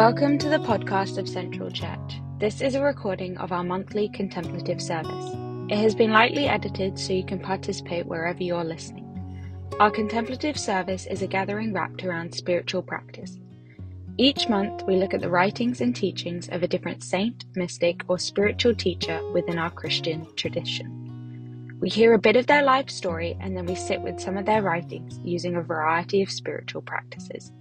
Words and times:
Welcome 0.00 0.38
to 0.38 0.48
the 0.48 0.56
podcast 0.56 1.18
of 1.18 1.28
Central 1.28 1.70
Church. 1.70 2.22
This 2.38 2.62
is 2.62 2.74
a 2.74 2.82
recording 2.82 3.36
of 3.36 3.52
our 3.52 3.62
monthly 3.62 4.08
contemplative 4.08 4.80
service. 4.80 5.34
It 5.68 5.76
has 5.76 5.94
been 5.94 6.10
lightly 6.10 6.46
edited 6.46 6.98
so 6.98 7.12
you 7.12 7.22
can 7.22 7.38
participate 7.38 8.06
wherever 8.06 8.42
you're 8.42 8.64
listening. 8.64 9.04
Our 9.78 9.90
contemplative 9.90 10.58
service 10.58 11.04
is 11.04 11.20
a 11.20 11.26
gathering 11.26 11.74
wrapped 11.74 12.02
around 12.02 12.34
spiritual 12.34 12.80
practice. 12.80 13.38
Each 14.16 14.48
month, 14.48 14.84
we 14.86 14.96
look 14.96 15.12
at 15.12 15.20
the 15.20 15.28
writings 15.28 15.82
and 15.82 15.94
teachings 15.94 16.48
of 16.48 16.62
a 16.62 16.68
different 16.68 17.02
saint, 17.02 17.44
mystic, 17.54 18.00
or 18.08 18.18
spiritual 18.18 18.74
teacher 18.74 19.20
within 19.34 19.58
our 19.58 19.70
Christian 19.70 20.26
tradition. 20.34 21.76
We 21.78 21.90
hear 21.90 22.14
a 22.14 22.18
bit 22.18 22.36
of 22.36 22.46
their 22.46 22.62
life 22.62 22.88
story 22.88 23.36
and 23.38 23.54
then 23.54 23.66
we 23.66 23.74
sit 23.74 24.00
with 24.00 24.18
some 24.18 24.38
of 24.38 24.46
their 24.46 24.62
writings 24.62 25.20
using 25.22 25.56
a 25.56 25.62
variety 25.62 26.22
of 26.22 26.30
spiritual 26.30 26.80
practices. 26.80 27.52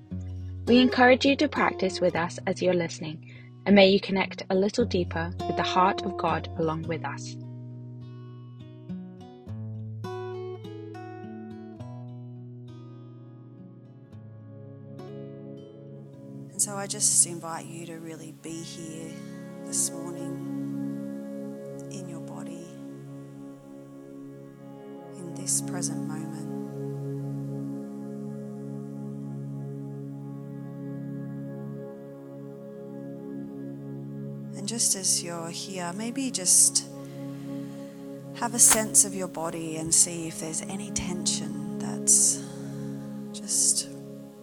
We 0.69 0.77
encourage 0.77 1.25
you 1.25 1.35
to 1.37 1.47
practice 1.47 1.99
with 1.99 2.15
us 2.15 2.37
as 2.45 2.61
you're 2.61 2.75
listening, 2.75 3.25
and 3.65 3.75
may 3.75 3.89
you 3.89 3.99
connect 3.99 4.43
a 4.51 4.55
little 4.55 4.85
deeper 4.85 5.31
with 5.47 5.55
the 5.55 5.63
heart 5.63 6.03
of 6.03 6.15
God 6.15 6.47
along 6.59 6.83
with 6.83 7.03
us. 7.03 7.33
And 16.51 16.61
so 16.61 16.75
I 16.75 16.85
just 16.85 17.25
invite 17.25 17.65
you 17.65 17.87
to 17.87 17.95
really 17.95 18.35
be 18.43 18.61
here 18.61 19.09
this 19.65 19.89
morning 19.89 20.35
in 21.89 22.07
your 22.07 22.21
body, 22.21 22.67
in 25.17 25.33
this 25.33 25.61
present 25.61 26.07
moment. 26.07 26.58
Just 34.69 34.95
as 34.95 35.23
you're 35.23 35.49
here, 35.49 35.91
maybe 35.97 36.29
just 36.29 36.85
have 38.35 38.53
a 38.53 38.59
sense 38.59 39.03
of 39.03 39.15
your 39.15 39.27
body 39.27 39.77
and 39.77 39.91
see 39.91 40.27
if 40.27 40.39
there's 40.41 40.61
any 40.61 40.91
tension 40.91 41.79
that's 41.79 42.43
just 43.33 43.89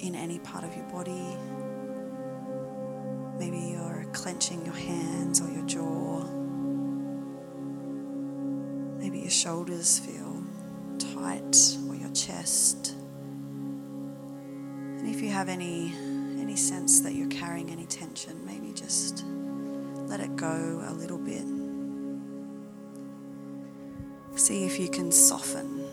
in 0.01 0.17
any 0.17 0.41
part 0.41 0.65
of 0.65 0.75
your 0.75 0.85
body. 0.87 1.37
Maybe 3.39 3.69
you're 3.71 4.05
clenching 4.13 4.65
your 4.65 4.75
hands 4.75 5.41
or 5.41 5.49
your 5.49 5.65
jaw. 5.65 6.25
Maybe 8.99 9.21
your 9.21 9.31
shoulders 9.31 10.01
feel 10.01 10.43
tight 10.99 11.57
or 11.89 11.95
your 11.95 12.11
chest. 12.11 12.97
And 14.99 15.09
if 15.09 15.23
you 15.23 15.29
have 15.29 15.49
any 15.49 15.95
any 16.41 16.57
sense 16.57 17.01
that 17.03 17.15
you're 17.15 17.29
carrying 17.29 17.71
any 17.71 17.87
tension, 17.87 18.45
maybe 18.45 18.73
just 18.73 19.25
let 20.07 20.21
it 20.21 20.37
go 20.37 20.83
a 20.87 20.93
little 20.93 21.19
bit. 21.19 21.45
See 24.39 24.65
if 24.65 24.79
you 24.79 24.89
can 24.89 25.11
soften 25.11 25.85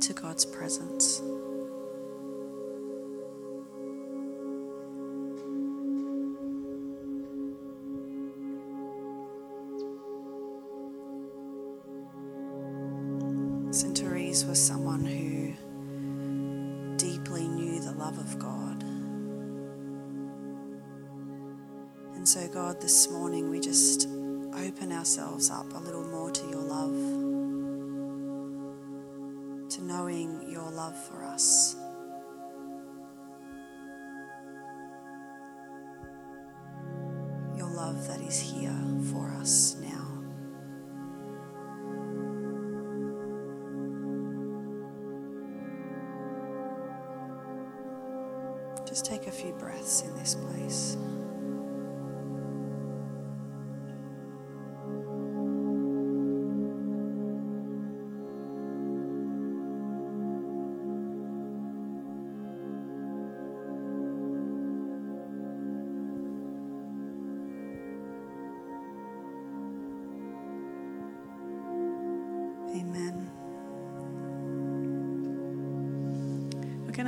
to 0.00 0.12
God's 0.12 0.44
presence. 0.44 1.22
That 38.08 38.20
is 38.20 38.40
here 38.40 38.76
for 39.12 39.28
us 39.40 39.76
now. 39.80 39.88
Just 48.86 49.04
take 49.04 49.26
a 49.26 49.30
few 49.30 49.52
breaths 49.52 50.02
in 50.02 50.14
this 50.16 50.34
place. 50.34 50.96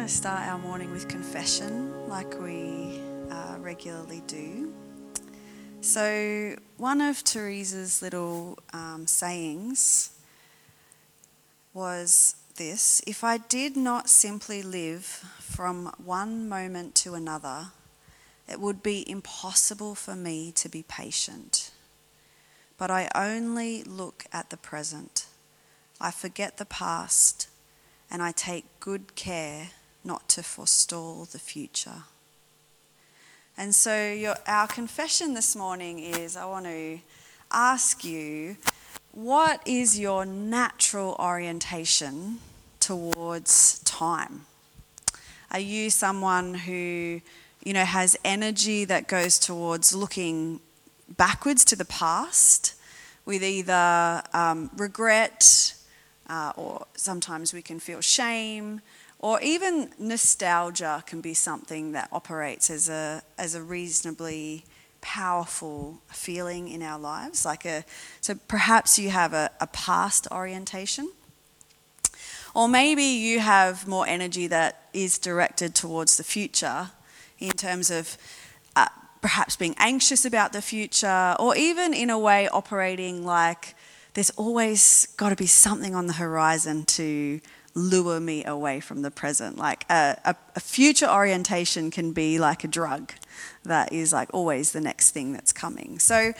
To 0.04 0.10
start 0.10 0.46
our 0.46 0.58
morning 0.58 0.90
with 0.90 1.08
confession 1.08 2.08
like 2.10 2.38
we 2.38 3.00
uh, 3.30 3.56
regularly 3.58 4.22
do. 4.26 4.70
So, 5.80 6.56
one 6.76 7.00
of 7.00 7.24
Teresa's 7.24 8.02
little 8.02 8.58
um, 8.74 9.06
sayings 9.06 10.10
was 11.72 12.36
this 12.56 13.00
If 13.06 13.24
I 13.24 13.38
did 13.38 13.78
not 13.78 14.10
simply 14.10 14.62
live 14.62 15.04
from 15.40 15.90
one 15.96 16.50
moment 16.50 16.94
to 16.96 17.14
another, 17.14 17.68
it 18.46 18.60
would 18.60 18.82
be 18.82 19.08
impossible 19.10 19.94
for 19.94 20.14
me 20.14 20.52
to 20.52 20.68
be 20.68 20.82
patient. 20.82 21.70
But 22.76 22.90
I 22.90 23.08
only 23.14 23.82
look 23.84 24.26
at 24.34 24.50
the 24.50 24.58
present. 24.58 25.24
I 25.98 26.10
forget 26.10 26.58
the 26.58 26.66
past 26.66 27.48
and 28.10 28.22
I 28.22 28.32
take 28.32 28.66
good 28.80 29.14
care 29.14 29.70
not 30.04 30.28
to 30.30 30.42
forestall 30.42 31.24
the 31.24 31.38
future. 31.38 32.04
And 33.56 33.74
so, 33.74 34.12
your, 34.12 34.36
our 34.46 34.66
confession 34.66 35.34
this 35.34 35.54
morning 35.54 35.98
is 35.98 36.36
I 36.36 36.44
want 36.44 36.66
to 36.66 36.98
ask 37.50 38.04
you 38.04 38.56
what 39.12 39.60
is 39.64 39.96
your 39.96 40.26
natural 40.26 41.14
orientation 41.20 42.40
towards 42.80 43.78
time? 43.80 44.46
Are 45.52 45.60
you 45.60 45.88
someone 45.88 46.54
who, 46.54 47.20
you 47.62 47.72
know, 47.72 47.84
has 47.84 48.16
energy 48.24 48.84
that 48.86 49.06
goes 49.06 49.38
towards 49.38 49.94
looking 49.94 50.58
backwards 51.08 51.64
to 51.66 51.76
the 51.76 51.84
past 51.84 52.74
with 53.24 53.44
either 53.44 54.22
um, 54.32 54.68
regret, 54.76 55.74
uh, 56.28 56.52
or 56.56 56.86
sometimes 56.96 57.54
we 57.54 57.62
can 57.62 57.78
feel 57.78 58.00
shame, 58.00 58.80
or 59.24 59.40
even 59.40 59.88
nostalgia 59.98 61.02
can 61.06 61.22
be 61.22 61.32
something 61.32 61.92
that 61.92 62.10
operates 62.12 62.68
as 62.68 62.90
a, 62.90 63.22
as 63.38 63.54
a 63.54 63.62
reasonably 63.62 64.66
powerful 65.00 65.98
feeling 66.08 66.68
in 66.68 66.82
our 66.82 66.98
lives. 66.98 67.42
Like 67.42 67.64
a, 67.64 67.86
so 68.20 68.34
perhaps 68.48 68.98
you 68.98 69.08
have 69.08 69.32
a, 69.32 69.50
a 69.62 69.66
past 69.68 70.28
orientation. 70.30 71.10
Or 72.54 72.68
maybe 72.68 73.02
you 73.02 73.40
have 73.40 73.88
more 73.88 74.06
energy 74.06 74.46
that 74.48 74.90
is 74.92 75.16
directed 75.16 75.74
towards 75.74 76.18
the 76.18 76.24
future 76.24 76.90
in 77.38 77.52
terms 77.52 77.90
of 77.90 78.18
uh, 78.76 78.88
perhaps 79.22 79.56
being 79.56 79.74
anxious 79.78 80.26
about 80.26 80.52
the 80.52 80.60
future, 80.60 81.34
or 81.40 81.56
even 81.56 81.94
in 81.94 82.10
a 82.10 82.18
way 82.18 82.46
operating 82.48 83.24
like 83.24 83.74
there's 84.12 84.30
always 84.36 85.06
got 85.16 85.30
to 85.30 85.36
be 85.36 85.46
something 85.46 85.94
on 85.94 86.08
the 86.08 86.12
horizon 86.12 86.84
to 86.84 87.40
lure 87.74 88.20
me 88.20 88.44
away 88.44 88.80
from 88.80 89.02
the 89.02 89.10
present. 89.10 89.58
Like 89.58 89.84
a, 89.90 90.16
a, 90.24 90.36
a, 90.54 90.60
future 90.60 91.08
orientation 91.08 91.90
can 91.90 92.12
be 92.12 92.38
like 92.38 92.64
a 92.64 92.68
drug 92.68 93.12
that 93.64 93.92
is 93.92 94.12
like 94.12 94.32
always 94.32 94.72
the 94.72 94.80
next 94.80 95.10
thing 95.10 95.32
that's 95.32 95.52
coming. 95.52 95.98
So 95.98 96.32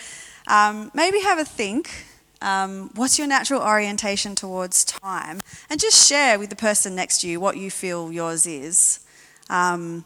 um, 0.47 0.91
maybe 0.95 1.21
have 1.21 1.39
a 1.39 1.45
think. 1.45 2.07
Um, 2.41 2.91
what's 2.95 3.19
your 3.19 3.27
natural 3.27 3.63
orientation 3.63 4.35
towards 4.35 4.85
time? 4.85 5.41
And 5.71 5.81
just 5.81 6.07
share 6.07 6.39
with 6.39 6.51
the 6.51 6.57
person 6.57 6.95
next 6.95 7.23
to 7.23 7.29
you 7.29 7.41
what 7.41 7.57
you 7.57 7.71
feel 7.71 8.13
yours 8.13 8.47
is. 8.47 9.01
Um, 9.51 10.05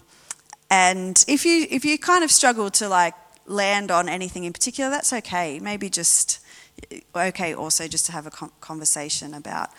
and 0.71 1.25
if 1.27 1.45
you 1.45 1.67
if 1.71 1.85
you 1.85 1.99
kind 1.99 2.23
of 2.23 2.31
struggle 2.31 2.71
to 2.73 2.89
like 2.89 3.15
land 3.47 3.91
on 3.91 4.09
anything 4.09 4.45
in 4.45 4.53
particular, 4.53 4.91
that's 4.91 5.13
okay. 5.13 5.59
Maybe 5.59 5.89
just 5.91 6.41
okay 7.15 7.55
also 7.55 7.89
just 7.89 8.07
to 8.07 8.13
have 8.13 8.27
a 8.27 8.31
conversation 8.31 9.35
about 9.35 9.71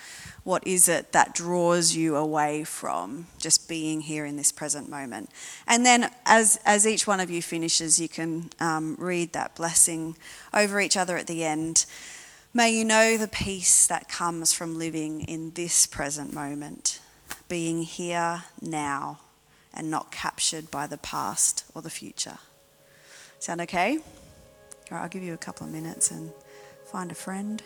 what 0.43 0.65
is 0.65 0.87
it 0.87 1.11
that 1.11 1.33
draws 1.33 1.95
you 1.95 2.15
away 2.15 2.63
from 2.63 3.27
just 3.37 3.67
being 3.67 4.01
here 4.01 4.25
in 4.25 4.35
this 4.35 4.51
present 4.51 4.89
moment? 4.89 5.29
And 5.67 5.85
then, 5.85 6.09
as, 6.25 6.59
as 6.65 6.87
each 6.87 7.05
one 7.05 7.19
of 7.19 7.29
you 7.29 7.41
finishes, 7.41 7.99
you 7.99 8.09
can 8.09 8.49
um, 8.59 8.95
read 8.97 9.33
that 9.33 9.55
blessing 9.55 10.15
over 10.53 10.79
each 10.79 10.97
other 10.97 11.17
at 11.17 11.27
the 11.27 11.43
end. 11.43 11.85
May 12.53 12.71
you 12.71 12.83
know 12.83 13.15
the 13.17 13.27
peace 13.27 13.85
that 13.87 14.09
comes 14.09 14.53
from 14.53 14.77
living 14.77 15.21
in 15.21 15.51
this 15.51 15.85
present 15.85 16.33
moment, 16.33 16.99
being 17.47 17.83
here 17.83 18.43
now 18.61 19.19
and 19.73 19.91
not 19.91 20.11
captured 20.11 20.71
by 20.71 20.87
the 20.87 20.97
past 20.97 21.63
or 21.75 21.81
the 21.81 21.89
future. 21.89 22.39
Sound 23.39 23.61
okay? 23.61 23.97
All 23.97 24.97
right, 24.97 25.03
I'll 25.03 25.09
give 25.09 25.21
you 25.21 25.33
a 25.33 25.37
couple 25.37 25.67
of 25.67 25.71
minutes 25.71 26.09
and 26.09 26.31
find 26.89 27.11
a 27.11 27.15
friend. 27.15 27.61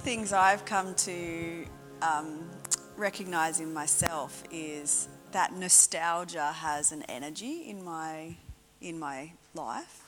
Things 0.00 0.32
I've 0.32 0.64
come 0.64 0.94
to 0.94 1.66
um, 2.00 2.48
recognize 2.96 3.60
in 3.60 3.74
myself 3.74 4.42
is 4.50 5.08
that 5.32 5.52
nostalgia 5.52 6.52
has 6.52 6.90
an 6.90 7.02
energy 7.02 7.68
in 7.68 7.84
my 7.84 8.34
in 8.80 8.98
my 8.98 9.32
life, 9.54 10.02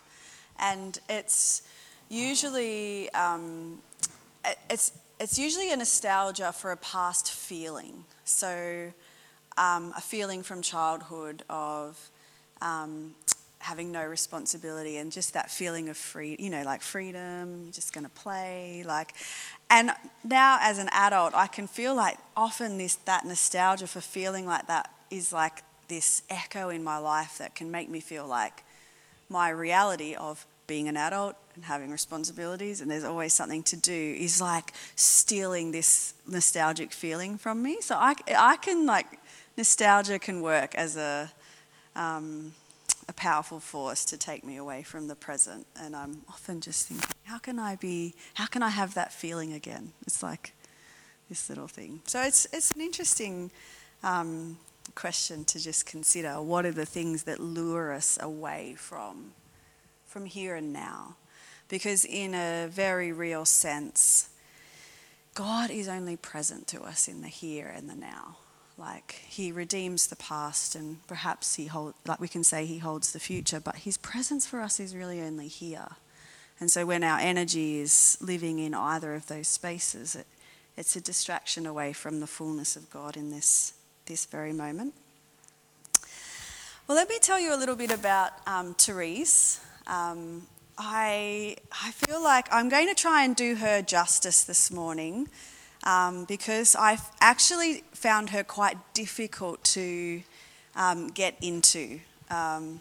and 0.58 0.98
it's 1.10 1.62
usually 2.08 3.10
um, 3.10 3.80
it's 4.70 4.92
it's 5.20 5.38
usually 5.38 5.70
a 5.70 5.76
nostalgia 5.76 6.52
for 6.52 6.72
a 6.72 6.76
past 6.78 7.30
feeling. 7.30 8.04
So, 8.24 8.90
um, 9.58 9.92
a 9.94 10.00
feeling 10.00 10.42
from 10.42 10.62
childhood 10.62 11.44
of 11.50 12.10
um, 12.62 13.14
having 13.62 13.92
no 13.92 14.04
responsibility 14.04 14.96
and 14.96 15.12
just 15.12 15.34
that 15.34 15.50
feeling 15.50 15.88
of 15.88 15.96
free, 15.96 16.36
you 16.38 16.50
know, 16.50 16.62
like 16.64 16.82
freedom, 16.82 17.70
just 17.72 17.92
going 17.92 18.04
to 18.04 18.10
play, 18.10 18.82
like. 18.86 19.14
And 19.70 19.92
now 20.24 20.58
as 20.60 20.78
an 20.78 20.88
adult, 20.92 21.32
I 21.34 21.46
can 21.46 21.68
feel 21.68 21.94
like 21.94 22.18
often 22.36 22.76
this 22.76 22.96
that 23.06 23.24
nostalgia 23.24 23.86
for 23.86 24.00
feeling 24.00 24.46
like 24.46 24.66
that 24.66 24.90
is 25.10 25.32
like 25.32 25.62
this 25.86 26.22
echo 26.28 26.70
in 26.70 26.82
my 26.82 26.98
life 26.98 27.38
that 27.38 27.54
can 27.54 27.70
make 27.70 27.88
me 27.88 28.00
feel 28.00 28.26
like 28.26 28.64
my 29.28 29.48
reality 29.48 30.14
of 30.14 30.44
being 30.66 30.88
an 30.88 30.96
adult 30.96 31.36
and 31.54 31.64
having 31.64 31.90
responsibilities 31.90 32.80
and 32.80 32.90
there's 32.90 33.04
always 33.04 33.32
something 33.32 33.62
to 33.62 33.76
do 33.76 34.16
is 34.18 34.40
like 34.40 34.72
stealing 34.96 35.70
this 35.70 36.14
nostalgic 36.26 36.92
feeling 36.92 37.38
from 37.38 37.62
me. 37.62 37.78
So 37.80 37.94
I, 37.94 38.14
I 38.36 38.56
can 38.56 38.86
like 38.86 39.06
nostalgia 39.56 40.18
can 40.18 40.40
work 40.40 40.74
as 40.74 40.96
a 40.96 41.30
um, 41.94 42.54
a 43.12 43.14
powerful 43.14 43.60
force 43.60 44.06
to 44.06 44.16
take 44.16 44.42
me 44.42 44.56
away 44.56 44.82
from 44.82 45.06
the 45.06 45.14
present. 45.14 45.66
And 45.78 45.94
I'm 45.94 46.22
often 46.30 46.62
just 46.62 46.88
thinking, 46.88 47.10
how 47.24 47.38
can 47.38 47.58
I 47.58 47.76
be, 47.76 48.14
how 48.34 48.46
can 48.46 48.62
I 48.62 48.70
have 48.70 48.94
that 48.94 49.12
feeling 49.12 49.52
again? 49.52 49.92
It's 50.06 50.22
like 50.22 50.54
this 51.28 51.50
little 51.50 51.68
thing. 51.68 52.00
So 52.06 52.22
it's, 52.22 52.46
it's 52.54 52.70
an 52.70 52.80
interesting 52.80 53.50
um, 54.02 54.56
question 54.94 55.44
to 55.44 55.60
just 55.60 55.84
consider. 55.84 56.40
What 56.40 56.64
are 56.64 56.72
the 56.72 56.86
things 56.86 57.24
that 57.24 57.38
lure 57.38 57.92
us 57.92 58.18
away 58.18 58.76
from, 58.78 59.32
from 60.06 60.24
here 60.24 60.56
and 60.56 60.72
now? 60.72 61.16
Because 61.68 62.06
in 62.06 62.34
a 62.34 62.66
very 62.68 63.12
real 63.12 63.44
sense, 63.44 64.30
God 65.34 65.70
is 65.70 65.86
only 65.86 66.16
present 66.16 66.66
to 66.68 66.80
us 66.80 67.08
in 67.08 67.20
the 67.20 67.28
here 67.28 67.70
and 67.74 67.90
the 67.90 67.94
now 67.94 68.38
like 68.82 69.22
he 69.28 69.52
redeems 69.52 70.08
the 70.08 70.16
past 70.16 70.74
and 70.74 71.06
perhaps 71.06 71.54
he 71.54 71.66
hold 71.66 71.94
like 72.04 72.20
we 72.20 72.26
can 72.26 72.42
say 72.42 72.66
he 72.66 72.78
holds 72.78 73.12
the 73.12 73.20
future 73.20 73.60
but 73.60 73.76
his 73.76 73.96
presence 73.96 74.44
for 74.44 74.60
us 74.60 74.80
is 74.80 74.96
really 74.96 75.20
only 75.20 75.46
here. 75.46 75.86
And 76.58 76.70
so 76.70 76.84
when 76.84 77.04
our 77.04 77.18
energy 77.18 77.78
is 77.78 78.18
living 78.20 78.58
in 78.58 78.74
either 78.74 79.14
of 79.14 79.28
those 79.28 79.46
spaces 79.46 80.16
it, 80.16 80.26
it's 80.76 80.96
a 80.96 81.00
distraction 81.00 81.64
away 81.64 81.92
from 81.92 82.18
the 82.18 82.26
fullness 82.26 82.74
of 82.74 82.90
god 82.90 83.16
in 83.16 83.30
this 83.30 83.74
this 84.06 84.26
very 84.26 84.52
moment. 84.52 84.94
Well 86.88 86.96
let 86.96 87.08
me 87.08 87.18
tell 87.20 87.38
you 87.38 87.54
a 87.54 87.58
little 87.58 87.76
bit 87.76 87.92
about 87.92 88.32
um, 88.48 88.74
therese. 88.74 89.60
Um, 89.86 90.42
I, 90.76 91.56
I 91.70 91.90
feel 91.90 92.24
like 92.24 92.48
i'm 92.50 92.70
going 92.70 92.88
to 92.88 92.94
try 92.94 93.24
and 93.24 93.36
do 93.36 93.56
her 93.56 93.82
justice 93.82 94.42
this 94.42 94.70
morning 94.70 95.28
um, 95.84 96.24
because 96.24 96.76
I 96.76 96.98
actually 97.20 97.84
found 97.92 98.30
her 98.30 98.44
quite 98.44 98.76
difficult 98.94 99.62
to 99.64 100.22
um, 100.76 101.08
get 101.08 101.36
into. 101.40 102.00
Um, 102.30 102.80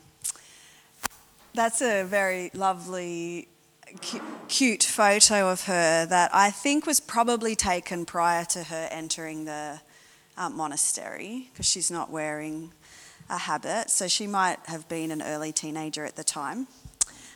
that's 1.53 1.81
a 1.81 2.03
very 2.03 2.51
lovely, 2.53 3.47
cute 4.47 4.83
photo 4.83 5.51
of 5.51 5.65
her 5.65 6.05
that 6.05 6.33
I 6.33 6.49
think 6.49 6.85
was 6.85 6.99
probably 6.99 7.55
taken 7.55 8.05
prior 8.05 8.45
to 8.45 8.63
her 8.63 8.87
entering 8.91 9.45
the 9.45 9.81
uh, 10.37 10.49
monastery 10.49 11.49
because 11.51 11.65
she's 11.65 11.91
not 11.91 12.09
wearing 12.09 12.71
a 13.29 13.37
habit, 13.37 13.89
so 13.89 14.07
she 14.07 14.27
might 14.27 14.59
have 14.65 14.87
been 14.87 15.11
an 15.11 15.21
early 15.21 15.51
teenager 15.51 16.05
at 16.05 16.15
the 16.15 16.23
time. 16.23 16.67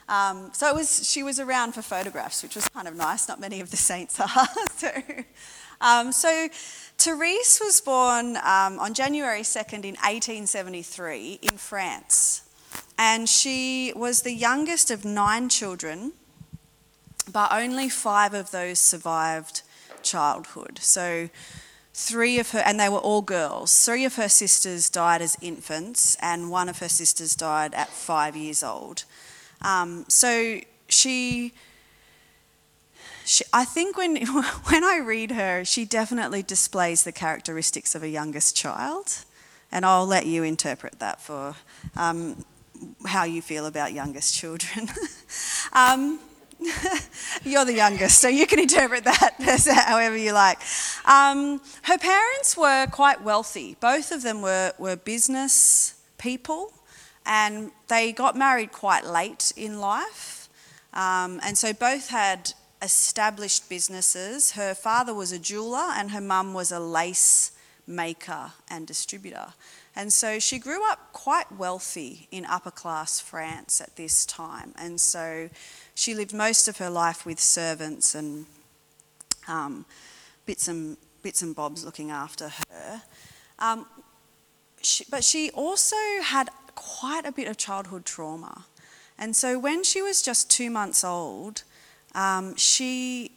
Um, 0.07 0.51
so 0.53 0.69
it 0.69 0.75
was, 0.75 1.09
she 1.09 1.23
was 1.23 1.39
around 1.39 1.73
for 1.73 1.81
photographs, 1.81 2.43
which 2.43 2.55
was 2.55 2.67
kind 2.69 2.87
of 2.87 2.95
nice. 2.95 3.27
Not 3.27 3.39
many 3.39 3.59
of 3.59 3.71
the 3.71 3.77
saints 3.77 4.19
are. 4.19 4.27
so, 4.75 4.91
um, 5.81 6.11
so 6.11 6.47
Therese 6.97 7.59
was 7.59 7.81
born 7.81 8.37
um, 8.37 8.79
on 8.79 8.93
January 8.93 9.41
2nd 9.41 9.83
in 9.83 9.95
1873 9.95 11.39
in 11.41 11.57
France. 11.57 12.43
And 12.97 13.27
she 13.27 13.91
was 13.95 14.21
the 14.21 14.33
youngest 14.33 14.91
of 14.91 15.03
nine 15.03 15.49
children, 15.49 16.13
but 17.31 17.51
only 17.51 17.89
five 17.89 18.33
of 18.33 18.51
those 18.51 18.79
survived 18.79 19.63
childhood. 20.01 20.79
So 20.81 21.29
three 21.93 22.39
of 22.39 22.51
her, 22.51 22.59
and 22.59 22.79
they 22.79 22.89
were 22.89 22.99
all 22.99 23.21
girls, 23.21 23.85
three 23.85 24.05
of 24.05 24.15
her 24.15 24.29
sisters 24.29 24.89
died 24.89 25.21
as 25.21 25.35
infants, 25.41 26.15
and 26.21 26.49
one 26.49 26.69
of 26.69 26.79
her 26.79 26.89
sisters 26.89 27.35
died 27.35 27.73
at 27.73 27.89
five 27.89 28.35
years 28.35 28.63
old. 28.63 29.03
Um, 29.61 30.05
so 30.07 30.59
she, 30.87 31.53
she, 33.25 33.43
I 33.53 33.65
think 33.65 33.97
when, 33.97 34.25
when 34.25 34.83
I 34.83 34.97
read 34.97 35.31
her, 35.31 35.65
she 35.65 35.85
definitely 35.85 36.43
displays 36.43 37.03
the 37.03 37.11
characteristics 37.11 37.95
of 37.95 38.03
a 38.03 38.09
youngest 38.09 38.55
child. 38.55 39.25
And 39.71 39.85
I'll 39.85 40.05
let 40.05 40.25
you 40.25 40.43
interpret 40.43 40.99
that 40.99 41.21
for 41.21 41.55
um, 41.95 42.45
how 43.05 43.23
you 43.23 43.41
feel 43.41 43.65
about 43.65 43.93
youngest 43.93 44.35
children. 44.35 44.89
um, 45.73 46.19
you're 47.43 47.65
the 47.65 47.73
youngest, 47.73 48.19
so 48.19 48.27
you 48.27 48.47
can 48.47 48.59
interpret 48.59 49.03
that 49.03 49.35
however 49.87 50.15
you 50.15 50.31
like. 50.31 50.59
Um, 51.05 51.61
her 51.83 51.97
parents 51.97 52.55
were 52.55 52.87
quite 52.87 53.21
wealthy. 53.21 53.75
Both 53.79 54.11
of 54.11 54.23
them 54.23 54.41
were, 54.41 54.73
were 54.77 54.95
business 54.95 55.95
people 56.17 56.71
and 57.25 57.71
they 57.87 58.11
got 58.11 58.35
married 58.35 58.71
quite 58.71 59.05
late 59.05 59.51
in 59.55 59.79
life. 59.79 60.49
Um, 60.93 61.39
and 61.43 61.57
so 61.57 61.73
both 61.73 62.09
had 62.09 62.53
established 62.81 63.67
businesses. 63.69 64.51
Her 64.51 64.73
father 64.73 65.13
was 65.13 65.31
a 65.31 65.39
jeweler, 65.39 65.91
and 65.95 66.11
her 66.11 66.21
mum 66.21 66.53
was 66.53 66.71
a 66.71 66.79
lace 66.79 67.51
maker 67.87 68.51
and 68.69 68.87
distributor. 68.87 69.53
And 69.95 70.11
so 70.11 70.39
she 70.39 70.59
grew 70.59 70.89
up 70.89 71.13
quite 71.13 71.51
wealthy 71.51 72.27
in 72.31 72.45
upper 72.45 72.71
class 72.71 73.19
France 73.19 73.79
at 73.79 73.95
this 73.95 74.25
time. 74.25 74.73
And 74.77 74.99
so 74.99 75.49
she 75.93 76.13
lived 76.13 76.33
most 76.33 76.67
of 76.67 76.77
her 76.77 76.89
life 76.89 77.25
with 77.25 77.39
servants 77.39 78.13
and 78.13 78.45
um, 79.47 79.85
bits, 80.45 80.67
and, 80.67 80.97
bits 81.23 81.41
and 81.41 81.55
bobs 81.55 81.85
looking 81.85 82.11
after 82.11 82.49
her. 82.49 83.01
Um, 83.59 83.85
she, 84.81 85.05
but 85.09 85.23
she 85.23 85.49
also 85.51 85.95
had 86.21 86.49
quite 86.75 87.25
a 87.25 87.31
bit 87.31 87.47
of 87.47 87.57
childhood 87.57 88.05
trauma. 88.05 88.65
And 89.17 89.35
so 89.35 89.57
when 89.57 89.83
she 89.83 90.01
was 90.01 90.21
just 90.21 90.51
two 90.51 90.69
months 90.69 91.03
old, 91.03 91.63
um, 92.13 92.55
she 92.55 93.31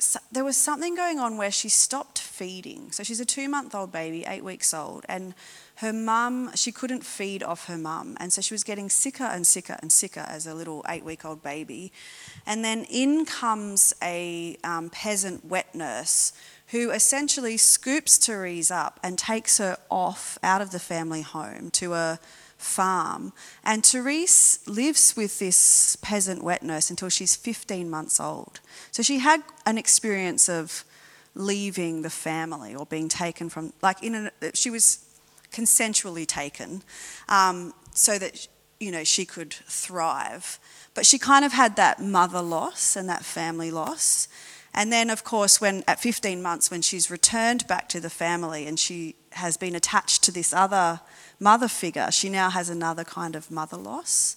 so 0.00 0.20
there 0.30 0.44
was 0.44 0.56
something 0.56 0.94
going 0.94 1.18
on 1.18 1.36
where 1.36 1.50
she 1.50 1.68
stopped 1.68 2.20
feeding. 2.20 2.92
So 2.92 3.02
she's 3.02 3.18
a 3.18 3.24
two 3.24 3.48
month 3.48 3.74
old 3.74 3.90
baby, 3.90 4.24
eight 4.26 4.44
weeks 4.44 4.72
old, 4.72 5.04
and 5.08 5.34
her 5.76 5.92
mum, 5.92 6.50
she 6.54 6.72
couldn't 6.72 7.04
feed 7.04 7.42
off 7.42 7.66
her 7.66 7.76
mum. 7.76 8.16
And 8.20 8.32
so 8.32 8.40
she 8.40 8.54
was 8.54 8.64
getting 8.64 8.88
sicker 8.88 9.24
and 9.24 9.46
sicker 9.46 9.76
and 9.80 9.92
sicker 9.92 10.24
as 10.28 10.46
a 10.46 10.54
little 10.54 10.84
eight 10.88 11.04
week 11.04 11.24
old 11.24 11.42
baby. 11.42 11.92
And 12.46 12.64
then 12.64 12.84
in 12.84 13.24
comes 13.24 13.92
a 14.02 14.56
um, 14.62 14.90
peasant 14.90 15.44
wet 15.44 15.74
nurse 15.74 16.32
who 16.70 16.90
essentially 16.90 17.56
scoops 17.56 18.18
Therese 18.18 18.70
up 18.70 19.00
and 19.02 19.18
takes 19.18 19.58
her 19.58 19.78
off 19.90 20.38
out 20.42 20.60
of 20.60 20.70
the 20.70 20.78
family 20.78 21.22
home 21.22 21.70
to 21.70 21.94
a 21.94 22.18
farm. 22.58 23.32
And 23.64 23.86
Therese 23.86 24.66
lives 24.66 25.14
with 25.16 25.38
this 25.38 25.96
peasant 26.02 26.42
wet 26.42 26.62
nurse 26.62 26.90
until 26.90 27.08
she's 27.08 27.36
15 27.36 27.88
months 27.88 28.20
old. 28.20 28.60
So 28.90 29.02
she 29.02 29.20
had 29.20 29.42
an 29.64 29.78
experience 29.78 30.48
of 30.48 30.84
leaving 31.34 32.02
the 32.02 32.10
family 32.10 32.74
or 32.74 32.84
being 32.84 33.08
taken 33.08 33.48
from, 33.48 33.72
like, 33.80 34.02
in 34.02 34.14
a, 34.14 34.30
she 34.54 34.70
was 34.70 35.04
consensually 35.52 36.26
taken 36.26 36.82
um, 37.28 37.72
so 37.94 38.18
that, 38.18 38.48
you 38.80 38.90
know, 38.90 39.04
she 39.04 39.24
could 39.24 39.52
thrive. 39.52 40.58
But 40.94 41.06
she 41.06 41.18
kind 41.18 41.44
of 41.44 41.52
had 41.52 41.76
that 41.76 42.02
mother 42.02 42.42
loss 42.42 42.96
and 42.96 43.08
that 43.08 43.24
family 43.24 43.70
loss. 43.70 44.26
And 44.78 44.92
then, 44.92 45.10
of 45.10 45.24
course, 45.24 45.60
when 45.60 45.82
at 45.88 45.98
15 45.98 46.40
months, 46.40 46.70
when 46.70 46.82
she's 46.82 47.10
returned 47.10 47.66
back 47.66 47.88
to 47.88 47.98
the 47.98 48.08
family 48.08 48.64
and 48.64 48.78
she 48.78 49.16
has 49.32 49.56
been 49.56 49.74
attached 49.74 50.22
to 50.22 50.30
this 50.30 50.52
other 50.52 51.00
mother 51.40 51.66
figure, 51.66 52.12
she 52.12 52.28
now 52.28 52.48
has 52.48 52.70
another 52.70 53.02
kind 53.02 53.34
of 53.34 53.50
mother 53.50 53.76
loss. 53.76 54.36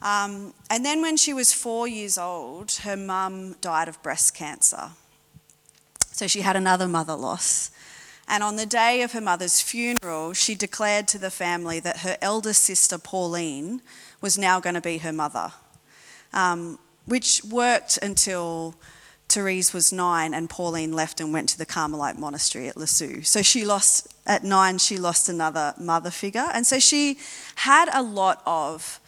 Um, 0.00 0.54
and 0.70 0.82
then, 0.82 1.02
when 1.02 1.18
she 1.18 1.34
was 1.34 1.52
four 1.52 1.86
years 1.86 2.16
old, 2.16 2.72
her 2.84 2.96
mum 2.96 3.56
died 3.60 3.86
of 3.86 4.02
breast 4.02 4.34
cancer. 4.34 4.92
So 6.10 6.26
she 6.26 6.40
had 6.40 6.56
another 6.56 6.88
mother 6.88 7.14
loss. 7.14 7.70
And 8.26 8.42
on 8.42 8.56
the 8.56 8.64
day 8.64 9.02
of 9.02 9.12
her 9.12 9.20
mother's 9.20 9.60
funeral, 9.60 10.32
she 10.32 10.54
declared 10.54 11.06
to 11.08 11.18
the 11.18 11.30
family 11.30 11.80
that 11.80 11.98
her 11.98 12.16
elder 12.22 12.54
sister, 12.54 12.96
Pauline, 12.96 13.82
was 14.22 14.38
now 14.38 14.58
going 14.58 14.74
to 14.74 14.80
be 14.80 14.98
her 14.98 15.12
mother, 15.12 15.52
um, 16.32 16.78
which 17.04 17.44
worked 17.44 17.98
until 17.98 18.74
Therese 19.30 19.72
was 19.72 19.92
nine 19.92 20.34
and 20.34 20.50
Pauline 20.50 20.92
left 20.92 21.20
and 21.20 21.32
went 21.32 21.48
to 21.50 21.58
the 21.58 21.66
Carmelite 21.66 22.18
monastery 22.18 22.68
at 22.68 22.76
Lisieux. 22.76 23.22
So 23.22 23.42
she 23.42 23.64
lost, 23.64 24.12
at 24.26 24.42
nine, 24.42 24.78
she 24.78 24.96
lost 24.96 25.28
another 25.28 25.74
mother 25.78 26.10
figure. 26.10 26.48
And 26.52 26.66
so 26.66 26.80
she 26.80 27.18
had 27.56 27.88
a 27.94 28.02
lot 28.02 28.42
of 28.44 29.00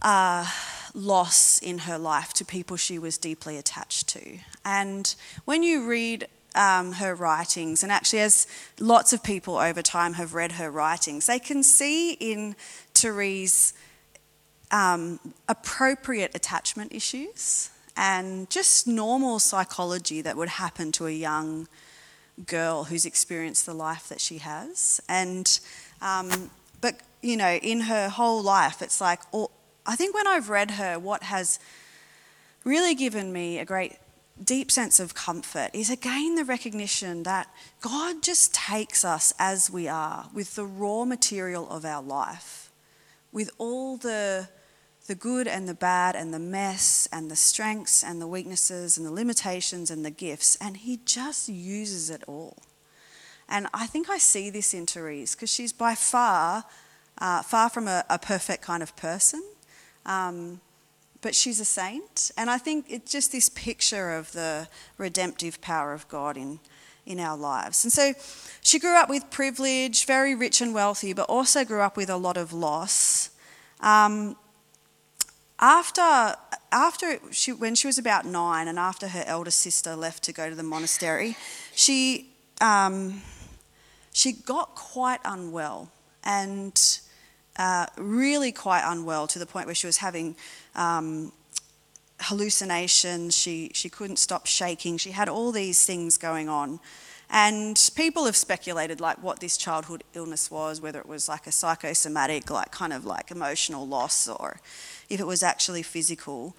uh, 0.00 0.46
loss 0.94 1.58
in 1.58 1.78
her 1.78 1.98
life 1.98 2.32
to 2.34 2.44
people 2.44 2.76
she 2.78 2.98
was 2.98 3.18
deeply 3.18 3.58
attached 3.58 4.08
to. 4.08 4.38
And 4.64 5.14
when 5.44 5.62
you 5.62 5.86
read 5.86 6.26
um, 6.54 6.92
her 6.92 7.14
writings, 7.14 7.82
and 7.82 7.92
actually, 7.92 8.20
as 8.20 8.46
lots 8.80 9.12
of 9.12 9.22
people 9.22 9.56
over 9.56 9.82
time 9.82 10.14
have 10.14 10.32
read 10.32 10.52
her 10.52 10.70
writings, 10.70 11.26
they 11.26 11.38
can 11.38 11.62
see 11.62 12.12
in 12.12 12.56
Therese 12.94 13.74
um, 14.70 15.20
appropriate 15.48 16.34
attachment 16.34 16.92
issues 16.92 17.70
and 17.96 18.50
just 18.50 18.86
normal 18.86 19.38
psychology 19.38 20.20
that 20.22 20.36
would 20.36 20.48
happen 20.48 20.92
to 20.92 21.06
a 21.06 21.12
young 21.12 21.68
girl 22.46 22.84
who's 22.84 23.04
experienced 23.04 23.66
the 23.66 23.74
life 23.74 24.08
that 24.08 24.20
she 24.20 24.38
has. 24.38 25.00
And, 25.08 25.58
um, 26.02 26.50
but, 26.80 27.00
you 27.22 27.36
know, 27.36 27.54
in 27.62 27.82
her 27.82 28.08
whole 28.08 28.42
life, 28.42 28.82
it's 28.82 29.00
like, 29.00 29.20
I 29.86 29.96
think 29.96 30.14
when 30.14 30.26
I've 30.26 30.48
read 30.48 30.72
her, 30.72 30.98
what 30.98 31.22
has 31.24 31.58
really 32.64 32.94
given 32.94 33.32
me 33.32 33.58
a 33.58 33.64
great 33.64 33.96
deep 34.42 34.70
sense 34.70 34.98
of 34.98 35.14
comfort 35.14 35.70
is 35.72 35.90
again 35.90 36.34
the 36.34 36.44
recognition 36.44 37.22
that 37.22 37.48
God 37.80 38.22
just 38.22 38.52
takes 38.52 39.04
us 39.04 39.32
as 39.38 39.70
we 39.70 39.86
are 39.86 40.28
with 40.34 40.56
the 40.56 40.64
raw 40.64 41.04
material 41.04 41.70
of 41.70 41.84
our 41.84 42.02
life, 42.02 42.72
with 43.30 43.50
all 43.58 43.96
the 43.96 44.48
the 45.06 45.14
good 45.14 45.46
and 45.46 45.68
the 45.68 45.74
bad 45.74 46.16
and 46.16 46.32
the 46.32 46.38
mess 46.38 47.06
and 47.12 47.30
the 47.30 47.36
strengths 47.36 48.02
and 48.02 48.20
the 48.20 48.26
weaknesses 48.26 48.96
and 48.96 49.06
the 49.06 49.12
limitations 49.12 49.90
and 49.90 50.04
the 50.04 50.10
gifts, 50.10 50.56
and 50.60 50.78
he 50.78 50.98
just 51.04 51.48
uses 51.48 52.08
it 52.08 52.22
all. 52.26 52.56
And 53.48 53.66
I 53.74 53.86
think 53.86 54.08
I 54.08 54.18
see 54.18 54.48
this 54.48 54.72
in 54.72 54.86
Therese 54.86 55.34
because 55.34 55.52
she's 55.52 55.72
by 55.72 55.94
far, 55.94 56.64
uh, 57.18 57.42
far 57.42 57.68
from 57.68 57.86
a, 57.86 58.04
a, 58.08 58.18
perfect 58.18 58.62
kind 58.62 58.82
of 58.82 58.96
person, 58.96 59.42
um, 60.06 60.60
but 61.20 61.34
she's 61.34 61.60
a 61.60 61.64
saint. 61.66 62.30
And 62.38 62.48
I 62.48 62.56
think 62.56 62.86
it's 62.88 63.12
just 63.12 63.32
this 63.32 63.50
picture 63.50 64.12
of 64.12 64.32
the 64.32 64.68
redemptive 64.96 65.60
power 65.60 65.92
of 65.92 66.08
God 66.08 66.38
in, 66.38 66.58
in 67.04 67.20
our 67.20 67.36
lives. 67.36 67.84
And 67.84 67.92
so 67.92 68.14
she 68.62 68.78
grew 68.78 68.96
up 68.96 69.10
with 69.10 69.30
privilege, 69.30 70.06
very 70.06 70.34
rich 70.34 70.62
and 70.62 70.72
wealthy, 70.72 71.12
but 71.12 71.28
also 71.28 71.64
grew 71.66 71.82
up 71.82 71.98
with 71.98 72.08
a 72.08 72.16
lot 72.16 72.38
of 72.38 72.54
loss. 72.54 73.28
Um, 73.80 74.36
after, 75.58 76.36
after 76.72 77.18
she, 77.30 77.52
when 77.52 77.74
she 77.74 77.86
was 77.86 77.98
about 77.98 78.26
nine 78.26 78.68
and 78.68 78.78
after 78.78 79.08
her 79.08 79.24
elder 79.26 79.50
sister 79.50 79.94
left 79.94 80.22
to 80.24 80.32
go 80.32 80.48
to 80.48 80.54
the 80.54 80.62
monastery, 80.62 81.36
she, 81.74 82.30
um, 82.60 83.22
she 84.12 84.32
got 84.32 84.74
quite 84.74 85.20
unwell 85.24 85.90
and 86.24 86.98
uh, 87.56 87.86
really 87.96 88.52
quite 88.52 88.82
unwell 88.84 89.26
to 89.28 89.38
the 89.38 89.46
point 89.46 89.66
where 89.66 89.74
she 89.74 89.86
was 89.86 89.98
having 89.98 90.34
um, 90.74 91.32
hallucinations. 92.20 93.36
She, 93.36 93.70
she 93.74 93.88
couldn't 93.88 94.18
stop 94.18 94.46
shaking. 94.46 94.96
She 94.96 95.12
had 95.12 95.28
all 95.28 95.52
these 95.52 95.84
things 95.84 96.18
going 96.18 96.48
on. 96.48 96.80
And 97.30 97.90
people 97.96 98.26
have 98.26 98.36
speculated 98.36 99.00
like 99.00 99.22
what 99.22 99.40
this 99.40 99.56
childhood 99.56 100.04
illness 100.14 100.50
was, 100.50 100.80
whether 100.80 100.98
it 101.00 101.08
was 101.08 101.28
like 101.28 101.46
a 101.46 101.52
psychosomatic, 101.52 102.50
like 102.50 102.70
kind 102.70 102.92
of 102.92 103.04
like 103.04 103.30
emotional 103.30 103.86
loss, 103.86 104.28
or 104.28 104.60
if 105.08 105.20
it 105.20 105.26
was 105.26 105.42
actually 105.42 105.82
physical. 105.82 106.56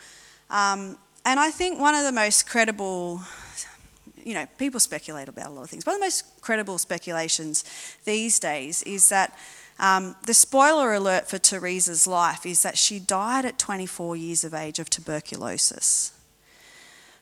Um, 0.50 0.98
and 1.26 1.40
I 1.40 1.52
think 1.52 1.80
one 1.80 1.96
of 1.96 2.04
the 2.04 2.12
most 2.12 2.48
credible, 2.48 3.22
you 4.24 4.34
know, 4.34 4.46
people 4.58 4.80
speculate 4.80 5.28
about 5.28 5.48
a 5.48 5.50
lot 5.50 5.64
of 5.64 5.70
things. 5.70 5.86
One 5.86 5.96
of 5.96 6.00
the 6.00 6.06
most 6.06 6.42
credible 6.42 6.78
speculations 6.78 7.64
these 8.06 8.40
days 8.40 8.84
is 8.84 9.10
that 9.10 9.38
um, 9.80 10.16
the 10.26 10.34
spoiler 10.34 10.94
alert 10.94 11.28
for 11.28 11.38
Therese's 11.38 12.08
life 12.08 12.46
is 12.46 12.62
that 12.64 12.78
she 12.78 13.00
died 13.00 13.46
at 13.46 13.60
24 13.60 14.16
years 14.16 14.44
of 14.44 14.54
age 14.54 14.80
of 14.80 14.90
tuberculosis. 14.90 16.14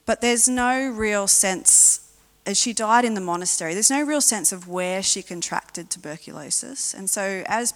But 0.06 0.22
there's 0.22 0.50
no 0.50 0.90
real 0.90 1.28
sense 1.28 2.04
as 2.46 2.60
she 2.60 2.74
died 2.74 3.06
in 3.06 3.14
the 3.14 3.22
monastery, 3.22 3.74
there's 3.74 3.90
no 3.90 4.04
real 4.04 4.22
sense 4.22 4.52
of 4.52 4.68
where 4.68 5.02
she 5.02 5.22
contracted 5.22 5.90
tuberculosis. 5.90 6.94
And 6.94 7.10
so, 7.10 7.44
as 7.46 7.74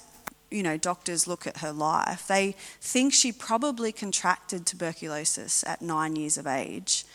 you 0.50 0.63
know, 0.63 0.77
doctors 0.77 1.27
look 1.27 1.46
at 1.46 1.58
her 1.58 1.72
life, 1.72 2.27
they 2.27 2.56
think 2.80 3.13
she 3.13 3.32
probably 3.32 3.92
contracted 3.92 4.66
tuberculosis 4.66 5.63
at 5.66 5.82
nine 5.82 6.16
years 6.16 6.38
of 6.38 6.48
age. 6.48 7.06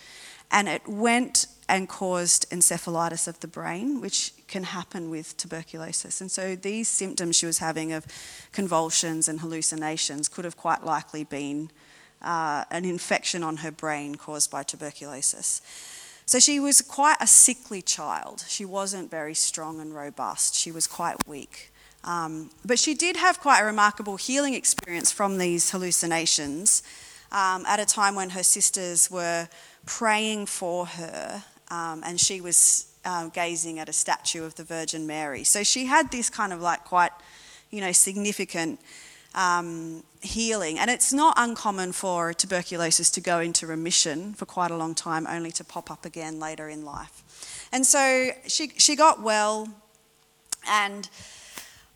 And 0.51 0.69
it 0.69 0.87
went 0.87 1.47
and 1.69 1.89
caused 1.89 2.49
encephalitis 2.51 3.27
of 3.27 3.41
the 3.41 3.49
brain, 3.49 4.03
which 4.03 4.35
can 4.49 4.65
happen 4.65 5.09
with 5.09 5.35
tuberculosis. 5.39 6.21
And 6.21 6.31
so 6.31 6.55
these 6.55 6.89
symptoms 6.89 7.37
she 7.37 7.47
was 7.47 7.59
having 7.59 7.93
of 7.93 8.07
convulsions 8.53 9.29
and 9.29 9.41
hallucinations 9.41 10.29
could 10.29 10.45
have 10.45 10.57
quite 10.57 10.85
likely 10.85 11.25
been 11.25 11.71
uh, 12.21 12.65
an 12.71 12.85
infection 12.85 13.43
on 13.43 13.59
her 13.59 13.71
brain 13.71 14.17
caused 14.17 14.51
by 14.51 14.63
tuberculosis. 14.63 15.63
So 16.27 16.39
she 16.39 16.61
was 16.61 16.83
quite 16.83 17.17
a 17.21 17.27
sickly 17.27 17.83
child. 17.83 18.45
She 18.47 18.65
wasn't 18.65 19.11
very 19.11 19.35
strong 19.35 19.81
and 19.81 19.95
robust. 19.95 20.55
She 20.55 20.71
was 20.71 20.87
quite 20.87 21.27
weak. 21.27 21.72
Um, 22.05 22.51
but 22.65 22.79
she 22.79 22.95
did 22.95 23.17
have 23.17 23.41
quite 23.41 23.61
a 23.61 23.65
remarkable 23.65 24.17
healing 24.17 24.55
experience 24.55 25.13
from 25.13 25.39
these 25.39 25.71
hallucinations 25.71 26.83
um, 27.31 27.65
at 27.67 27.79
a 27.79 27.87
time 27.87 28.15
when 28.15 28.31
her 28.31 28.43
sisters 28.43 29.11
were 29.11 29.49
praying 29.87 30.47
for 30.47 30.87
her 30.87 31.45
um, 31.71 32.03
and 32.05 32.21
she 32.21 32.41
was 32.41 32.87
um, 33.05 33.31
gazing 33.31 33.79
at 33.79 33.89
a 33.89 33.93
statue 33.93 34.45
of 34.45 34.55
the 34.57 34.65
Virgin 34.65 35.07
Mary. 35.07 35.45
So 35.45 35.63
she 35.63 35.87
had 35.87 36.11
this 36.11 36.29
kind 36.29 36.53
of 36.53 36.61
like 36.61 36.85
quite, 36.85 37.13
you 37.71 37.81
know, 37.81 37.93
significant 37.93 38.79
um, 39.35 40.05
healing. 40.21 40.79
And 40.79 40.91
it's 40.91 41.13
not 41.13 41.35
uncommon 41.37 41.93
for 41.93 42.33
tuberculosis 42.33 43.11
to 43.11 43.21
go 43.21 43.41
into 43.41 43.67
remission 43.67 44.35
for 44.35 44.45
quite 44.45 44.71
a 44.71 44.77
long 44.77 44.95
time, 44.95 45.27
only 45.27 45.51
to 45.53 45.65
pop 45.65 45.91
up 45.91 46.05
again 46.05 46.39
later 46.39 46.69
in 46.69 46.85
life. 46.85 47.69
And 47.73 47.87
so 47.87 48.31
she, 48.47 48.73
she 48.77 48.95
got 48.95 49.23
well, 49.23 49.69
and 50.69 51.09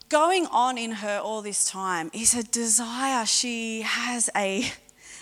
going 0.09 0.47
on 0.47 0.79
in 0.79 0.93
her 0.93 1.19
all 1.19 1.43
this 1.43 1.69
time 1.69 2.11
is 2.13 2.35
a 2.35 2.43
desire. 2.43 3.27
She 3.27 3.83
has 3.83 4.31
a, 4.37 4.71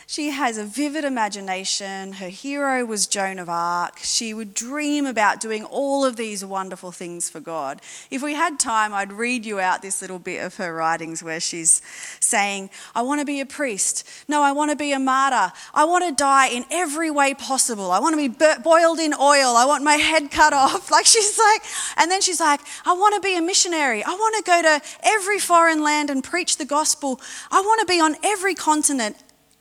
she 0.07 0.31
has 0.31 0.59
a 0.59 0.65
vivid 0.65 1.05
imagination. 1.05 2.15
Her 2.15 2.29
hero 2.29 2.85
was 2.85 3.07
Joan 3.07 3.39
of 3.39 3.49
Arc. 3.49 3.99
She 3.99 4.35
would 4.35 4.55
dream 4.55 5.07
about 5.07 5.41
doing 5.41 5.65
all 5.65 6.05
of 6.05 6.17
these 6.17 6.45
wonderful 6.45 6.93
things 6.93 7.31
for 7.31 7.41
God. 7.41 7.81
If 8.11 8.23
we 8.23 8.35
had 8.35 8.59
time, 8.59 8.93
I'd 8.93 9.13
read 9.13 9.47
you 9.47 9.61
out 9.61 9.83
this 9.83 10.03
little 10.03 10.19
bit 10.19 10.45
of 10.45 10.57
her 10.57 10.75
writings 10.75 11.23
where 11.23 11.41
she's 11.41 11.81
saying, 12.21 12.71
I 12.95 13.03
want 13.03 13.21
to 13.21 13.25
be 13.25 13.41
a 13.41 13.47
priest. 13.47 14.07
No, 14.29 14.43
I 14.43 14.53
want 14.53 14.71
to 14.71 14.77
be 14.77 14.93
a 14.93 14.99
martyr. 14.99 15.53
I 15.73 15.85
want 15.85 16.05
to 16.05 16.13
die 16.13 16.49
in 16.49 16.65
every 16.71 17.11
way 17.11 17.35
possible. 17.35 17.91
I 17.91 17.99
want 17.99 18.15
to 18.15 18.29
be 18.29 18.63
boiled 18.63 18.99
in 18.99 19.15
oil. 19.15 19.57
I 19.57 19.65
want 19.67 19.85
my 19.85 19.95
head 19.95 20.31
cut 20.31 20.53
off. 20.53 20.91
Like 20.91 21.07
she's 21.07 21.39
like, 21.39 21.63
and 21.97 22.11
then 22.11 22.21
she's 22.21 22.41
like, 22.41 22.61
I 22.85 22.93
want 22.93 23.15
to 23.15 23.21
be 23.21 23.37
a 23.37 23.43
missionary. 23.43 24.05
I 24.05 24.11
want 24.11 24.37
to 24.37 24.51
go 24.51 24.63
to 24.63 24.83
every 25.03 25.39
foreign 25.39 25.83
land 25.83 26.11
and 26.11 26.23
preach 26.23 26.59
the 26.59 26.65
gospel. 26.65 27.21
I 27.51 27.61
want 27.61 27.81
to 27.81 27.87
be 27.87 28.01
on 28.01 28.17
every 28.23 28.55
continent 28.55 29.17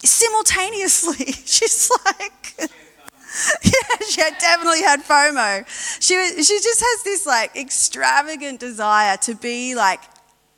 simultaneously. 0.09 1.31
She's 1.45 1.89
like, 2.05 2.55
yeah, 3.63 4.05
she 4.09 4.21
definitely 4.39 4.83
had 4.83 5.03
FOMO. 5.03 5.65
She 6.01 6.15
she 6.43 6.59
just 6.59 6.81
has 6.81 7.03
this 7.03 7.25
like 7.25 7.55
extravagant 7.55 8.59
desire 8.59 9.17
to 9.17 9.35
be 9.35 9.75
like 9.75 10.01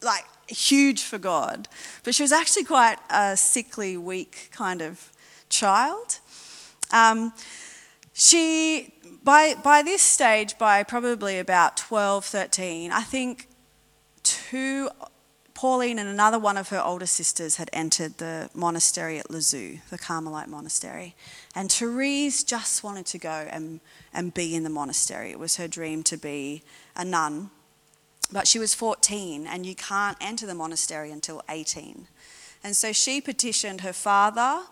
like 0.02 0.26
huge 0.48 1.04
for 1.04 1.18
God, 1.18 1.68
but 2.04 2.14
she 2.14 2.24
was 2.24 2.32
actually 2.32 2.66
quite 2.66 2.98
a 3.10 3.36
sickly, 3.38 3.98
weak 3.98 4.50
kind 4.52 4.82
of 4.82 5.12
child. 5.50 6.20
Um, 6.92 7.34
she 8.14 8.94
by 9.24 9.56
by 9.56 9.82
this 9.82 10.02
stage, 10.02 10.58
by 10.58 10.84
probably 10.84 11.40
about 11.40 11.78
12, 11.78 12.26
13, 12.26 12.92
I 12.92 13.02
think 13.02 13.48
two 14.24 14.90
Pauline 15.56 15.98
and 15.98 16.10
another 16.10 16.38
one 16.38 16.58
of 16.58 16.68
her 16.70 16.82
older 16.84 17.06
sisters 17.06 17.56
had 17.56 17.70
entered 17.72 18.18
the 18.18 18.50
monastery 18.54 19.18
at 19.18 19.32
Lisieux, 19.32 19.80
the 19.90 19.98
Carmelite 19.98 20.50
monastery. 20.50 21.16
And 21.56 21.72
Therese 21.72 22.44
just 22.44 22.84
wanted 22.84 23.06
to 23.08 23.18
go 23.18 23.48
and, 23.50 23.80
and 24.14 24.34
be 24.34 24.54
in 24.54 24.64
the 24.64 24.70
monastery. 24.70 25.32
It 25.32 25.40
was 25.40 25.56
her 25.56 25.70
dream 25.70 26.04
to 26.04 26.18
be 26.18 26.62
a 26.94 27.06
nun. 27.06 27.52
But 28.32 28.48
she 28.48 28.60
was 28.60 28.74
14, 28.74 29.48
and 29.48 29.66
you 29.66 29.76
can't 29.76 30.18
enter 30.20 30.46
the 30.46 30.56
monastery 30.56 31.10
until 31.10 31.42
18. 31.48 32.08
And 32.62 32.76
so 32.76 32.92
she 32.92 33.22
petitioned 33.22 33.82
her 33.82 33.94
father, 33.94 34.64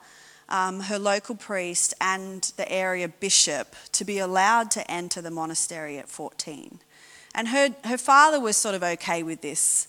um, 0.50 0.82
her 0.82 1.00
local 1.00 1.36
priest, 1.36 1.94
and 2.02 2.42
the 2.58 2.70
area 2.70 3.08
bishop 3.08 3.76
to 3.94 4.04
be 4.04 4.20
allowed 4.20 4.70
to 4.72 4.92
enter 4.92 5.22
the 5.22 5.32
monastery 5.32 5.98
at 5.98 6.10
14. 6.10 6.80
And 7.34 7.48
her, 7.50 7.70
her 7.86 7.98
father 7.98 8.42
was 8.42 8.58
sort 8.58 8.76
of 8.76 8.84
okay 8.84 9.24
with 9.24 9.40
this. 9.40 9.88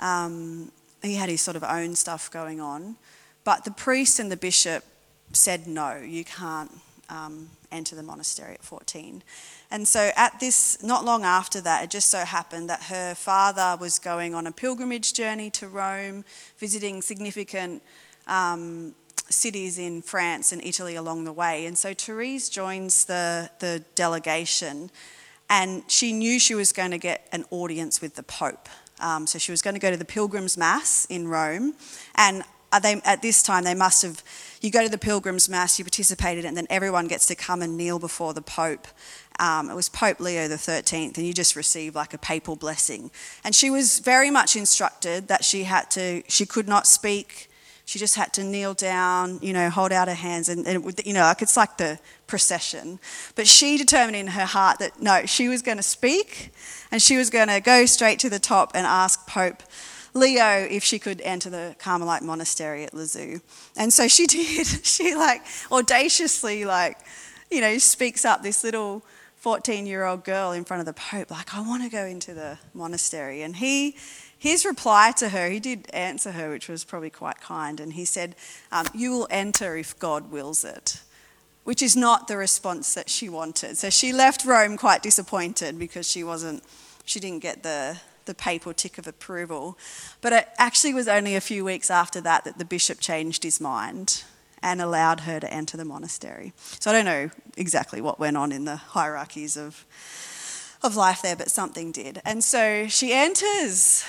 Um, 0.00 0.72
he 1.02 1.14
had 1.14 1.28
his 1.28 1.40
sort 1.40 1.56
of 1.56 1.64
own 1.64 1.94
stuff 1.94 2.30
going 2.30 2.60
on. 2.60 2.96
But 3.44 3.64
the 3.64 3.70
priest 3.70 4.18
and 4.18 4.30
the 4.30 4.36
bishop 4.36 4.84
said, 5.32 5.66
no, 5.66 5.96
you 5.96 6.24
can't 6.24 6.70
um, 7.08 7.48
enter 7.72 7.96
the 7.96 8.02
monastery 8.02 8.54
at 8.54 8.62
14. 8.62 9.22
And 9.70 9.86
so, 9.86 10.10
at 10.16 10.40
this, 10.40 10.82
not 10.82 11.04
long 11.04 11.24
after 11.24 11.60
that, 11.60 11.84
it 11.84 11.90
just 11.90 12.08
so 12.08 12.24
happened 12.24 12.68
that 12.70 12.84
her 12.84 13.14
father 13.14 13.76
was 13.80 13.98
going 13.98 14.34
on 14.34 14.46
a 14.46 14.52
pilgrimage 14.52 15.12
journey 15.12 15.50
to 15.50 15.68
Rome, 15.68 16.24
visiting 16.58 17.02
significant 17.02 17.82
um, 18.26 18.94
cities 19.28 19.78
in 19.78 20.02
France 20.02 20.50
and 20.52 20.62
Italy 20.64 20.96
along 20.96 21.24
the 21.24 21.32
way. 21.32 21.66
And 21.66 21.78
so, 21.78 21.94
Therese 21.94 22.48
joins 22.48 23.04
the, 23.04 23.50
the 23.60 23.84
delegation, 23.94 24.90
and 25.50 25.82
she 25.88 26.12
knew 26.12 26.38
she 26.38 26.54
was 26.54 26.72
going 26.72 26.92
to 26.92 26.98
get 26.98 27.28
an 27.32 27.44
audience 27.50 28.00
with 28.00 28.14
the 28.14 28.22
Pope. 28.22 28.68
Um, 29.00 29.26
so 29.26 29.38
she 29.38 29.50
was 29.50 29.60
going 29.60 29.74
to 29.74 29.80
go 29.80 29.90
to 29.90 29.96
the 29.96 30.04
Pilgrim's 30.04 30.56
Mass 30.56 31.06
in 31.06 31.26
Rome. 31.26 31.74
And 32.14 32.44
they, 32.80 33.00
at 33.04 33.20
this 33.20 33.42
time, 33.42 33.64
they 33.64 33.74
must 33.74 34.02
have, 34.02 34.22
you 34.60 34.70
go 34.70 34.84
to 34.84 34.88
the 34.88 34.98
Pilgrim's 34.98 35.48
Mass, 35.48 35.76
you 35.78 35.84
participated, 35.84 36.44
and 36.44 36.56
then 36.56 36.68
everyone 36.70 37.08
gets 37.08 37.26
to 37.26 37.34
come 37.34 37.62
and 37.62 37.76
kneel 37.76 37.98
before 37.98 38.32
the 38.32 38.42
Pope. 38.42 38.86
Um, 39.40 39.68
it 39.70 39.74
was 39.74 39.88
Pope 39.88 40.20
Leo 40.20 40.46
the 40.46 40.54
13th, 40.54 41.16
and 41.16 41.26
you 41.26 41.32
just 41.32 41.56
receive 41.56 41.96
like 41.96 42.14
a 42.14 42.18
papal 42.18 42.54
blessing. 42.54 43.10
And 43.42 43.52
she 43.52 43.70
was 43.70 43.98
very 43.98 44.30
much 44.30 44.54
instructed 44.54 45.26
that 45.26 45.44
she 45.44 45.64
had 45.64 45.90
to, 45.92 46.22
she 46.28 46.46
could 46.46 46.68
not 46.68 46.86
speak 46.86 47.49
she 47.90 47.98
just 47.98 48.14
had 48.14 48.32
to 48.34 48.44
kneel 48.44 48.72
down, 48.72 49.40
you 49.42 49.52
know, 49.52 49.68
hold 49.68 49.90
out 49.90 50.06
her 50.06 50.14
hands, 50.14 50.48
and, 50.48 50.64
and 50.64 50.86
it, 50.86 51.04
you 51.04 51.12
know, 51.12 51.22
like 51.22 51.42
it's 51.42 51.56
like 51.56 51.76
the 51.76 51.98
procession. 52.28 53.00
But 53.34 53.48
she 53.48 53.76
determined 53.76 54.14
in 54.14 54.28
her 54.28 54.44
heart 54.44 54.78
that 54.78 55.02
no, 55.02 55.26
she 55.26 55.48
was 55.48 55.60
going 55.60 55.76
to 55.76 55.82
speak, 55.82 56.52
and 56.92 57.02
she 57.02 57.16
was 57.16 57.30
going 57.30 57.48
to 57.48 57.58
go 57.58 57.86
straight 57.86 58.20
to 58.20 58.30
the 58.30 58.38
top 58.38 58.70
and 58.76 58.86
ask 58.86 59.26
Pope 59.26 59.64
Leo 60.14 60.68
if 60.70 60.84
she 60.84 61.00
could 61.00 61.20
enter 61.22 61.50
the 61.50 61.74
Carmelite 61.80 62.22
monastery 62.22 62.84
at 62.84 62.94
Lisieux. 62.94 63.40
And 63.76 63.92
so 63.92 64.06
she 64.06 64.26
did. 64.28 64.68
She 64.86 65.16
like 65.16 65.42
audaciously, 65.72 66.64
like, 66.64 66.96
you 67.50 67.60
know, 67.60 67.76
speaks 67.78 68.24
up 68.24 68.44
this 68.44 68.62
little 68.62 69.04
14 69.38 69.84
year 69.84 70.04
old 70.04 70.22
girl 70.22 70.52
in 70.52 70.64
front 70.64 70.78
of 70.78 70.86
the 70.86 70.92
Pope, 70.92 71.32
like, 71.32 71.52
I 71.56 71.60
want 71.60 71.82
to 71.82 71.88
go 71.88 72.04
into 72.04 72.34
the 72.34 72.56
monastery. 72.72 73.42
And 73.42 73.56
he 73.56 73.96
his 74.40 74.64
reply 74.64 75.12
to 75.18 75.28
her, 75.28 75.50
he 75.50 75.60
did 75.60 75.90
answer 75.92 76.32
her, 76.32 76.48
which 76.48 76.66
was 76.66 76.82
probably 76.82 77.10
quite 77.10 77.42
kind, 77.42 77.78
and 77.78 77.92
he 77.92 78.06
said, 78.06 78.34
um, 78.72 78.86
You 78.94 79.10
will 79.10 79.28
enter 79.30 79.76
if 79.76 79.98
God 79.98 80.30
wills 80.30 80.64
it, 80.64 81.02
which 81.64 81.82
is 81.82 81.94
not 81.94 82.26
the 82.26 82.38
response 82.38 82.94
that 82.94 83.10
she 83.10 83.28
wanted. 83.28 83.76
So 83.76 83.90
she 83.90 84.14
left 84.14 84.46
Rome 84.46 84.78
quite 84.78 85.02
disappointed 85.02 85.78
because 85.78 86.10
she 86.10 86.24
wasn't, 86.24 86.64
she 87.04 87.20
didn't 87.20 87.42
get 87.42 87.62
the, 87.62 87.98
the 88.24 88.32
papal 88.32 88.72
tick 88.72 88.96
of 88.96 89.06
approval. 89.06 89.76
But 90.22 90.32
it 90.32 90.48
actually 90.56 90.94
was 90.94 91.06
only 91.06 91.36
a 91.36 91.42
few 91.42 91.62
weeks 91.62 91.90
after 91.90 92.22
that 92.22 92.44
that 92.44 92.56
the 92.56 92.64
bishop 92.64 92.98
changed 92.98 93.42
his 93.42 93.60
mind 93.60 94.24
and 94.62 94.80
allowed 94.80 95.20
her 95.20 95.38
to 95.38 95.52
enter 95.52 95.76
the 95.76 95.84
monastery. 95.84 96.54
So 96.56 96.90
I 96.90 96.94
don't 96.94 97.04
know 97.04 97.30
exactly 97.58 98.00
what 98.00 98.18
went 98.18 98.38
on 98.38 98.52
in 98.52 98.64
the 98.64 98.76
hierarchies 98.76 99.58
of, 99.58 99.84
of 100.82 100.96
life 100.96 101.20
there, 101.20 101.36
but 101.36 101.50
something 101.50 101.92
did. 101.92 102.22
And 102.24 102.42
so 102.42 102.86
she 102.88 103.12
enters 103.12 104.02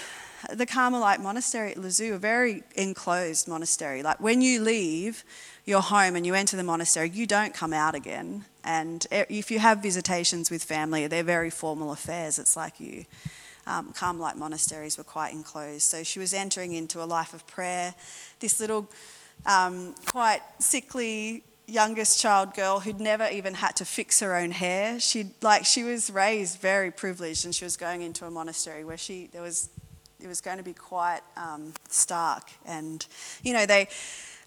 the 0.49 0.65
Carmelite 0.65 1.21
monastery 1.21 1.71
at 1.71 1.77
Lisieux, 1.77 2.15
a 2.15 2.17
very 2.17 2.63
enclosed 2.75 3.47
monastery. 3.47 4.03
Like 4.03 4.19
when 4.19 4.41
you 4.41 4.61
leave 4.61 5.23
your 5.65 5.81
home 5.81 6.15
and 6.15 6.25
you 6.25 6.33
enter 6.33 6.57
the 6.57 6.63
monastery, 6.63 7.09
you 7.09 7.27
don't 7.27 7.53
come 7.53 7.73
out 7.73 7.95
again. 7.95 8.45
And 8.63 9.05
if 9.11 9.51
you 9.51 9.59
have 9.59 9.79
visitations 9.79 10.49
with 10.49 10.63
family, 10.63 11.07
they're 11.07 11.23
very 11.23 11.49
formal 11.49 11.91
affairs. 11.91 12.39
It's 12.39 12.55
like 12.55 12.79
you. 12.79 13.05
Um, 13.67 13.93
Carmelite 13.93 14.37
monasteries 14.37 14.97
were 14.97 15.03
quite 15.03 15.33
enclosed. 15.33 15.83
So 15.83 16.03
she 16.03 16.19
was 16.19 16.33
entering 16.33 16.73
into 16.73 17.01
a 17.01 17.05
life 17.05 17.33
of 17.33 17.45
prayer. 17.47 17.93
This 18.39 18.59
little, 18.59 18.89
um, 19.45 19.95
quite 20.05 20.41
sickly 20.59 21.43
youngest 21.67 22.19
child 22.19 22.53
girl 22.53 22.81
who'd 22.81 22.99
never 22.99 23.27
even 23.29 23.53
had 23.53 23.75
to 23.77 23.85
fix 23.85 24.19
her 24.19 24.35
own 24.35 24.51
hair. 24.51 24.99
She 24.99 25.27
like 25.41 25.65
she 25.65 25.83
was 25.83 26.09
raised 26.09 26.59
very 26.59 26.91
privileged, 26.91 27.45
and 27.45 27.55
she 27.55 27.63
was 27.63 27.77
going 27.77 28.01
into 28.01 28.25
a 28.25 28.31
monastery 28.31 28.83
where 28.83 28.97
she 28.97 29.29
there 29.31 29.41
was 29.41 29.69
it 30.21 30.27
was 30.27 30.41
going 30.41 30.57
to 30.57 30.63
be 30.63 30.73
quite 30.73 31.21
um, 31.37 31.73
stark. 31.89 32.51
And, 32.65 33.05
you 33.43 33.53
know, 33.53 33.65
they, 33.65 33.87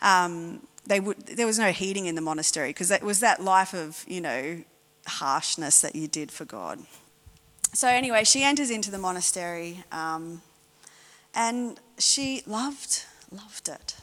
um, 0.01 0.67
they 0.87 1.01
would, 1.01 1.19
there 1.27 1.47
was 1.47 1.59
no 1.59 1.73
heating 1.73 2.07
in 2.07 2.15
the 2.15 2.21
monastery 2.21 2.71
because 2.71 2.91
it 2.91 3.03
was 3.03 3.21
that 3.21 3.43
life 3.43 3.75
of, 3.75 4.05
you 4.07 4.21
know, 4.21 4.63
harshness 5.07 5.81
that 5.81 5.95
you 5.95 6.09
did 6.09 6.31
for 6.31 6.45
God. 6.45 6.81
So, 7.73 7.89
anyway, 7.89 8.25
she 8.25 8.43
enters 8.43 8.71
into 8.71 8.91
the 8.91 8.99
monastery 8.99 9.83
um, 9.91 10.43
and 11.35 11.81
she 11.99 12.43
loved, 12.47 13.05
loved 13.31 13.69
it. 13.69 13.97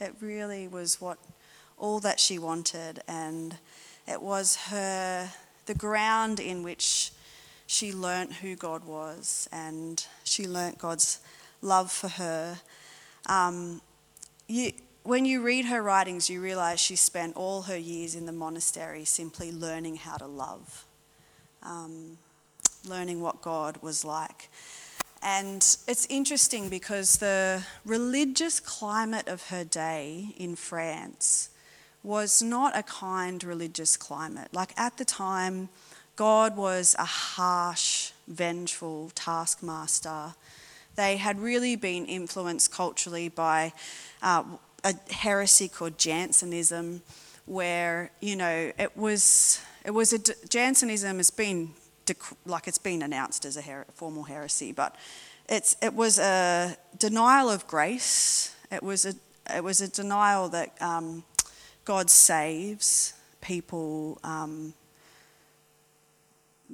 It 0.00 0.14
really 0.20 0.66
was 0.66 1.00
what 1.00 1.18
all 1.78 2.00
that 2.00 2.20
she 2.20 2.38
wanted, 2.38 3.00
and 3.06 3.56
it 4.06 4.22
was 4.22 4.56
her, 4.68 5.30
the 5.66 5.74
ground 5.74 6.40
in 6.40 6.62
which 6.62 7.12
she 7.66 7.92
learnt 7.92 8.34
who 8.34 8.56
God 8.56 8.84
was 8.84 9.48
and 9.52 10.06
she 10.24 10.46
learnt 10.46 10.78
God's 10.78 11.20
love 11.62 11.90
for 11.90 12.08
her. 12.08 12.58
Um, 13.26 13.80
you, 14.46 14.72
when 15.02 15.24
you 15.24 15.42
read 15.42 15.66
her 15.66 15.82
writings, 15.82 16.30
you 16.30 16.40
realize 16.40 16.80
she 16.80 16.96
spent 16.96 17.36
all 17.36 17.62
her 17.62 17.76
years 17.76 18.14
in 18.14 18.26
the 18.26 18.32
monastery 18.32 19.04
simply 19.04 19.52
learning 19.52 19.96
how 19.96 20.16
to 20.16 20.26
love, 20.26 20.86
um, 21.62 22.18
learning 22.86 23.20
what 23.20 23.42
God 23.42 23.78
was 23.82 24.04
like. 24.04 24.50
And 25.22 25.62
it's 25.88 26.06
interesting 26.10 26.68
because 26.68 27.16
the 27.16 27.64
religious 27.86 28.60
climate 28.60 29.26
of 29.26 29.48
her 29.48 29.64
day 29.64 30.34
in 30.36 30.54
France 30.54 31.48
was 32.02 32.42
not 32.42 32.76
a 32.76 32.82
kind 32.82 33.42
religious 33.42 33.96
climate. 33.96 34.48
Like 34.52 34.72
at 34.76 34.98
the 34.98 35.04
time, 35.04 35.70
God 36.16 36.56
was 36.56 36.94
a 36.98 37.04
harsh, 37.04 38.12
vengeful 38.28 39.10
taskmaster. 39.14 40.34
They 40.96 41.16
had 41.16 41.40
really 41.40 41.74
been 41.74 42.06
influenced 42.06 42.70
culturally 42.72 43.28
by 43.28 43.72
uh, 44.22 44.44
a 44.84 44.94
heresy 45.12 45.68
called 45.68 45.98
Jansenism, 45.98 47.02
where 47.46 48.10
you 48.20 48.36
know 48.36 48.72
it 48.78 48.96
was 48.96 49.60
it 49.84 49.90
was 49.90 50.12
a 50.12 50.18
Jansenism 50.48 51.16
has 51.16 51.30
been 51.30 51.70
like 52.46 52.68
it's 52.68 52.78
been 52.78 53.02
announced 53.02 53.44
as 53.44 53.56
a 53.56 53.62
her- 53.62 53.86
formal 53.94 54.24
heresy, 54.24 54.70
but 54.72 54.94
it's 55.48 55.76
it 55.82 55.94
was 55.94 56.18
a 56.18 56.76
denial 56.98 57.50
of 57.50 57.66
grace. 57.66 58.54
It 58.70 58.84
was 58.84 59.04
a 59.04 59.14
it 59.52 59.64
was 59.64 59.80
a 59.80 59.88
denial 59.88 60.48
that 60.50 60.80
um, 60.80 61.24
God 61.84 62.08
saves 62.08 63.14
people. 63.40 64.20
Um, 64.22 64.74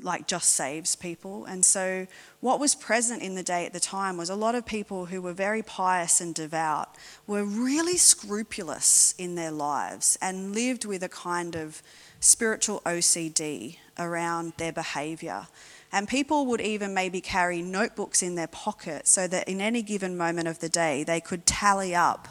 like 0.00 0.26
just 0.26 0.50
saves 0.50 0.96
people. 0.96 1.44
And 1.44 1.64
so, 1.64 2.07
what 2.40 2.61
was 2.61 2.74
present 2.74 3.22
in 3.22 3.35
the 3.35 3.42
day 3.42 3.66
at 3.66 3.72
the 3.72 3.81
time 3.81 4.16
was 4.16 4.31
a 4.31 4.37
lot 4.37 4.55
of 4.55 4.64
people 4.64 5.07
who 5.07 5.20
were 5.20 5.33
very 5.33 5.62
pious 5.62 6.20
and 6.20 6.35
devout 6.35 6.96
were 7.26 7.44
really 7.44 7.96
scrupulous 7.96 9.14
in 9.18 9.35
their 9.35 9.50
lives 9.50 10.16
and 10.22 10.55
lived 10.55 10.85
with 10.85 11.03
a 11.03 11.09
kind 11.09 11.57
of 11.57 11.83
spiritual 12.20 12.81
OCD 12.85 13.76
around 13.98 14.53
their 14.57 14.72
behavior. 14.72 15.48
And 15.92 16.09
people 16.09 16.46
would 16.46 16.61
even 16.61 16.94
maybe 16.94 17.20
carry 17.20 17.62
notebooks 17.62 18.22
in 18.22 18.37
their 18.37 18.46
pocket 18.46 19.09
so 19.09 19.26
that 19.26 19.48
in 19.48 19.61
any 19.61 19.83
given 19.83 20.16
moment 20.16 20.46
of 20.46 20.61
the 20.61 20.68
day 20.68 21.03
they 21.03 21.20
could 21.20 21.46
tally 21.46 21.94
up 21.94 22.29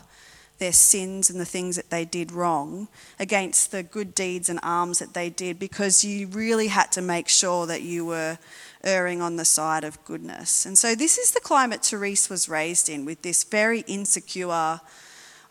their 0.59 0.73
sins 0.73 1.29
and 1.29 1.39
the 1.39 1.45
things 1.45 1.75
that 1.75 1.89
they 1.89 2.05
did 2.05 2.31
wrong 2.31 2.87
against 3.17 3.71
the 3.71 3.81
good 3.81 4.13
deeds 4.13 4.49
and 4.49 4.59
alms 4.61 4.99
that 4.99 5.13
they 5.13 5.29
did 5.29 5.57
because 5.57 6.03
you 6.03 6.27
really 6.27 6.67
had 6.67 6.91
to 6.91 7.01
make 7.01 7.27
sure 7.27 7.65
that 7.65 7.81
you 7.81 8.05
were 8.05 8.37
erring 8.83 9.21
on 9.21 9.37
the 9.37 9.45
side 9.45 9.83
of 9.83 10.03
goodness. 10.05 10.65
And 10.65 10.77
so, 10.77 10.95
this 10.95 11.17
is 11.17 11.31
the 11.31 11.39
climate 11.39 11.83
Therese 11.83 12.29
was 12.29 12.47
raised 12.47 12.89
in 12.89 13.05
with 13.05 13.21
this 13.21 13.43
very 13.43 13.81
insecure 13.87 14.79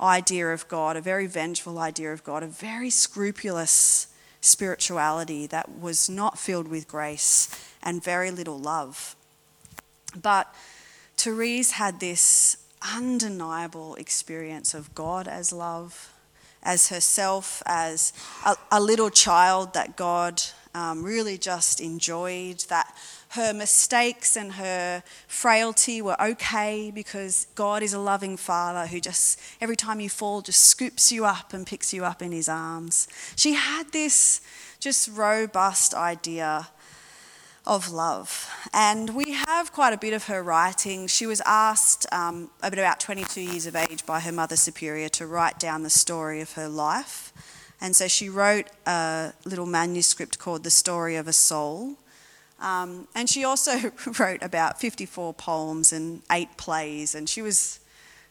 idea 0.00 0.52
of 0.52 0.68
God, 0.68 0.96
a 0.96 1.00
very 1.00 1.26
vengeful 1.26 1.78
idea 1.78 2.12
of 2.12 2.22
God, 2.22 2.42
a 2.42 2.46
very 2.46 2.90
scrupulous 2.90 4.08
spirituality 4.40 5.46
that 5.48 5.78
was 5.78 6.08
not 6.08 6.38
filled 6.38 6.68
with 6.68 6.86
grace 6.86 7.48
and 7.82 8.02
very 8.02 8.30
little 8.30 8.58
love. 8.58 9.16
But 10.20 10.54
Therese 11.16 11.72
had 11.72 12.00
this 12.00 12.56
undeniable 12.82 13.94
experience 13.96 14.74
of 14.74 14.94
God 14.94 15.28
as 15.28 15.52
love, 15.52 16.12
as 16.62 16.88
herself, 16.88 17.62
as 17.66 18.12
a, 18.44 18.56
a 18.70 18.80
little 18.80 19.10
child 19.10 19.74
that 19.74 19.96
God 19.96 20.42
um, 20.74 21.02
really 21.02 21.38
just 21.38 21.80
enjoyed, 21.80 22.60
that 22.68 22.94
her 23.30 23.52
mistakes 23.52 24.36
and 24.36 24.52
her 24.52 25.02
frailty 25.26 26.00
were 26.00 26.20
okay 26.20 26.90
because 26.90 27.46
God 27.54 27.82
is 27.82 27.92
a 27.92 27.98
loving 27.98 28.36
father 28.36 28.86
who 28.86 29.00
just, 29.00 29.40
every 29.60 29.76
time 29.76 30.00
you 30.00 30.08
fall, 30.08 30.40
just 30.40 30.62
scoops 30.62 31.12
you 31.12 31.24
up 31.24 31.52
and 31.52 31.66
picks 31.66 31.92
you 31.92 32.04
up 32.04 32.22
in 32.22 32.32
his 32.32 32.48
arms. 32.48 33.08
She 33.36 33.54
had 33.54 33.92
this 33.92 34.40
just 34.80 35.08
robust 35.08 35.94
idea 35.94 36.68
of 37.68 37.90
love. 37.90 38.50
And 38.72 39.14
we 39.14 39.33
have 39.33 39.72
quite 39.72 39.92
a 39.92 39.98
bit 39.98 40.14
of 40.14 40.24
her 40.24 40.42
writing. 40.42 41.07
She 41.07 41.26
was 41.26 41.42
asked 41.44 42.07
um, 42.11 42.50
at 42.62 42.72
about 42.72 42.98
22 42.98 43.42
years 43.42 43.66
of 43.66 43.76
age 43.76 44.04
by 44.07 44.20
her 44.20 44.33
mother 44.33 44.57
superior 44.57 45.11
to 45.11 45.26
write 45.26 45.61
down 45.61 45.83
the 45.83 45.90
story 45.90 46.40
of 46.40 46.54
her 46.54 46.66
life. 46.66 47.33
And 47.81 47.94
so 47.94 48.09
she 48.09 48.28
wrote 48.28 48.68
a 48.87 49.35
little 49.44 49.66
manuscript 49.66 50.38
called 50.38 50.64
The 50.64 50.70
Story 50.70 51.16
of 51.16 51.28
a 51.28 51.33
Soul. 51.33 51.96
Um, 52.59 53.07
and 53.14 53.28
she 53.28 53.44
also 53.44 53.92
wrote 54.18 54.42
about 54.42 54.81
54 54.81 55.35
poems 55.35 55.92
and 55.92 56.22
eight 56.33 56.57
plays, 56.57 57.14
and 57.14 57.28
she 57.28 57.40
was, 57.42 57.78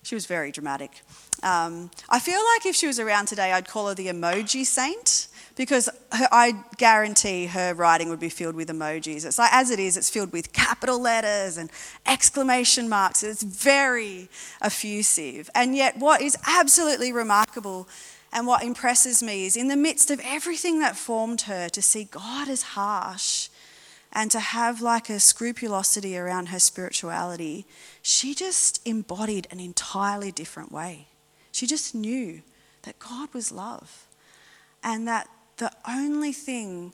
she 0.03 0.15
was 0.15 0.25
very 0.25 0.51
dramatic. 0.51 1.01
Um, 1.43 1.91
I 2.09 2.19
feel 2.19 2.41
like 2.55 2.65
if 2.65 2.75
she 2.75 2.87
was 2.87 2.99
around 2.99 3.27
today, 3.27 3.53
I'd 3.53 3.67
call 3.67 3.87
her 3.87 3.93
the 3.93 4.07
emoji 4.07 4.65
saint 4.65 5.26
because 5.57 5.89
her, 6.11 6.27
I 6.31 6.53
guarantee 6.77 7.47
her 7.47 7.73
writing 7.73 8.09
would 8.09 8.19
be 8.19 8.29
filled 8.29 8.55
with 8.55 8.69
emojis. 8.69 9.25
It's 9.25 9.39
like, 9.39 9.51
as 9.51 9.71
it 9.71 9.79
is, 9.79 9.97
it's 9.97 10.09
filled 10.09 10.31
with 10.31 10.53
capital 10.53 11.01
letters 11.01 11.57
and 11.57 11.69
exclamation 12.05 12.87
marks. 12.87 13.23
It's 13.23 13.43
very 13.43 14.29
effusive. 14.61 15.49
And 15.55 15.75
yet, 15.75 15.97
what 15.97 16.21
is 16.21 16.37
absolutely 16.47 17.11
remarkable 17.11 17.89
and 18.31 18.45
what 18.45 18.63
impresses 18.63 19.23
me 19.23 19.45
is 19.45 19.57
in 19.57 19.67
the 19.67 19.75
midst 19.75 20.11
of 20.11 20.21
everything 20.23 20.79
that 20.79 20.95
formed 20.95 21.41
her, 21.41 21.69
to 21.69 21.81
see 21.81 22.05
God 22.05 22.47
as 22.49 22.61
harsh 22.61 23.49
and 24.13 24.29
to 24.31 24.39
have 24.39 24.81
like 24.81 25.09
a 25.09 25.19
scrupulosity 25.19 26.17
around 26.17 26.47
her 26.47 26.59
spirituality, 26.59 27.65
she 28.01 28.33
just 28.35 28.85
embodied 28.85 29.47
an 29.49 29.59
entirely 29.59 30.31
different 30.31 30.71
way. 30.71 31.07
She 31.51 31.65
just 31.65 31.95
knew 31.95 32.41
that 32.83 32.99
God 32.99 33.33
was 33.33 33.51
love 33.51 34.05
and 34.83 35.07
that 35.07 35.27
the 35.57 35.71
only 35.87 36.31
thing 36.31 36.93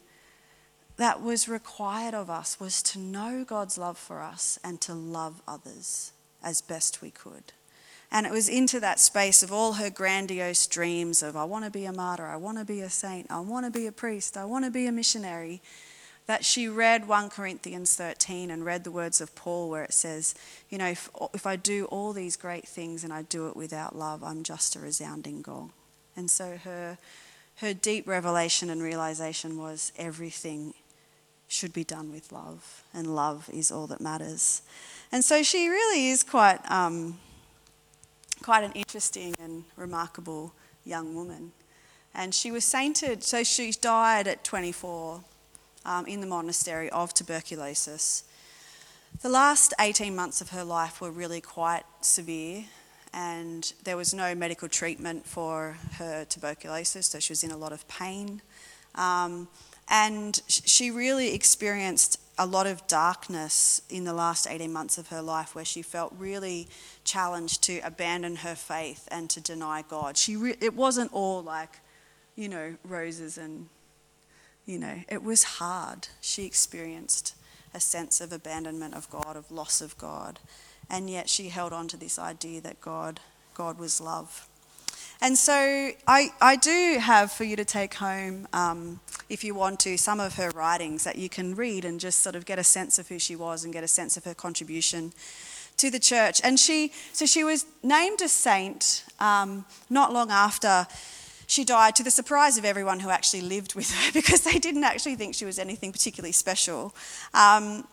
that 0.97 1.21
was 1.21 1.47
required 1.47 2.13
of 2.13 2.29
us 2.29 2.59
was 2.59 2.81
to 2.83 2.99
know 2.99 3.43
God's 3.43 3.77
love 3.77 3.97
for 3.97 4.21
us 4.21 4.59
and 4.63 4.79
to 4.81 4.93
love 4.93 5.41
others 5.47 6.11
as 6.43 6.61
best 6.61 7.01
we 7.01 7.11
could. 7.11 7.53
And 8.11 8.27
it 8.27 8.31
was 8.31 8.47
into 8.47 8.79
that 8.79 8.99
space 8.99 9.41
of 9.41 9.51
all 9.51 9.73
her 9.73 9.89
grandiose 9.89 10.67
dreams 10.67 11.23
of, 11.23 11.35
I 11.35 11.45
want 11.45 11.65
to 11.65 11.71
be 11.71 11.85
a 11.85 11.93
martyr, 11.93 12.27
I 12.27 12.35
want 12.35 12.59
to 12.59 12.65
be 12.65 12.81
a 12.81 12.89
saint, 12.89 13.25
I 13.31 13.39
want 13.39 13.65
to 13.65 13.71
be 13.71 13.87
a 13.87 13.91
priest, 13.91 14.37
I 14.37 14.45
want 14.45 14.65
to 14.65 14.71
be 14.71 14.85
a 14.85 14.91
missionary, 14.91 15.61
that 16.27 16.45
she 16.45 16.67
read 16.67 17.07
1 17.07 17.29
Corinthians 17.31 17.95
13 17.95 18.51
and 18.51 18.63
read 18.63 18.83
the 18.83 18.91
words 18.91 19.19
of 19.19 19.33
Paul 19.33 19.69
where 19.69 19.83
it 19.83 19.93
says, 19.93 20.35
You 20.69 20.77
know, 20.77 20.87
if, 20.87 21.09
if 21.33 21.47
I 21.47 21.55
do 21.55 21.85
all 21.85 22.13
these 22.13 22.37
great 22.37 22.67
things 22.67 23.03
and 23.03 23.11
I 23.11 23.23
do 23.23 23.47
it 23.47 23.55
without 23.55 23.95
love, 23.95 24.23
I'm 24.23 24.43
just 24.43 24.75
a 24.75 24.79
resounding 24.79 25.41
gong. 25.41 25.73
And 26.15 26.29
so 26.29 26.57
her 26.63 26.99
her 27.57 27.73
deep 27.73 28.07
revelation 28.07 28.69
and 28.69 28.81
realization 28.81 29.57
was 29.57 29.91
everything 29.97 30.73
should 31.47 31.73
be 31.73 31.83
done 31.83 32.11
with 32.11 32.31
love, 32.31 32.83
and 32.93 33.15
love 33.15 33.49
is 33.53 33.71
all 33.71 33.87
that 33.87 34.01
matters. 34.01 34.63
And 35.11 35.23
so 35.23 35.43
she 35.43 35.69
really 35.69 36.07
is 36.09 36.23
quite, 36.23 36.59
um, 36.71 37.19
quite 38.41 38.63
an 38.63 38.71
interesting 38.71 39.35
and 39.39 39.63
remarkable 39.75 40.53
young 40.83 41.13
woman. 41.13 41.51
And 42.15 42.33
she 42.33 42.51
was 42.51 42.65
sainted, 42.65 43.23
so 43.23 43.43
she 43.43 43.71
died 43.71 44.27
at 44.27 44.43
24 44.43 45.23
um, 45.85 46.05
in 46.07 46.21
the 46.21 46.27
monastery 46.27 46.89
of 46.89 47.13
tuberculosis. 47.13 48.23
The 49.21 49.29
last 49.29 49.73
18 49.79 50.15
months 50.15 50.41
of 50.41 50.49
her 50.49 50.63
life 50.63 50.99
were 50.99 51.11
really 51.11 51.41
quite 51.41 51.83
severe 52.01 52.65
and 53.13 53.73
there 53.83 53.95
was 53.95 54.13
no 54.13 54.33
medical 54.33 54.67
treatment 54.67 55.25
for 55.25 55.77
her 55.97 56.25
tuberculosis, 56.25 57.07
so 57.07 57.19
she 57.19 57.31
was 57.31 57.43
in 57.43 57.51
a 57.51 57.57
lot 57.57 57.71
of 57.71 57.87
pain. 57.87 58.41
Um, 58.95 59.47
and 59.89 60.41
she 60.47 60.89
really 60.89 61.33
experienced 61.33 62.19
a 62.37 62.45
lot 62.45 62.65
of 62.65 62.85
darkness 62.87 63.81
in 63.89 64.05
the 64.05 64.13
last 64.13 64.47
18 64.49 64.71
months 64.73 64.97
of 64.97 65.09
her 65.09 65.21
life 65.21 65.53
where 65.53 65.65
she 65.65 65.81
felt 65.81 66.13
really 66.17 66.67
challenged 67.03 67.61
to 67.63 67.79
abandon 67.79 68.37
her 68.37 68.55
faith 68.55 69.07
and 69.11 69.29
to 69.29 69.41
deny 69.41 69.83
God. 69.87 70.17
She 70.17 70.35
re- 70.35 70.55
it 70.59 70.73
wasn't 70.73 71.13
all 71.13 71.43
like, 71.43 71.79
you 72.35 72.49
know, 72.49 72.75
roses 72.83 73.37
and, 73.37 73.69
you 74.65 74.79
know, 74.79 75.01
it 75.07 75.21
was 75.21 75.43
hard. 75.43 76.07
She 76.21 76.45
experienced 76.45 77.35
a 77.73 77.79
sense 77.79 78.21
of 78.21 78.31
abandonment 78.31 78.95
of 78.95 79.09
God, 79.11 79.35
of 79.35 79.51
loss 79.51 79.81
of 79.81 79.95
God 79.97 80.39
and 80.93 81.09
yet 81.09 81.27
she 81.27 81.49
held 81.49 81.73
on 81.73 81.87
to 81.87 81.97
this 81.97 82.19
idea 82.19 82.61
that 82.61 82.79
God, 82.79 83.19
God 83.55 83.79
was 83.79 83.99
love. 83.99 84.47
And 85.21 85.35
so 85.35 85.89
I, 86.07 86.29
I 86.39 86.55
do 86.55 86.97
have 86.99 87.31
for 87.31 87.45
you 87.45 87.55
to 87.55 87.65
take 87.65 87.95
home, 87.95 88.47
um, 88.53 88.99
if 89.27 89.43
you 89.43 89.55
want 89.55 89.79
to, 89.81 89.97
some 89.97 90.19
of 90.19 90.35
her 90.35 90.51
writings 90.51 91.03
that 91.03 91.15
you 91.15 91.29
can 91.29 91.55
read 91.55 91.83
and 91.83 91.99
just 91.99 92.19
sort 92.19 92.35
of 92.35 92.45
get 92.45 92.59
a 92.59 92.63
sense 92.63 92.99
of 92.99 93.07
who 93.07 93.17
she 93.17 93.35
was 93.35 93.63
and 93.63 93.73
get 93.73 93.83
a 93.83 93.87
sense 93.87 94.17
of 94.17 94.25
her 94.25 94.35
contribution 94.35 95.13
to 95.77 95.89
the 95.89 95.99
church. 95.99 96.39
And 96.43 96.59
she, 96.59 96.91
so 97.11 97.25
she 97.25 97.43
was 97.43 97.65
named 97.81 98.21
a 98.21 98.27
saint 98.27 99.03
um, 99.19 99.65
not 99.89 100.13
long 100.13 100.29
after 100.29 100.85
she 101.47 101.63
died, 101.63 101.95
to 101.95 102.03
the 102.03 102.11
surprise 102.11 102.57
of 102.57 102.65
everyone 102.65 102.99
who 102.99 103.09
actually 103.09 103.41
lived 103.41 103.75
with 103.75 103.91
her, 103.91 104.11
because 104.13 104.41
they 104.41 104.59
didn't 104.59 104.83
actually 104.83 105.15
think 105.15 105.35
she 105.35 105.45
was 105.45 105.59
anything 105.59 105.91
particularly 105.91 106.31
special. 106.31 106.93
Um, 107.33 107.87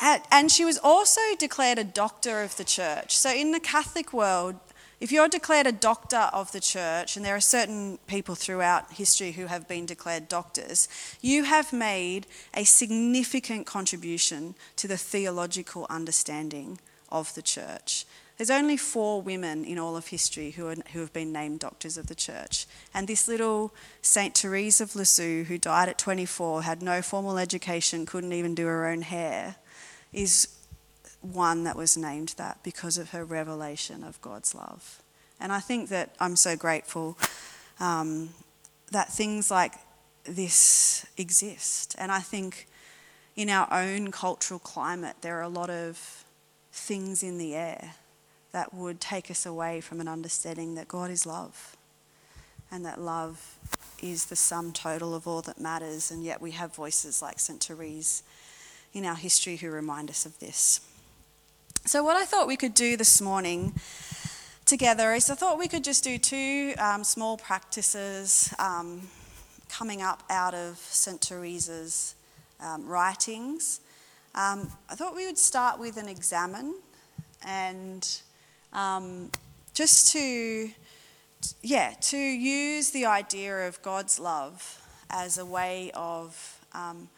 and 0.00 0.50
she 0.50 0.64
was 0.64 0.78
also 0.78 1.20
declared 1.38 1.78
a 1.78 1.84
doctor 1.84 2.42
of 2.42 2.56
the 2.56 2.64
church. 2.64 3.16
So, 3.16 3.30
in 3.30 3.52
the 3.52 3.60
Catholic 3.60 4.12
world, 4.12 4.56
if 5.00 5.12
you're 5.12 5.28
declared 5.28 5.66
a 5.66 5.72
doctor 5.72 6.28
of 6.32 6.50
the 6.50 6.60
church, 6.60 7.16
and 7.16 7.24
there 7.24 7.36
are 7.36 7.40
certain 7.40 7.98
people 8.08 8.34
throughout 8.34 8.92
history 8.92 9.32
who 9.32 9.46
have 9.46 9.68
been 9.68 9.86
declared 9.86 10.28
doctors, 10.28 10.88
you 11.20 11.44
have 11.44 11.72
made 11.72 12.26
a 12.54 12.64
significant 12.64 13.64
contribution 13.64 14.56
to 14.76 14.88
the 14.88 14.96
theological 14.96 15.86
understanding 15.88 16.80
of 17.10 17.32
the 17.34 17.42
church. 17.42 18.06
There's 18.36 18.50
only 18.50 18.76
four 18.76 19.20
women 19.20 19.64
in 19.64 19.78
all 19.78 19.96
of 19.96 20.08
history 20.08 20.52
who, 20.52 20.68
are, 20.68 20.76
who 20.92 21.00
have 21.00 21.12
been 21.12 21.32
named 21.32 21.60
doctors 21.60 21.96
of 21.96 22.06
the 22.06 22.14
church. 22.14 22.66
And 22.94 23.08
this 23.08 23.26
little 23.26 23.72
St. 24.00 24.36
Therese 24.36 24.80
of 24.80 24.94
Lisieux, 24.94 25.44
who 25.44 25.58
died 25.58 25.88
at 25.88 25.98
24, 25.98 26.62
had 26.62 26.82
no 26.82 27.02
formal 27.02 27.38
education, 27.38 28.06
couldn't 28.06 28.32
even 28.32 28.54
do 28.54 28.66
her 28.66 28.86
own 28.86 29.02
hair 29.02 29.56
is 30.12 30.48
one 31.20 31.64
that 31.64 31.76
was 31.76 31.96
named 31.96 32.34
that 32.36 32.58
because 32.62 32.98
of 32.98 33.10
her 33.10 33.24
revelation 33.24 34.04
of 34.04 34.20
God's 34.20 34.54
love. 34.54 35.02
And 35.40 35.52
I 35.52 35.60
think 35.60 35.88
that 35.88 36.14
I'm 36.20 36.36
so 36.36 36.56
grateful 36.56 37.16
um, 37.80 38.30
that 38.90 39.12
things 39.12 39.50
like 39.50 39.74
this 40.24 41.06
exist. 41.16 41.94
And 41.98 42.10
I 42.12 42.20
think 42.20 42.66
in 43.36 43.48
our 43.50 43.68
own 43.70 44.10
cultural 44.10 44.60
climate, 44.60 45.16
there 45.20 45.38
are 45.38 45.42
a 45.42 45.48
lot 45.48 45.70
of 45.70 46.24
things 46.72 47.22
in 47.22 47.38
the 47.38 47.54
air 47.54 47.94
that 48.52 48.72
would 48.72 49.00
take 49.00 49.30
us 49.30 49.44
away 49.44 49.80
from 49.80 50.00
an 50.00 50.08
understanding 50.08 50.74
that 50.74 50.88
God 50.88 51.10
is 51.10 51.26
love. 51.26 51.76
and 52.70 52.84
that 52.84 53.00
love 53.00 53.58
is 54.02 54.26
the 54.26 54.36
sum 54.36 54.72
total 54.72 55.14
of 55.14 55.26
all 55.26 55.42
that 55.42 55.60
matters, 55.60 56.10
and 56.10 56.22
yet 56.22 56.40
we 56.40 56.52
have 56.52 56.74
voices 56.74 57.22
like 57.22 57.40
St. 57.40 57.62
Therese 57.62 58.22
in 58.92 59.04
our 59.04 59.14
history 59.14 59.56
who 59.56 59.70
remind 59.70 60.10
us 60.10 60.26
of 60.26 60.38
this. 60.38 60.80
So, 61.84 62.02
what 62.02 62.16
I 62.16 62.24
thought 62.24 62.46
we 62.46 62.56
could 62.56 62.74
do 62.74 62.96
this 62.96 63.20
morning 63.20 63.74
together 64.66 65.12
is 65.14 65.30
I 65.30 65.34
thought 65.34 65.58
we 65.58 65.68
could 65.68 65.84
just 65.84 66.04
do 66.04 66.18
two 66.18 66.74
um, 66.78 67.02
small 67.02 67.38
practices 67.38 68.52
um, 68.58 69.08
coming 69.68 70.02
up 70.02 70.22
out 70.28 70.54
of 70.54 70.76
St. 70.76 71.20
Therese's 71.20 72.14
um, 72.60 72.86
writings. 72.86 73.80
Um, 74.34 74.70
I 74.90 74.94
thought 74.94 75.16
we 75.16 75.26
would 75.26 75.38
start 75.38 75.80
with 75.80 75.96
an 75.96 76.08
examen 76.08 76.74
and 77.46 78.06
um, 78.72 79.30
just 79.72 80.12
to, 80.12 80.70
yeah, 81.62 81.94
to 82.00 82.18
use 82.18 82.90
the 82.90 83.06
idea 83.06 83.66
of 83.68 83.80
God's 83.82 84.18
love 84.18 84.82
as 85.10 85.38
a 85.38 85.46
way 85.46 85.90
of 85.94 86.58
um, 86.74 87.08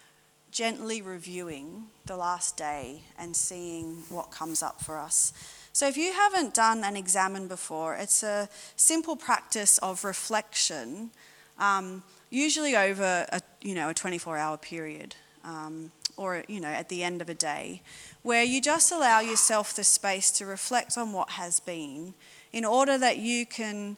gently 0.50 1.00
reviewing 1.02 1.84
the 2.06 2.16
last 2.16 2.56
day 2.56 3.02
and 3.18 3.36
seeing 3.36 4.02
what 4.08 4.30
comes 4.30 4.62
up 4.62 4.82
for 4.82 4.98
us. 4.98 5.32
So, 5.72 5.86
if 5.86 5.96
you 5.96 6.12
haven't 6.12 6.54
done 6.54 6.82
an 6.82 6.96
examen 6.96 7.46
before, 7.46 7.94
it's 7.94 8.22
a 8.22 8.48
simple 8.76 9.14
practice 9.14 9.78
of 9.78 10.04
reflection, 10.04 11.10
um, 11.58 12.02
usually 12.30 12.76
over 12.76 13.26
a 13.30 13.40
you 13.62 13.74
know 13.74 13.90
a 13.90 13.94
24-hour 13.94 14.58
period, 14.58 15.14
um, 15.44 15.92
or 16.16 16.44
you 16.48 16.60
know 16.60 16.68
at 16.68 16.88
the 16.88 17.04
end 17.04 17.22
of 17.22 17.28
a 17.28 17.34
day, 17.34 17.82
where 18.22 18.42
you 18.42 18.60
just 18.60 18.90
allow 18.90 19.20
yourself 19.20 19.74
the 19.74 19.84
space 19.84 20.32
to 20.32 20.46
reflect 20.46 20.98
on 20.98 21.12
what 21.12 21.30
has 21.30 21.60
been, 21.60 22.14
in 22.52 22.64
order 22.64 22.98
that 22.98 23.18
you 23.18 23.46
can 23.46 23.96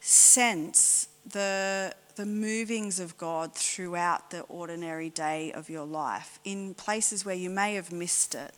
sense 0.00 1.08
the 1.26 1.92
the 2.20 2.26
movings 2.26 3.00
of 3.00 3.16
God 3.16 3.54
throughout 3.54 4.28
the 4.28 4.42
ordinary 4.42 5.08
day 5.08 5.52
of 5.52 5.70
your 5.70 5.86
life 5.86 6.38
in 6.44 6.74
places 6.74 7.24
where 7.24 7.34
you 7.34 7.48
may 7.48 7.76
have 7.76 7.90
missed 7.90 8.34
it 8.34 8.52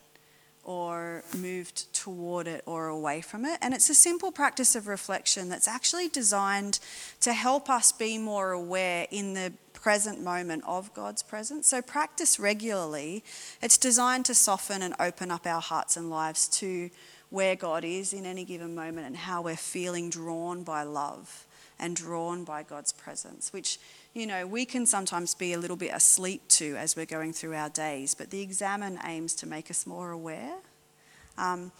or 0.64 1.22
moved 1.38 1.94
toward 1.94 2.48
it 2.48 2.64
or 2.66 2.88
away 2.88 3.20
from 3.20 3.44
it. 3.44 3.60
And 3.62 3.72
it's 3.72 3.88
a 3.88 3.94
simple 3.94 4.32
practice 4.32 4.74
of 4.74 4.88
reflection 4.88 5.48
that's 5.48 5.68
actually 5.68 6.08
designed 6.08 6.80
to 7.20 7.32
help 7.32 7.70
us 7.70 7.92
be 7.92 8.18
more 8.18 8.50
aware 8.50 9.06
in 9.12 9.34
the 9.34 9.52
present 9.74 10.20
moment 10.20 10.64
of 10.66 10.92
God's 10.92 11.22
presence. 11.22 11.68
So 11.68 11.80
practice 11.80 12.40
regularly. 12.40 13.22
It's 13.62 13.78
designed 13.78 14.24
to 14.24 14.34
soften 14.34 14.82
and 14.82 14.92
open 14.98 15.30
up 15.30 15.46
our 15.46 15.60
hearts 15.60 15.96
and 15.96 16.10
lives 16.10 16.48
to 16.58 16.90
where 17.30 17.54
God 17.54 17.84
is 17.84 18.12
in 18.12 18.26
any 18.26 18.44
given 18.44 18.74
moment 18.74 19.06
and 19.06 19.16
how 19.16 19.40
we're 19.40 19.54
feeling 19.54 20.10
drawn 20.10 20.64
by 20.64 20.82
love 20.82 21.46
and 21.82 21.96
drawn 21.96 22.44
by 22.44 22.62
God's 22.62 22.92
presence, 22.92 23.52
which, 23.52 23.78
you 24.14 24.24
know, 24.24 24.46
we 24.46 24.64
can 24.64 24.86
sometimes 24.86 25.34
be 25.34 25.52
a 25.52 25.58
little 25.58 25.76
bit 25.76 25.90
asleep 25.92 26.46
to 26.48 26.76
as 26.76 26.94
we're 26.96 27.04
going 27.04 27.32
through 27.32 27.54
our 27.54 27.68
days, 27.68 28.14
but 28.14 28.30
the 28.30 28.40
examen 28.40 29.00
aims 29.04 29.34
to 29.34 29.46
make 29.46 29.68
us 29.68 29.84
more 29.84 30.12
aware. 30.12 30.54
Um, 31.36 31.72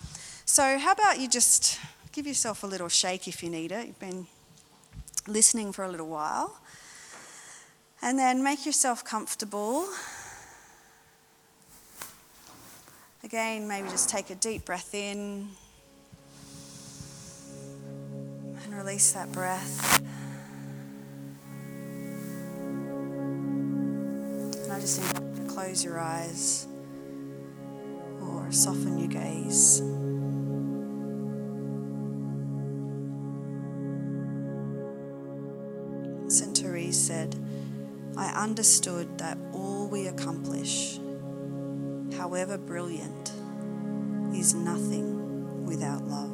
so, 0.45 0.77
how 0.77 0.91
about 0.91 1.21
you 1.21 1.29
just 1.29 1.79
give 2.11 2.27
yourself 2.27 2.65
a 2.65 2.67
little 2.67 2.89
shake 2.89 3.29
if 3.29 3.45
you 3.45 3.49
need 3.49 3.71
it? 3.71 3.87
You've 3.87 4.01
been 4.01 4.27
listening 5.29 5.73
for 5.73 5.85
a 5.85 5.89
little 5.89 6.09
while. 6.09 6.59
And 8.03 8.19
then 8.19 8.43
make 8.43 8.67
yourself 8.67 9.05
comfortable. 9.05 9.87
Again, 13.23 13.69
maybe 13.69 13.89
just 13.89 14.09
take 14.09 14.31
a 14.31 14.35
deep 14.35 14.65
breath 14.65 14.93
in 14.97 15.51
and 18.73 18.79
release 18.79 19.13
that 19.13 19.31
breath. 19.33 20.03
And 24.65 24.73
I 24.73 24.81
just 24.81 24.99
invite 24.99 25.23
you 25.23 25.45
to 25.45 25.53
close 25.53 25.85
your 25.85 25.99
eyes 25.99 26.67
or 28.23 28.51
soften 28.51 28.99
your 28.99 29.09
gaze. 29.09 29.83
St. 36.35 36.57
Therese 36.57 36.99
said, 36.99 37.37
I 38.17 38.29
understood 38.43 39.19
that 39.19 39.37
all 39.53 39.87
we 39.89 40.07
accomplish, 40.07 40.99
however 42.17 42.57
brilliant, 42.57 43.33
is 44.35 44.55
nothing 44.55 45.67
without 45.67 46.05
love. 46.05 46.32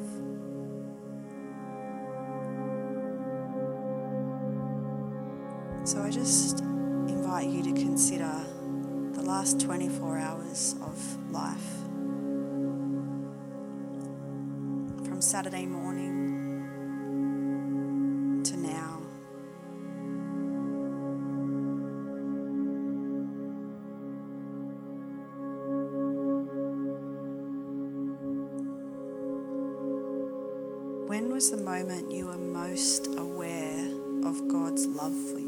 So 5.89 6.03
I 6.03 6.11
just 6.11 6.61
invite 6.61 7.49
you 7.49 7.63
to 7.63 7.73
consider 7.73 8.31
the 9.15 9.23
last 9.23 9.59
24 9.59 10.19
hours 10.19 10.75
of 10.83 11.33
life. 11.33 11.79
From 15.07 15.23
Saturday 15.23 15.65
morning 15.65 16.69
to 18.45 18.57
now. 18.59 19.01
When 31.07 31.33
was 31.33 31.51
the 31.51 31.57
moment 31.57 32.13
you 32.13 32.27
were 32.27 32.37
most 32.37 33.07
aware 33.17 33.87
of 34.27 34.47
God's 34.49 34.87
love 34.87 35.15
for 35.33 35.39
you? 35.39 35.48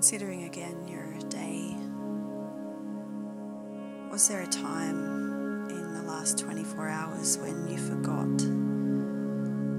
considering 0.00 0.44
again 0.44 0.88
your 0.88 1.12
day. 1.28 1.76
Was 4.10 4.28
there 4.28 4.40
a 4.40 4.46
time 4.46 5.68
in 5.68 5.92
the 5.92 6.02
last 6.04 6.38
24 6.38 6.88
hours 6.88 7.36
when 7.36 7.68
you 7.68 7.76
forgot 7.76 8.40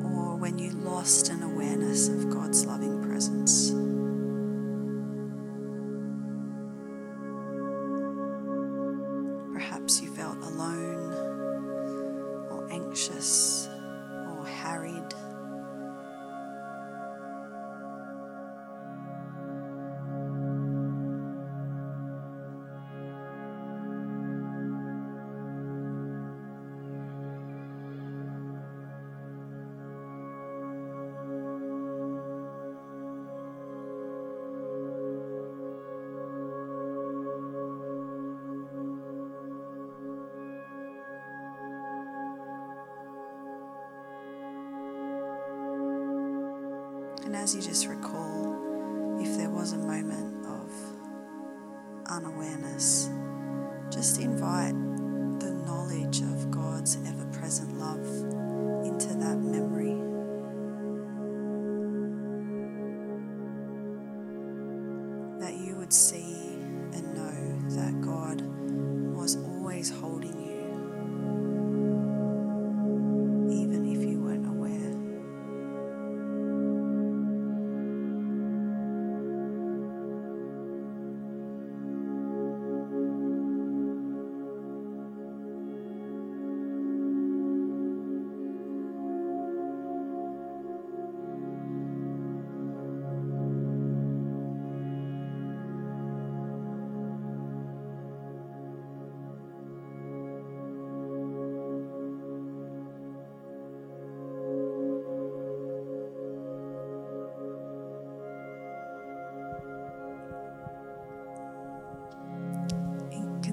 or 0.06 0.36
when 0.36 0.60
you 0.60 0.70
lost 0.74 1.30
an 1.30 1.42
awareness 1.42 2.08
of 2.08 2.30
God's 2.30 2.68
loving 2.68 3.02
presence? 3.02 3.72
Perhaps 9.52 10.04
you 10.04 10.10
felt 10.14 10.38
alone. 10.44 10.91
As 47.42 47.56
you 47.56 47.62
just 47.62 47.88
recall, 47.88 49.20
if 49.20 49.36
there 49.36 49.50
was 49.50 49.74
a 49.74 49.78
moment 49.78 50.46
of 50.46 50.72
unawareness, 52.06 53.10
just 53.90 54.20
invite 54.20 54.76
the 55.40 55.52
knowledge 55.66 56.22
of 56.22 56.52
God's 56.52 57.00
ever 57.08 57.26
present 57.32 57.80
love 57.80 58.31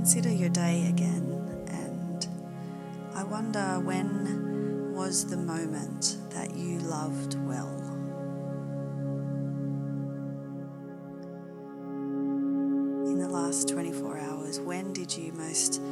Consider 0.09 0.33
your 0.33 0.49
day 0.49 0.87
again, 0.89 1.67
and 1.69 2.27
I 3.15 3.25
wonder 3.25 3.79
when 3.81 4.95
was 4.95 5.27
the 5.27 5.37
moment 5.37 6.17
that 6.31 6.57
you 6.57 6.79
loved 6.79 7.35
well? 7.47 7.69
In 13.05 13.19
the 13.19 13.29
last 13.29 13.69
24 13.69 14.19
hours, 14.19 14.61
when 14.61 14.95
did 14.95 15.15
you 15.15 15.31
most 15.35 15.83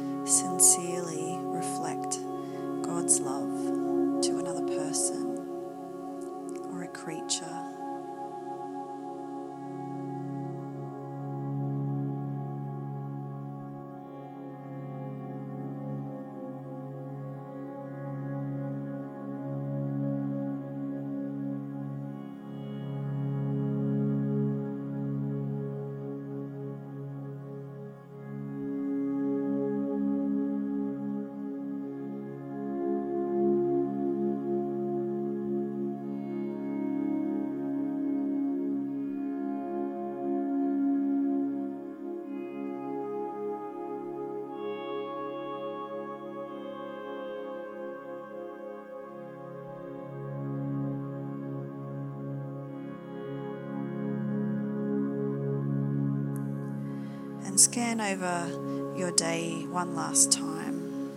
scan 57.57 57.99
over 57.99 58.93
your 58.95 59.11
day 59.11 59.65
one 59.69 59.95
last 59.95 60.31
time. 60.31 61.11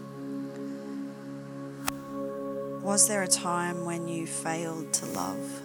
Was 2.83 3.09
there 3.09 3.23
a 3.23 3.29
time 3.29 3.85
when 3.85 4.09
you 4.09 4.27
failed 4.27 4.91
to 4.95 5.07
love 5.07 5.61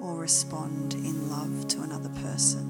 or 0.00 0.14
respond 0.16 0.94
in 0.94 1.28
love 1.28 1.66
to 1.68 1.82
another 1.82 2.10
person? 2.22 2.67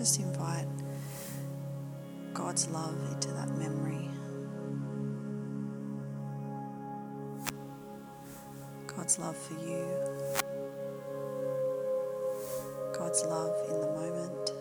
Just 0.00 0.18
invite 0.18 0.66
God's 2.32 2.66
love 2.70 2.96
into 3.12 3.28
that 3.34 3.50
memory. 3.58 4.08
God's 8.86 9.18
love 9.18 9.36
for 9.36 9.52
you. 9.62 9.84
God's 12.96 13.22
love 13.26 13.54
in 13.68 13.78
the 13.82 13.88
moment. 13.88 14.52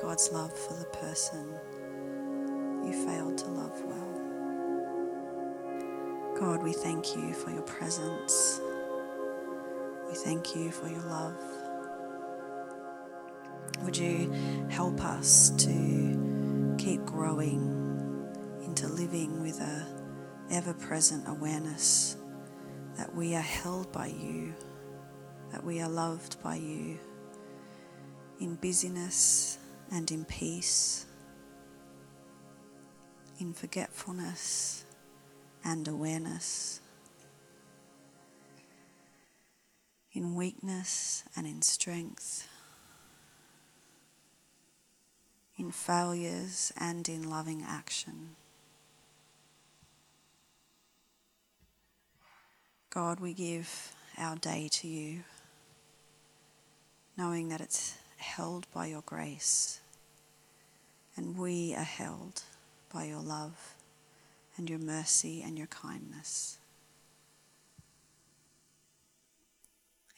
God's 0.00 0.32
love 0.32 0.58
for 0.58 0.72
the 0.72 0.86
person 0.86 1.54
you 2.86 2.94
failed 3.04 3.36
to 3.36 3.48
love 3.48 3.82
well. 3.84 4.14
God, 6.40 6.62
we 6.62 6.72
thank 6.72 7.14
you 7.14 7.34
for 7.34 7.50
your 7.50 7.64
presence. 7.64 8.62
Thank 10.24 10.56
you 10.56 10.70
for 10.70 10.88
your 10.88 11.02
love. 11.02 11.36
Would 13.82 13.96
you 13.96 14.30
help 14.68 15.00
us 15.02 15.50
to 15.58 16.76
keep 16.76 17.04
growing 17.06 17.62
into 18.64 18.88
living 18.88 19.40
with 19.40 19.60
a 19.60 19.86
ever 20.50 20.74
present 20.74 21.24
awareness 21.28 22.16
that 22.96 23.14
we 23.14 23.36
are 23.36 23.40
held 23.40 23.92
by 23.92 24.08
you, 24.08 24.54
that 25.52 25.62
we 25.62 25.80
are 25.80 25.88
loved 25.88 26.42
by 26.42 26.56
you 26.56 26.98
in 28.40 28.56
busyness 28.56 29.58
and 29.92 30.10
in 30.10 30.24
peace, 30.24 31.06
in 33.38 33.52
forgetfulness 33.52 34.84
and 35.64 35.86
awareness. 35.86 36.80
In 40.18 40.34
weakness 40.34 41.22
and 41.36 41.46
in 41.46 41.62
strength, 41.62 42.48
in 45.56 45.70
failures 45.70 46.72
and 46.76 47.08
in 47.08 47.30
loving 47.30 47.64
action. 47.64 48.30
God, 52.90 53.20
we 53.20 53.32
give 53.32 53.92
our 54.18 54.34
day 54.34 54.68
to 54.72 54.88
you, 54.88 55.20
knowing 57.16 57.48
that 57.50 57.60
it's 57.60 57.96
held 58.16 58.66
by 58.74 58.86
your 58.86 59.02
grace, 59.06 59.78
and 61.16 61.38
we 61.38 61.76
are 61.76 61.84
held 61.84 62.42
by 62.92 63.04
your 63.04 63.22
love 63.22 63.76
and 64.56 64.68
your 64.68 64.80
mercy 64.80 65.44
and 65.46 65.56
your 65.56 65.68
kindness. 65.68 66.58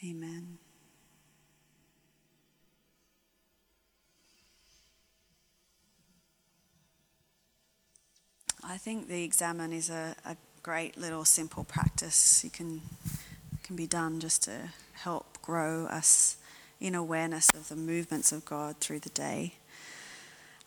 Amen. 0.02 0.58
I 8.64 8.76
think 8.76 9.08
the 9.08 9.24
examen 9.24 9.72
is 9.72 9.90
a, 9.90 10.14
a 10.24 10.36
great 10.62 10.96
little 10.96 11.24
simple 11.24 11.64
practice 11.64 12.44
you 12.44 12.50
can 12.50 12.82
can 13.70 13.76
be 13.76 13.86
done 13.86 14.18
just 14.18 14.42
to 14.42 14.50
help 14.94 15.40
grow 15.42 15.86
us 15.86 16.36
in 16.80 16.96
awareness 16.96 17.48
of 17.54 17.68
the 17.68 17.76
movements 17.76 18.32
of 18.32 18.44
God 18.44 18.76
through 18.78 18.98
the 18.98 19.10
day. 19.10 19.54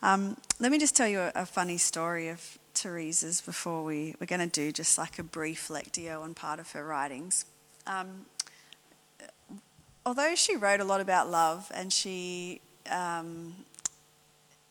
Um, 0.02 0.38
let 0.60 0.72
me 0.72 0.80
just 0.80 0.96
tell 0.96 1.08
you 1.10 1.20
a, 1.20 1.32
a 1.36 1.46
funny 1.46 1.78
story 1.78 2.30
of 2.30 2.58
Teresa's 2.74 3.42
before 3.42 3.84
we, 3.84 4.16
we're 4.20 4.28
going 4.28 4.40
to 4.40 4.48
do 4.48 4.72
just 4.72 4.98
like 4.98 5.20
a 5.20 5.24
brief 5.24 5.68
lectio 5.68 6.22
on 6.22 6.34
part 6.34 6.62
of 6.62 6.72
her 6.72 6.86
writings. 6.86 7.46
Um, 7.88 8.26
although 10.06 10.36
she 10.36 10.56
wrote 10.56 10.80
a 10.80 10.84
lot 10.84 11.02
about 11.02 11.30
love 11.30 11.72
and 11.74 11.92
she, 11.92 12.62
um, 12.90 13.54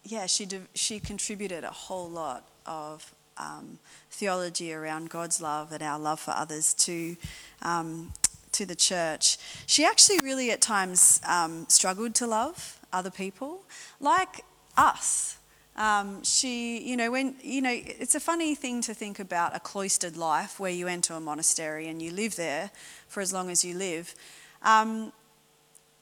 yeah, 0.05 0.27
she, 0.27 0.49
she 0.75 1.01
contributed 1.01 1.65
a 1.65 1.71
whole 1.71 2.09
lot 2.09 2.45
of 2.67 3.13
um, 3.39 3.79
theology 4.11 4.73
around 4.73 5.11
God's 5.11 5.41
love 5.41 5.73
and 5.73 5.83
our 5.83 5.99
love 5.99 6.21
for 6.21 6.33
others 6.33 6.75
to 6.75 7.17
um, 7.63 8.13
to 8.53 8.67
the 8.67 8.75
church. 8.75 9.39
She 9.67 9.85
actually 9.85 10.21
really 10.23 10.51
at 10.51 10.61
times 10.61 11.21
um, 11.27 11.67
struggled 11.69 12.15
to 12.17 12.27
love 12.27 12.79
other 12.93 13.11
people, 13.11 13.63
like 13.99 14.45
us. 14.77 15.39
Um, 15.75 16.23
she, 16.23 16.87
you 16.87 16.97
know, 16.99 17.11
when, 17.11 17.35
you 17.43 17.63
know, 17.63 17.73
it's 17.73 18.15
a 18.15 18.21
funny 18.21 18.55
thing 18.55 18.83
to 18.83 18.93
think 18.93 19.19
about 19.19 19.57
a 19.57 19.61
cloistered 19.61 20.19
life 20.19 20.61
where 20.61 20.71
you 20.71 20.87
enter 20.87 21.15
a 21.15 21.21
monastery 21.21 21.89
and 21.89 22.03
you 22.03 22.11
live 22.11 22.37
there 22.37 22.71
for 23.09 23.23
as 23.23 23.33
long 23.33 23.49
as 23.49 23.65
you 23.65 23.75
live. 23.75 24.15
Um, 24.61 25.13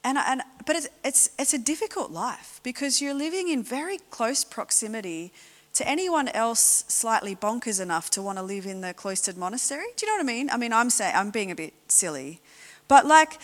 and, 0.03 0.17
and, 0.17 0.41
but 0.65 0.75
it's, 0.75 0.87
it's, 1.03 1.29
it's 1.37 1.53
a 1.53 1.59
difficult 1.59 2.11
life 2.11 2.59
because 2.63 3.01
you're 3.01 3.13
living 3.13 3.49
in 3.49 3.63
very 3.63 3.97
close 4.09 4.43
proximity 4.43 5.31
to 5.73 5.87
anyone 5.87 6.27
else 6.29 6.83
slightly 6.87 7.35
bonkers 7.35 7.79
enough 7.79 8.09
to 8.11 8.21
want 8.21 8.37
to 8.37 8.43
live 8.43 8.65
in 8.65 8.81
the 8.81 8.93
cloistered 8.93 9.37
monastery. 9.37 9.85
Do 9.95 10.05
you 10.05 10.11
know 10.11 10.17
what 10.17 10.29
I 10.29 10.33
mean? 10.33 10.49
I 10.49 10.57
mean, 10.57 10.73
I'm 10.73 10.89
saying, 10.89 11.15
I'm 11.15 11.29
being 11.29 11.51
a 11.51 11.55
bit 11.55 11.73
silly. 11.87 12.41
But 12.87 13.05
like, 13.05 13.39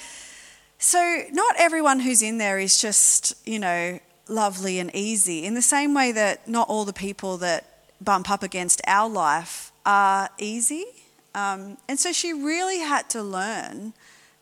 so 0.79 1.23
not 1.31 1.55
everyone 1.57 2.01
who's 2.01 2.21
in 2.21 2.37
there 2.37 2.59
is 2.59 2.81
just, 2.81 3.33
you 3.47 3.59
know, 3.59 3.99
lovely 4.27 4.79
and 4.79 4.93
easy. 4.93 5.45
In 5.45 5.53
the 5.53 5.61
same 5.61 5.93
way 5.93 6.11
that 6.11 6.47
not 6.47 6.67
all 6.67 6.85
the 6.85 6.93
people 6.93 7.37
that 7.37 7.65
bump 8.01 8.29
up 8.29 8.43
against 8.43 8.81
our 8.87 9.09
life 9.09 9.71
are 9.85 10.29
easy. 10.37 10.85
Um, 11.33 11.77
and 11.87 11.99
so 11.99 12.11
she 12.11 12.33
really 12.33 12.79
had 12.79 13.09
to 13.11 13.23
learn 13.23 13.93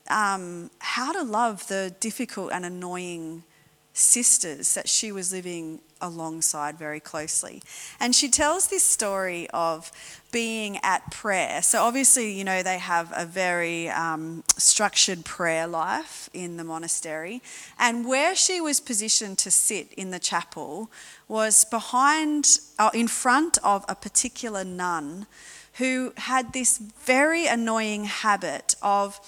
um, 0.10 0.70
how 0.80 1.12
to 1.12 1.24
love 1.24 1.68
the 1.68 1.96
difficult 2.00 2.52
and 2.52 2.66
annoying 2.66 3.44
sisters 3.94 4.74
that 4.74 4.90
she 4.90 5.12
was 5.12 5.32
living 5.32 5.80
alongside 6.02 6.78
very 6.78 7.00
closely. 7.00 7.64
And 8.00 8.14
she 8.14 8.30
tells 8.30 8.68
this 8.68 8.84
story 8.84 9.48
of 9.52 9.92
being 10.32 10.78
at 10.84 11.10
prayer. 11.12 11.62
So, 11.62 11.82
obviously, 11.82 12.34
you 12.34 12.44
know, 12.44 12.62
they 12.62 12.78
have 12.78 13.14
a 13.16 13.26
very 13.26 13.90
um, 13.90 14.44
structured 14.58 15.24
prayer 15.24 15.66
life 15.66 16.30
in 16.34 16.58
the 16.58 16.66
monastery. 16.66 17.42
And 17.80 18.06
where 18.06 18.36
she 18.36 18.60
was 18.60 18.82
positioned 18.82 19.38
to 19.40 19.52
sit 19.52 19.94
in 19.94 20.12
the 20.12 20.20
chapel 20.20 20.92
was 21.30 21.64
behind, 21.64 22.60
uh, 22.78 22.92
in 22.94 23.08
front 23.08 23.58
of 23.64 23.86
a 23.88 23.96
particular 23.96 24.66
nun 24.66 25.26
who 25.76 26.14
had 26.18 26.54
this 26.54 26.78
very 26.78 27.48
annoying 27.48 28.06
habit 28.06 28.76
of 28.82 29.20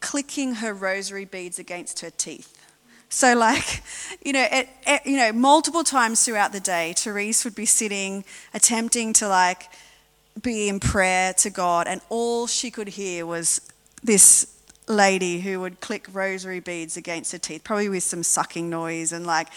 clicking 0.00 0.56
her 0.56 0.72
rosary 0.72 1.24
beads 1.24 1.58
against 1.58 2.00
her 2.00 2.10
teeth. 2.10 2.54
So, 3.08 3.36
like, 3.36 3.82
you 4.24 4.32
know, 4.32 4.46
at, 4.50 4.68
at, 4.86 5.06
you 5.06 5.16
know, 5.16 5.32
multiple 5.32 5.84
times 5.84 6.24
throughout 6.24 6.52
the 6.52 6.60
day, 6.60 6.94
Therese 6.96 7.44
would 7.44 7.54
be 7.54 7.66
sitting, 7.66 8.24
attempting 8.54 9.12
to 9.14 9.28
like 9.28 9.68
be 10.40 10.68
in 10.68 10.80
prayer 10.80 11.32
to 11.34 11.50
God, 11.50 11.86
and 11.86 12.00
all 12.08 12.46
she 12.46 12.70
could 12.70 12.88
hear 12.88 13.26
was 13.26 13.60
this 14.02 14.54
lady 14.88 15.40
who 15.40 15.60
would 15.60 15.80
click 15.80 16.06
rosary 16.12 16.60
beads 16.60 16.96
against 16.96 17.32
her 17.32 17.38
teeth, 17.38 17.64
probably 17.64 17.88
with 17.88 18.02
some 18.02 18.22
sucking 18.22 18.70
noise 18.70 19.12
and 19.12 19.26
like, 19.26 19.48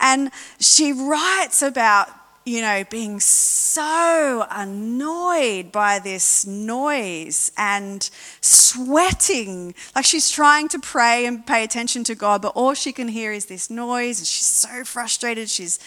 and 0.00 0.30
she 0.58 0.92
writes 0.92 1.62
about 1.62 2.08
you 2.44 2.60
know, 2.60 2.84
being 2.90 3.20
so 3.20 4.46
annoyed 4.50 5.72
by 5.72 5.98
this 5.98 6.46
noise 6.46 7.50
and 7.56 8.08
sweating. 8.40 9.74
Like 9.94 10.04
she's 10.04 10.30
trying 10.30 10.68
to 10.68 10.78
pray 10.78 11.24
and 11.24 11.46
pay 11.46 11.64
attention 11.64 12.04
to 12.04 12.14
God, 12.14 12.42
but 12.42 12.52
all 12.54 12.74
she 12.74 12.92
can 12.92 13.08
hear 13.08 13.32
is 13.32 13.46
this 13.46 13.70
noise, 13.70 14.18
and 14.18 14.26
she's 14.26 14.46
so 14.46 14.84
frustrated. 14.84 15.48
She's 15.48 15.78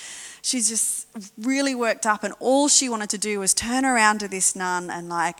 she's 0.41 0.67
just 0.69 1.07
really 1.37 1.75
worked 1.75 2.05
up, 2.05 2.23
and 2.23 2.33
all 2.39 2.67
she 2.67 2.89
wanted 2.89 3.11
to 3.11 3.17
do 3.17 3.39
was 3.39 3.53
turn 3.53 3.85
around 3.85 4.19
to 4.19 4.27
this 4.27 4.55
nun 4.55 4.89
and 4.89 5.09
like, 5.09 5.37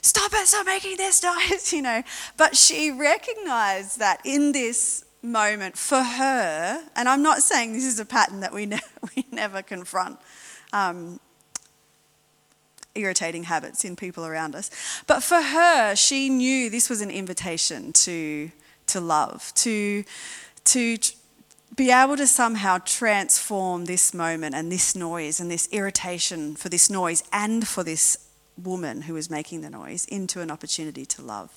stop 0.00 0.32
it, 0.34 0.46
stop 0.48 0.66
making 0.66 0.96
this 0.96 1.22
noise, 1.50 1.72
you 1.72 1.82
know. 1.82 2.02
But 2.36 2.56
she 2.56 2.90
recognized 2.90 4.00
that 4.00 4.20
in 4.24 4.50
this 4.50 5.04
moment 5.22 5.76
for 5.76 6.02
her, 6.02 6.82
and 6.96 7.08
I'm 7.08 7.22
not 7.22 7.42
saying 7.42 7.72
this 7.72 7.84
is 7.84 7.98
a 7.98 8.04
pattern 8.04 8.40
that 8.40 8.52
we, 8.52 8.66
ne- 8.66 8.80
we 9.14 9.24
never 9.30 9.62
confront 9.62 10.18
um, 10.72 11.20
irritating 12.94 13.44
habits 13.44 13.84
in 13.84 13.96
people 13.96 14.26
around 14.26 14.54
us, 14.54 14.70
but 15.06 15.22
for 15.22 15.40
her, 15.40 15.94
she 15.94 16.28
knew 16.28 16.68
this 16.68 16.90
was 16.90 17.00
an 17.00 17.10
invitation 17.10 17.92
to, 17.92 18.50
to 18.86 19.00
love, 19.00 19.52
to, 19.54 20.04
to 20.64 20.98
be 21.76 21.90
able 21.90 22.16
to 22.16 22.26
somehow 22.26 22.78
transform 22.84 23.86
this 23.86 24.12
moment 24.12 24.54
and 24.54 24.70
this 24.70 24.94
noise 24.94 25.40
and 25.40 25.50
this 25.50 25.68
irritation 25.72 26.54
for 26.54 26.68
this 26.68 26.90
noise 26.90 27.22
and 27.32 27.66
for 27.66 27.82
this 27.82 28.28
woman 28.62 29.02
who 29.02 29.14
was 29.14 29.30
making 29.30 29.62
the 29.62 29.70
noise 29.70 30.04
into 30.06 30.40
an 30.40 30.50
opportunity 30.50 31.06
to 31.06 31.22
love. 31.22 31.56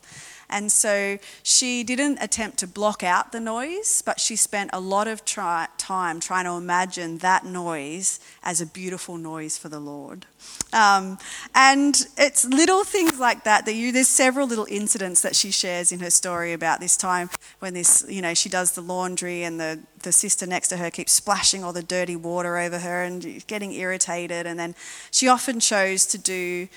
And 0.49 0.71
so 0.71 1.17
she 1.43 1.83
didn't 1.83 2.19
attempt 2.21 2.57
to 2.59 2.67
block 2.67 3.03
out 3.03 3.31
the 3.31 3.39
noise, 3.39 4.01
but 4.05 4.19
she 4.19 4.35
spent 4.35 4.69
a 4.73 4.79
lot 4.79 5.07
of 5.07 5.25
try, 5.25 5.67
time 5.77 6.19
trying 6.19 6.45
to 6.45 6.51
imagine 6.51 7.19
that 7.19 7.45
noise 7.45 8.19
as 8.43 8.61
a 8.61 8.65
beautiful 8.65 9.17
noise 9.17 9.57
for 9.57 9.69
the 9.69 9.79
Lord. 9.79 10.25
Um, 10.73 11.17
and 11.53 12.07
it's 12.17 12.45
little 12.45 12.83
things 12.83 13.19
like 13.19 13.43
that 13.45 13.65
that 13.65 13.73
you, 13.73 13.91
there's 13.91 14.07
several 14.07 14.47
little 14.47 14.67
incidents 14.69 15.21
that 15.21 15.35
she 15.35 15.49
shares 15.51 15.91
in 15.91 15.99
her 15.99 16.09
story 16.09 16.53
about 16.53 16.79
this 16.79 16.97
time 16.97 17.29
when 17.59 17.73
this, 17.73 18.05
you 18.07 18.21
know, 18.21 18.33
she 18.33 18.49
does 18.49 18.73
the 18.73 18.81
laundry 18.81 19.43
and 19.43 19.59
the, 19.59 19.79
the 20.03 20.11
sister 20.11 20.45
next 20.45 20.67
to 20.69 20.77
her 20.77 20.91
keeps 20.91 21.11
splashing 21.11 21.63
all 21.63 21.73
the 21.73 21.83
dirty 21.83 22.15
water 22.15 22.57
over 22.57 22.79
her 22.79 23.03
and 23.03 23.45
getting 23.47 23.73
irritated. 23.73 24.45
And 24.45 24.59
then 24.59 24.75
she 25.11 25.27
often 25.27 25.59
chose 25.59 26.05
to 26.07 26.17
do 26.17 26.67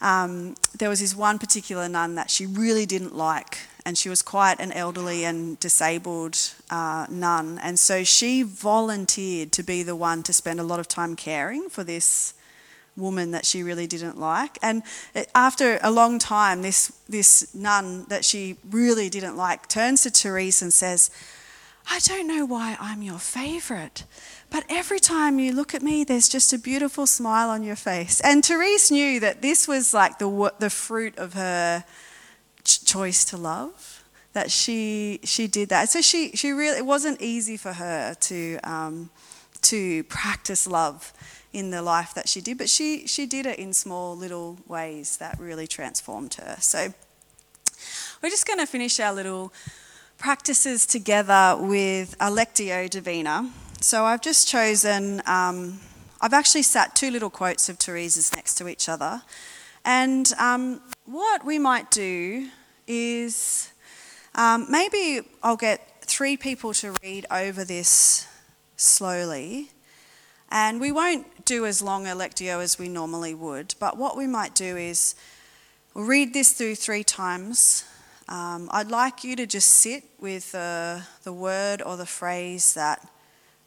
um, 0.00 0.54
there 0.78 0.88
was 0.88 1.00
this 1.00 1.14
one 1.14 1.38
particular 1.38 1.88
nun 1.88 2.14
that 2.14 2.30
she 2.30 2.46
really 2.46 2.86
didn't 2.86 3.14
like, 3.14 3.58
and 3.84 3.96
she 3.96 4.08
was 4.08 4.22
quite 4.22 4.60
an 4.60 4.72
elderly 4.72 5.24
and 5.24 5.58
disabled 5.60 6.38
uh, 6.70 7.06
nun. 7.10 7.58
And 7.62 7.78
so 7.78 8.04
she 8.04 8.42
volunteered 8.42 9.52
to 9.52 9.62
be 9.62 9.82
the 9.82 9.96
one 9.96 10.22
to 10.24 10.32
spend 10.32 10.60
a 10.60 10.64
lot 10.64 10.80
of 10.80 10.88
time 10.88 11.16
caring 11.16 11.68
for 11.68 11.84
this 11.84 12.34
woman 12.96 13.30
that 13.30 13.46
she 13.46 13.62
really 13.62 13.86
didn't 13.86 14.18
like. 14.18 14.58
And 14.62 14.82
after 15.34 15.78
a 15.82 15.90
long 15.90 16.18
time, 16.18 16.62
this, 16.62 16.92
this 17.08 17.54
nun 17.54 18.04
that 18.08 18.24
she 18.24 18.56
really 18.70 19.08
didn't 19.08 19.36
like 19.36 19.68
turns 19.68 20.02
to 20.02 20.10
Therese 20.10 20.62
and 20.62 20.72
says, 20.72 21.10
I 21.90 21.98
don't 22.00 22.26
know 22.26 22.44
why 22.44 22.76
I'm 22.78 23.02
your 23.02 23.18
favourite, 23.18 24.04
but 24.50 24.64
every 24.68 24.98
time 24.98 25.38
you 25.38 25.52
look 25.52 25.74
at 25.74 25.82
me, 25.82 26.04
there's 26.04 26.28
just 26.28 26.52
a 26.52 26.58
beautiful 26.58 27.06
smile 27.06 27.50
on 27.50 27.62
your 27.62 27.76
face. 27.76 28.20
And 28.20 28.44
Therese 28.44 28.90
knew 28.90 29.20
that 29.20 29.42
this 29.42 29.68
was 29.68 29.94
like 29.94 30.18
the, 30.18 30.52
the 30.58 30.70
fruit 30.70 31.16
of 31.18 31.34
her 31.34 31.84
choice 32.64 33.24
to 33.26 33.36
love, 33.36 34.04
that 34.32 34.50
she, 34.50 35.20
she 35.24 35.46
did 35.46 35.68
that. 35.68 35.88
So 35.88 36.00
she, 36.00 36.32
she 36.32 36.50
really, 36.50 36.78
it 36.78 36.86
wasn't 36.86 37.20
easy 37.20 37.56
for 37.56 37.72
her 37.72 38.14
to, 38.14 38.58
um, 38.64 39.10
to 39.62 40.02
practice 40.04 40.66
love 40.66 41.12
in 41.52 41.70
the 41.70 41.82
life 41.82 42.14
that 42.14 42.28
she 42.28 42.40
did, 42.40 42.58
but 42.58 42.68
she, 42.68 43.06
she 43.06 43.26
did 43.26 43.46
it 43.46 43.58
in 43.58 43.72
small 43.72 44.16
little 44.16 44.58
ways 44.66 45.16
that 45.18 45.38
really 45.38 45.66
transformed 45.66 46.34
her. 46.34 46.56
So 46.60 46.92
we're 48.22 48.30
just 48.30 48.46
going 48.46 48.58
to 48.58 48.66
finish 48.66 49.00
our 49.00 49.12
little 49.12 49.52
practices 50.18 50.86
together 50.86 51.56
with 51.58 52.14
a 52.20 52.30
Lectio 52.30 52.88
Divina. 52.90 53.50
So 53.82 54.04
I've 54.04 54.20
just 54.20 54.46
chosen, 54.46 55.22
um, 55.24 55.80
I've 56.20 56.34
actually 56.34 56.64
sat 56.64 56.94
two 56.94 57.10
little 57.10 57.30
quotes 57.30 57.70
of 57.70 57.78
Therese's 57.78 58.30
next 58.36 58.56
to 58.56 58.68
each 58.68 58.90
other. 58.90 59.22
And 59.86 60.30
um, 60.38 60.82
what 61.06 61.46
we 61.46 61.58
might 61.58 61.90
do 61.90 62.48
is 62.86 63.72
um, 64.34 64.66
maybe 64.68 65.26
I'll 65.42 65.56
get 65.56 66.02
three 66.02 66.36
people 66.36 66.74
to 66.74 66.94
read 67.02 67.24
over 67.30 67.64
this 67.64 68.28
slowly. 68.76 69.70
And 70.50 70.78
we 70.78 70.92
won't 70.92 71.46
do 71.46 71.64
as 71.64 71.80
long 71.80 72.06
a 72.06 72.10
lectio 72.10 72.62
as 72.62 72.78
we 72.78 72.86
normally 72.86 73.32
would, 73.32 73.74
but 73.80 73.96
what 73.96 74.14
we 74.14 74.26
might 74.26 74.54
do 74.54 74.76
is 74.76 75.14
we'll 75.94 76.04
read 76.04 76.34
this 76.34 76.52
through 76.52 76.74
three 76.74 77.02
times. 77.02 77.86
Um, 78.28 78.68
I'd 78.72 78.90
like 78.90 79.24
you 79.24 79.36
to 79.36 79.46
just 79.46 79.70
sit 79.70 80.04
with 80.20 80.54
uh, 80.54 80.98
the 81.22 81.32
word 81.32 81.80
or 81.80 81.96
the 81.96 82.04
phrase 82.04 82.74
that 82.74 83.08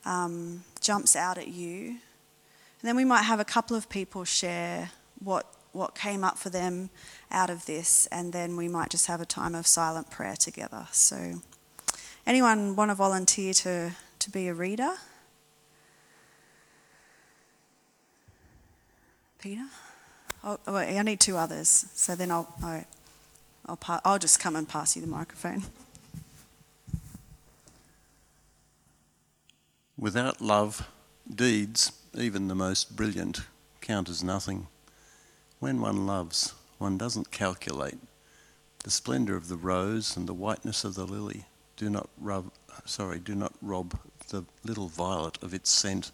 um, 0.06 0.64
jumps 0.82 1.16
out 1.16 1.38
at 1.38 1.48
you. 1.48 1.88
And 1.88 2.90
then 2.90 2.96
we 2.96 3.06
might 3.06 3.24
have 3.24 3.40
a 3.40 3.46
couple 3.46 3.78
of 3.78 3.90
people 3.90 4.26
share 4.26 4.92
what, 5.24 5.46
what 5.72 5.96
came 5.96 6.24
up 6.24 6.38
for 6.38 6.50
them 6.50 6.90
out 7.32 7.50
of 7.50 7.66
this, 7.66 8.08
and 8.08 8.34
then 8.34 8.58
we 8.58 8.68
might 8.68 8.90
just 8.90 9.08
have 9.08 9.22
a 9.22 9.26
time 9.26 9.56
of 9.56 9.66
silent 9.66 10.10
prayer 10.10 10.36
together. 10.36 10.88
So, 10.92 11.42
anyone 12.28 12.76
want 12.76 12.92
to 12.92 12.96
volunteer 12.96 13.54
to, 13.54 13.92
to 14.20 14.30
be 14.30 14.48
a 14.48 14.54
reader? 14.54 14.94
Peter? 19.40 19.66
Oh, 20.44 20.60
oh 20.68 20.74
wait, 20.74 20.98
I 20.98 21.02
need 21.04 21.20
two 21.20 21.38
others, 21.38 21.86
so 21.94 22.16
then 22.16 22.32
I'll, 22.32 22.54
I'll, 22.62 22.86
I'll, 23.66 24.02
I'll 24.06 24.20
just 24.20 24.40
come 24.40 24.56
and 24.56 24.68
pass 24.68 24.96
you 24.96 25.02
the 25.02 25.08
microphone. 25.08 25.64
Without 30.04 30.42
love, 30.42 30.90
deeds, 31.34 31.94
even 32.14 32.50
the 32.50 32.56
most 32.56 32.94
brilliant, 32.94 33.44
count 33.80 34.10
as 34.10 34.22
nothing. 34.22 34.68
When 35.60 35.80
one 35.80 36.06
loves, 36.06 36.54
one 36.78 36.98
doesn't 36.98 37.32
calculate. 37.32 37.98
The 38.84 38.92
splendour 38.92 39.38
of 39.38 39.48
the 39.48 39.56
rose 39.56 40.18
and 40.18 40.28
the 40.28 40.34
whiteness 40.34 40.84
of 40.84 40.96
the 40.96 41.06
lily 41.06 41.46
do 41.78 41.90
not 41.90 42.10
rub, 42.18 42.52
sorry, 42.84 43.18
do 43.18 43.34
not 43.34 43.54
rob 43.62 43.98
the 44.28 44.44
little 44.66 44.90
violet 44.90 45.42
of 45.42 45.54
its 45.54 45.70
scent, 45.70 46.12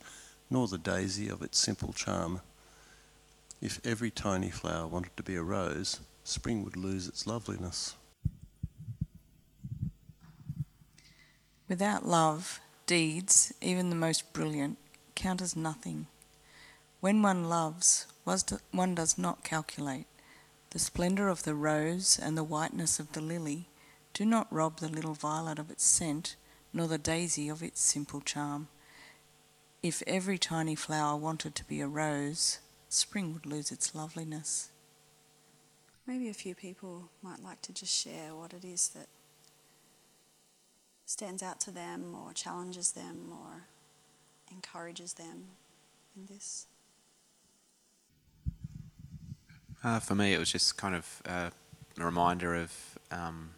nor 0.52 0.68
the 0.68 0.78
daisy 0.78 1.28
of 1.28 1.42
its 1.42 1.58
simple 1.58 1.92
charm. 1.92 2.42
If 3.60 3.84
every 3.84 4.12
tiny 4.12 4.52
flower 4.52 4.86
wanted 4.86 5.18
to 5.18 5.24
be 5.24 5.36
a 5.36 5.42
rose, 5.42 6.00
spring 6.24 6.64
would 6.64 6.78
lose 6.78 7.08
its 7.08 7.26
loveliness. 7.26 7.96
Without 11.68 12.08
love, 12.08 12.60
deeds, 12.90 13.54
even 13.62 13.92
the 13.92 13.96
most 13.96 14.34
brilliant, 14.34 14.76
count 15.14 15.44
as 15.44 15.56
nothing. 15.56 16.08
When 17.02 17.22
one 17.22 17.48
loves, 17.48 18.08
one 18.72 18.96
does 18.96 19.16
not 19.16 19.44
calculate. 19.44 20.08
The 20.72 20.80
splendour 20.80 21.28
of 21.28 21.44
the 21.44 21.54
rose 21.54 22.18
and 22.20 22.36
the 22.36 22.44
whiteness 22.44 23.00
of 23.00 23.12
the 23.12 23.22
lily 23.22 23.70
do 24.12 24.26
not 24.26 24.52
rob 24.52 24.80
the 24.80 24.88
little 24.88 25.14
violet 25.14 25.60
of 25.60 25.70
its 25.70 25.84
scent, 25.84 26.36
nor 26.74 26.88
the 26.88 26.98
daisy 26.98 27.48
of 27.48 27.62
its 27.62 27.80
simple 27.80 28.22
charm. 28.22 28.70
If 29.84 30.02
every 30.08 30.40
tiny 30.40 30.74
flower 30.74 31.16
wanted 31.16 31.54
to 31.54 31.66
be 31.66 31.82
a 31.82 31.88
rose, 31.88 32.58
spring 32.90 33.34
would 33.34 33.46
lose 33.46 33.72
its 33.72 33.94
loveliness. 33.94 34.72
Maybe 36.08 36.28
a 36.28 36.34
few 36.34 36.56
people 36.56 37.12
might 37.22 37.44
like 37.44 37.62
to 37.62 37.72
just 37.72 37.96
share 37.96 38.34
what 38.34 38.52
it 38.52 38.66
is 38.66 38.88
that 38.96 39.10
stands 41.10 41.42
out 41.42 41.60
to 41.60 41.72
them 41.72 42.14
or 42.14 42.32
challenges 42.34 42.92
them 42.92 43.32
or 43.32 43.64
encourages 44.52 45.14
them 45.14 45.46
in 46.16 46.28
this. 46.28 46.68
Uh, 49.84 50.00
for 50.00 50.14
me, 50.14 50.36
it 50.36 50.38
was 50.38 50.52
just 50.52 50.78
kind 50.78 50.94
of 50.94 51.22
uh, 51.28 51.50
a 52.00 52.06
reminder 52.06 52.54
of 52.54 53.00
um, 53.10 53.50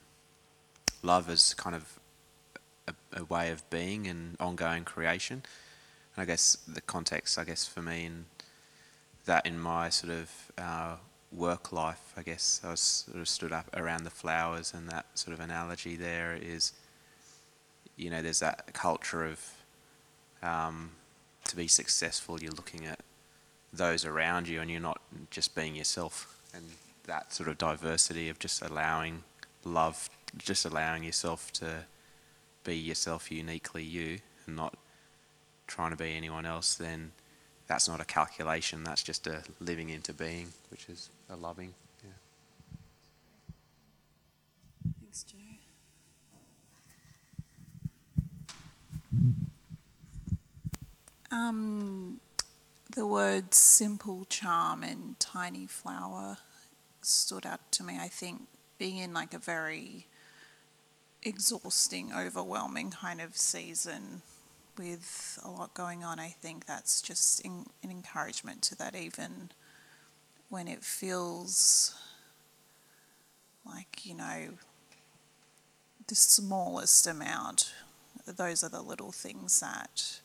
love 1.03 1.29
as 1.29 1.53
kind 1.55 1.75
of 1.75 1.99
a, 2.87 2.93
a, 3.19 3.25
way 3.25 3.51
of 3.51 3.69
being 3.69 4.07
and 4.07 4.37
ongoing 4.39 4.85
creation. 4.85 5.43
And 6.15 6.23
I 6.23 6.25
guess 6.25 6.57
the 6.65 6.79
context, 6.79 7.37
I 7.37 7.43
guess, 7.43 7.67
for 7.67 7.81
me, 7.81 8.05
and 8.05 8.25
that 9.25 9.45
in 9.45 9.59
my 9.59 9.89
sort 9.89 10.13
of 10.13 10.51
uh, 10.57 10.95
work 11.33 11.73
life, 11.73 12.13
I 12.15 12.21
guess, 12.21 12.61
I 12.63 12.71
was 12.71 12.79
sort 12.79 13.19
of 13.19 13.27
stood 13.27 13.51
up 13.51 13.69
around 13.75 14.05
the 14.05 14.09
flowers, 14.09 14.73
and 14.73 14.87
that 14.87 15.07
sort 15.15 15.33
of 15.33 15.41
analogy 15.41 15.97
there 15.97 16.37
is, 16.41 16.71
you 18.01 18.09
know, 18.09 18.21
there's 18.21 18.39
that 18.39 18.73
culture 18.73 19.25
of 19.25 19.53
um, 20.41 20.91
to 21.47 21.55
be 21.55 21.67
successful, 21.67 22.41
you're 22.41 22.51
looking 22.51 22.85
at 22.85 22.99
those 23.71 24.05
around 24.05 24.47
you 24.47 24.59
and 24.59 24.69
you're 24.71 24.81
not 24.81 24.99
just 25.29 25.55
being 25.55 25.75
yourself. 25.75 26.39
And 26.53 26.63
that 27.05 27.31
sort 27.31 27.47
of 27.47 27.57
diversity 27.57 28.27
of 28.29 28.39
just 28.39 28.61
allowing 28.61 29.23
love, 29.63 30.09
just 30.37 30.65
allowing 30.65 31.03
yourself 31.03 31.53
to 31.53 31.85
be 32.63 32.75
yourself 32.75 33.31
uniquely 33.31 33.83
you 33.83 34.19
and 34.47 34.55
not 34.55 34.75
trying 35.67 35.91
to 35.91 35.97
be 35.97 36.15
anyone 36.15 36.45
else, 36.45 36.73
then 36.75 37.11
that's 37.67 37.87
not 37.87 38.01
a 38.01 38.05
calculation, 38.05 38.83
that's 38.83 39.03
just 39.03 39.27
a 39.27 39.43
living 39.59 39.89
into 39.89 40.11
being, 40.11 40.47
which 40.69 40.89
is 40.89 41.09
a 41.29 41.35
loving. 41.35 41.73
Yeah. 42.03 42.09
Thanks, 44.99 45.23
Joe. 45.23 45.50
Um, 51.31 52.19
the 52.95 53.07
words 53.07 53.57
simple 53.57 54.25
charm 54.29 54.83
and 54.83 55.19
tiny 55.19 55.65
flower 55.65 56.37
stood 57.01 57.45
out 57.45 57.71
to 57.71 57.83
me. 57.83 57.97
I 57.99 58.07
think 58.07 58.41
being 58.77 58.97
in 58.97 59.13
like 59.13 59.33
a 59.33 59.39
very 59.39 60.07
exhausting, 61.23 62.11
overwhelming 62.13 62.91
kind 62.91 63.21
of 63.21 63.37
season 63.37 64.21
with 64.77 65.39
a 65.43 65.49
lot 65.49 65.73
going 65.73 66.03
on, 66.03 66.19
I 66.19 66.29
think 66.29 66.65
that's 66.65 67.01
just 67.01 67.41
in, 67.41 67.65
an 67.83 67.91
encouragement 67.91 68.61
to 68.63 68.75
that, 68.77 68.95
even 68.95 69.51
when 70.49 70.67
it 70.67 70.83
feels 70.83 71.95
like, 73.65 74.05
you 74.05 74.15
know, 74.15 74.49
the 76.07 76.15
smallest 76.15 77.07
amount. 77.07 77.71
Those 78.31 78.63
are 78.63 78.69
the 78.69 78.81
little 78.81 79.11
things 79.11 79.59
that 79.59 80.21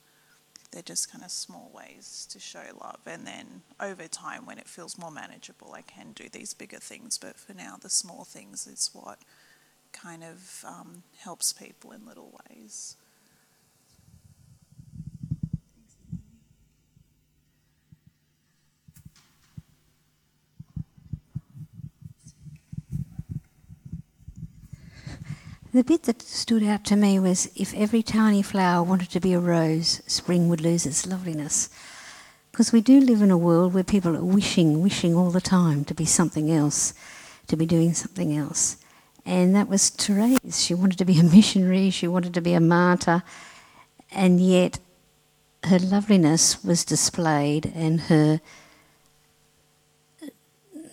they're 0.73 0.83
just 0.83 1.11
kind 1.11 1.25
of 1.25 1.31
small 1.31 1.71
ways 1.75 2.27
to 2.31 2.39
show 2.41 2.63
love. 2.81 3.01
And 3.07 3.27
then 3.27 3.63
over 3.81 4.09
time, 4.09 4.47
when 4.47 4.59
it 4.59 4.69
feels 4.69 4.99
more 4.99 5.11
manageable, 5.11 5.73
I 5.75 5.83
can 5.83 6.13
do 6.13 6.29
these 6.31 6.55
bigger 6.55 6.79
things. 6.79 7.19
But 7.19 7.39
for 7.39 7.55
now, 7.55 7.77
the 7.81 7.89
small 7.89 8.25
things 8.25 8.67
is 8.67 8.91
what 8.93 9.19
kind 9.93 10.23
of 10.23 10.65
um, 10.67 11.03
helps 11.19 11.53
people 11.53 11.93
in 11.93 12.07
little 12.07 12.39
ways. 12.51 12.97
The 25.77 25.85
bit 25.85 26.05
that 26.05 26.22
stood 26.22 26.62
out 26.62 26.85
to 26.85 26.97
me 26.97 27.18
was 27.18 27.51
if 27.55 27.74
every 27.74 28.03
tiny 28.03 28.41
flower 28.41 28.83
wanted 28.83 29.11
to 29.11 29.20
be 29.20 29.35
a 29.35 29.39
rose, 29.39 30.01
spring 30.07 30.49
would 30.49 30.62
lose 30.62 30.87
its 30.87 31.07
loveliness. 31.07 31.68
Because 32.51 32.72
we 32.72 32.81
do 32.81 32.99
live 32.99 33.20
in 33.20 33.31
a 33.31 33.37
world 33.37 33.74
where 33.74 33.85
people 33.85 34.16
are 34.16 34.24
wishing, 34.24 34.81
wishing 34.81 35.14
all 35.14 35.31
the 35.31 35.39
time 35.39 35.85
to 35.85 35.93
be 35.93 36.07
something 36.07 36.51
else, 36.51 36.95
to 37.49 37.59
be 37.59 37.66
doing 37.66 37.93
something 37.93 38.35
else. 38.35 38.79
And 39.27 39.55
that 39.55 39.68
was 39.68 39.91
Therese. 39.91 40.64
She 40.64 40.72
wanted 40.72 40.97
to 40.97 41.05
be 41.05 41.20
a 41.20 41.22
missionary, 41.22 41.91
she 41.91 42.09
wanted 42.09 42.33
to 42.33 42.41
be 42.41 42.55
a 42.55 42.61
martyr, 42.61 43.22
and 44.11 44.41
yet 44.41 44.79
her 45.64 45.79
loveliness 45.79 46.64
was 46.64 46.87
displayed 46.87 47.70
and 47.74 48.01
her 48.01 48.41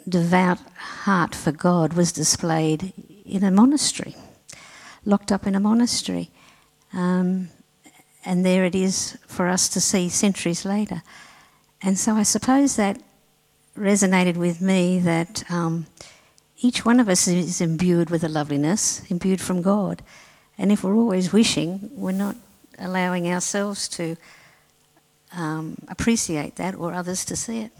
devout 0.09 0.59
heart 1.05 1.33
for 1.33 1.53
God 1.53 1.93
was 1.93 2.11
displayed 2.11 2.91
in 3.25 3.45
a 3.45 3.49
monastery 3.49 4.17
locked 5.05 5.31
up 5.31 5.47
in 5.47 5.55
a 5.55 5.59
monastery. 5.59 6.29
Um, 6.93 7.49
and 8.25 8.45
there 8.45 8.65
it 8.65 8.75
is 8.75 9.17
for 9.27 9.47
us 9.47 9.67
to 9.69 9.81
see 9.81 10.09
centuries 10.09 10.65
later. 10.65 11.03
And 11.81 11.97
so 11.97 12.13
I 12.13 12.23
suppose 12.23 12.75
that 12.77 13.01
resonated 13.77 14.37
with 14.37 14.61
me 14.61 14.99
that 14.99 15.43
um, 15.51 15.87
each 16.57 16.85
one 16.85 16.99
of 16.99 17.09
us 17.09 17.27
is 17.27 17.59
imbued 17.59 18.09
with 18.09 18.23
a 18.23 18.29
loveliness, 18.29 19.03
imbued 19.09 19.41
from 19.41 19.61
God. 19.61 20.01
And 20.57 20.71
if 20.71 20.83
we're 20.83 20.95
always 20.95 21.33
wishing, 21.33 21.89
we're 21.93 22.11
not 22.11 22.35
allowing 22.79 23.27
ourselves 23.27 23.87
to 23.89 24.15
um, 25.35 25.77
appreciate 25.87 26.55
that 26.55 26.75
or 26.75 26.93
others 26.93 27.25
to 27.25 27.35
see 27.35 27.61
it. 27.61 27.71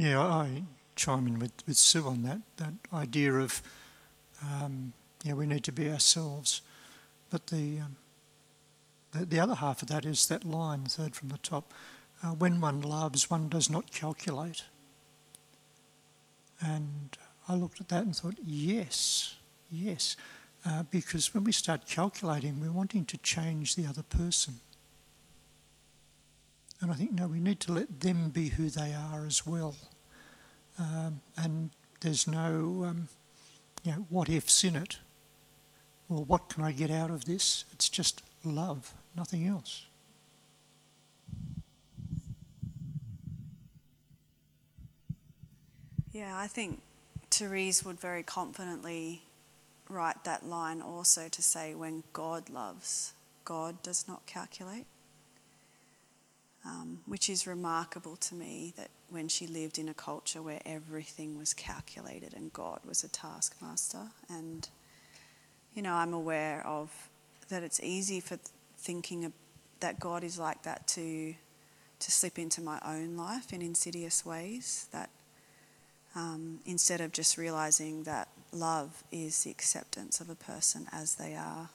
Yeah, 0.00 0.22
I 0.22 0.62
chime 0.96 1.26
in 1.26 1.38
with, 1.38 1.52
with 1.66 1.76
Sue 1.76 2.06
on 2.06 2.22
that, 2.22 2.40
that 2.56 2.72
idea 2.90 3.34
of, 3.34 3.60
um, 4.42 4.94
yeah, 5.22 5.34
we 5.34 5.44
need 5.44 5.62
to 5.64 5.72
be 5.72 5.90
ourselves. 5.90 6.62
But 7.28 7.48
the, 7.48 7.80
um, 7.80 7.96
the, 9.12 9.26
the, 9.26 9.38
other 9.38 9.56
half 9.56 9.82
of 9.82 9.88
that 9.88 10.06
is 10.06 10.26
that 10.28 10.42
line, 10.42 10.84
third 10.84 11.14
from 11.14 11.28
the 11.28 11.36
top, 11.36 11.74
uh, 12.22 12.28
when 12.28 12.62
one 12.62 12.80
loves, 12.80 13.28
one 13.28 13.50
does 13.50 13.68
not 13.68 13.92
calculate. 13.92 14.64
And 16.62 17.18
I 17.46 17.54
looked 17.54 17.82
at 17.82 17.90
that 17.90 18.04
and 18.04 18.16
thought, 18.16 18.38
yes, 18.42 19.34
yes. 19.70 20.16
Uh, 20.64 20.84
because 20.84 21.34
when 21.34 21.44
we 21.44 21.52
start 21.52 21.84
calculating, 21.86 22.58
we're 22.58 22.72
wanting 22.72 23.04
to 23.04 23.18
change 23.18 23.76
the 23.76 23.84
other 23.84 24.02
person. 24.02 24.60
And 26.80 26.90
I 26.90 26.94
think, 26.94 27.12
no, 27.12 27.26
we 27.26 27.38
need 27.38 27.60
to 27.60 27.72
let 27.74 28.00
them 28.00 28.30
be 28.30 28.48
who 28.48 28.70
they 28.70 28.94
are 28.94 29.26
as 29.26 29.46
well. 29.46 29.74
Um, 30.80 31.20
and 31.36 31.70
there's 32.00 32.26
no, 32.26 32.84
um, 32.88 33.08
you 33.84 33.92
know, 33.92 34.06
what 34.08 34.30
ifs 34.30 34.64
in 34.64 34.76
it. 34.76 34.98
Or 36.08 36.24
what 36.24 36.48
can 36.48 36.64
I 36.64 36.72
get 36.72 36.90
out 36.90 37.10
of 37.10 37.26
this? 37.26 37.64
It's 37.72 37.88
just 37.88 38.22
love, 38.44 38.94
nothing 39.14 39.46
else. 39.46 39.84
Yeah, 46.12 46.36
I 46.36 46.48
think 46.48 46.80
Therese 47.30 47.84
would 47.84 48.00
very 48.00 48.22
confidently 48.22 49.22
write 49.88 50.24
that 50.24 50.46
line 50.46 50.80
also 50.80 51.28
to 51.28 51.42
say, 51.42 51.74
when 51.74 52.02
God 52.12 52.48
loves, 52.48 53.12
God 53.44 53.82
does 53.82 54.08
not 54.08 54.26
calculate 54.26 54.86
um, 56.64 57.00
which 57.06 57.30
is 57.30 57.46
remarkable 57.46 58.16
to 58.16 58.34
me 58.34 58.72
that 58.76 58.90
when 59.10 59.28
she 59.28 59.46
lived 59.46 59.78
in 59.78 59.88
a 59.88 59.94
culture 59.94 60.40
where 60.40 60.60
everything 60.64 61.36
was 61.36 61.52
calculated 61.52 62.34
and 62.34 62.52
God 62.52 62.80
was 62.86 63.04
a 63.04 63.08
taskmaster, 63.08 64.08
and 64.28 64.68
you 65.74 65.82
know, 65.82 65.94
I'm 65.94 66.12
aware 66.12 66.66
of 66.66 66.90
that 67.48 67.62
it's 67.62 67.80
easy 67.80 68.20
for 68.20 68.38
thinking 68.78 69.32
that 69.80 70.00
God 70.00 70.24
is 70.24 70.38
like 70.38 70.62
that 70.62 70.86
to 70.88 71.34
to 72.00 72.10
slip 72.10 72.38
into 72.38 72.62
my 72.62 72.80
own 72.84 73.16
life 73.16 73.52
in 73.52 73.60
insidious 73.60 74.24
ways. 74.24 74.88
That 74.92 75.10
um, 76.14 76.60
instead 76.64 77.00
of 77.00 77.12
just 77.12 77.36
realizing 77.36 78.04
that 78.04 78.28
love 78.52 79.04
is 79.12 79.44
the 79.44 79.50
acceptance 79.50 80.20
of 80.20 80.30
a 80.30 80.34
person 80.34 80.86
as 80.92 81.16
they 81.16 81.34
are, 81.34 81.68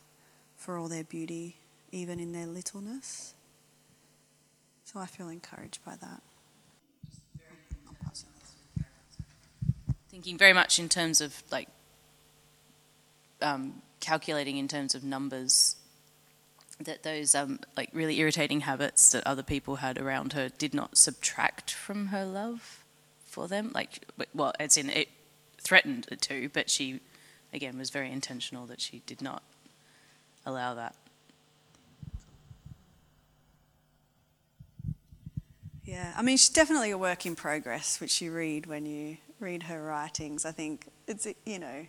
for 0.58 0.78
all 0.78 0.88
their 0.88 1.04
beauty, 1.04 1.58
even 1.92 2.20
in 2.20 2.34
their 2.34 2.48
littleness. 2.48 3.34
So 4.84 5.00
I 5.00 5.06
feel 5.06 5.30
encouraged 5.30 5.84
by 5.86 5.96
that. 6.02 6.22
Thinking 10.16 10.38
very 10.38 10.54
much 10.54 10.80
in 10.80 10.88
terms 10.88 11.20
of 11.20 11.44
like 11.52 11.68
um, 13.42 13.82
calculating 14.00 14.56
in 14.56 14.66
terms 14.66 14.96
of 14.96 15.04
numbers 15.04 15.76
that 16.80 17.04
those 17.04 17.36
um, 17.36 17.60
like 17.76 17.90
really 17.92 18.18
irritating 18.20 18.62
habits 18.62 19.12
that 19.12 19.28
other 19.28 19.44
people 19.44 19.76
had 19.76 19.98
around 19.98 20.32
her 20.32 20.48
did 20.48 20.74
not 20.74 20.98
subtract 20.98 21.70
from 21.70 22.08
her 22.08 22.24
love 22.24 22.86
for 23.26 23.50
them. 23.50 23.72
Like, 23.76 24.06
well, 24.34 24.54
as 24.58 24.78
in 24.78 24.90
it 24.90 25.10
threatened 25.60 26.08
it 26.10 26.22
to, 26.22 26.48
but 26.54 26.70
she, 26.70 27.02
again, 27.52 27.78
was 27.78 27.90
very 27.90 28.10
intentional 28.10 28.66
that 28.68 28.80
she 28.80 29.02
did 29.06 29.22
not 29.22 29.44
allow 30.46 30.76
that. 30.76 30.96
Yeah, 35.84 36.14
I 36.16 36.22
mean, 36.22 36.38
she's 36.38 36.48
definitely 36.48 36.92
a 36.92 36.98
work 36.98 37.26
in 37.26 37.36
progress, 37.36 38.00
which 38.00 38.22
you 38.22 38.32
read 38.32 38.66
when 38.66 38.86
you 38.86 39.18
read 39.46 39.64
her 39.64 39.82
writings. 39.82 40.44
I 40.44 40.52
think 40.52 40.88
it's, 41.08 41.28
you 41.46 41.60
know, 41.60 41.86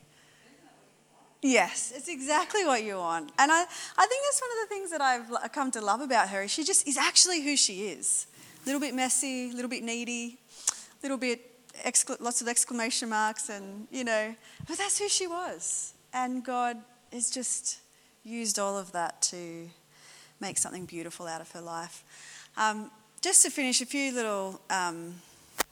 Yes, 1.43 1.93
it's 1.95 2.09
exactly 2.09 2.65
what 2.65 2.83
you 2.83 2.97
want. 2.97 3.31
And 3.39 3.53
I, 3.53 3.61
I 3.61 4.07
think 4.07 4.23
that's 4.25 4.41
one 4.41 4.51
of 4.51 4.69
the 4.69 4.75
things 4.75 4.91
that 4.91 5.01
I've 5.01 5.53
come 5.53 5.71
to 5.73 5.81
love 5.81 6.01
about 6.01 6.31
her. 6.31 6.49
She 6.49 6.65
just 6.65 6.89
is 6.89 6.97
actually 6.97 7.43
who 7.45 7.57
she 7.57 7.89
is. 7.89 8.27
A 8.63 8.67
little 8.67 8.81
bit 8.81 8.95
messy, 8.95 9.51
a 9.51 9.53
little 9.53 9.69
bit 9.69 9.85
needy, 9.85 10.39
a 10.71 11.03
little 11.05 11.19
bit 11.19 11.41
excla- 11.85 12.21
lots 12.21 12.41
of 12.41 12.49
exclamation 12.49 13.11
marks, 13.11 13.49
and 13.49 13.87
you 13.93 14.03
know, 14.03 14.35
but 14.67 14.77
that's 14.79 14.99
who 14.99 15.09
she 15.09 15.27
was. 15.27 15.95
And 16.13 16.45
God 16.45 16.79
has 17.13 17.31
just 17.31 17.79
used 18.25 18.59
all 18.59 18.77
of 18.77 18.91
that 18.93 19.23
to 19.23 19.69
make 20.41 20.59
something 20.59 20.85
beautiful 20.85 21.27
out 21.27 21.41
of 21.41 21.51
her 21.53 21.61
life. 21.61 22.03
Um, 22.57 22.91
just 23.21 23.43
to 23.45 23.51
finish, 23.51 23.81
a 23.81 23.87
few 23.87 24.13
little 24.13 24.61
um, 24.69 25.15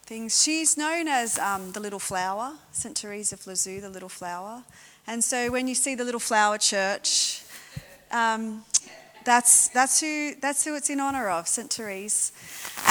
things. 0.05 0.43
She's 0.43 0.77
known 0.77 1.09
as 1.09 1.39
um, 1.39 1.73
the 1.73 1.81
little 1.81 1.99
flower, 1.99 2.53
St. 2.73 2.97
Therese 2.97 3.33
of 3.33 3.47
Lisieux, 3.47 3.81
the 3.81 3.89
little 3.89 4.09
flower. 4.09 4.63
And 5.07 5.25
so 5.25 5.51
when 5.51 5.67
you 5.67 5.75
see 5.75 5.95
the 5.95 6.05
little 6.05 6.21
flower 6.21 6.59
church, 6.59 7.43
um, 8.11 8.65
that's, 9.25 9.69
that's, 9.69 10.01
who, 10.01 10.35
that's 10.41 10.65
who 10.65 10.77
it's 10.77 10.91
in 10.91 11.01
honour 11.01 11.29
of, 11.31 11.49
St. 11.49 11.73
Therese. 11.73 12.33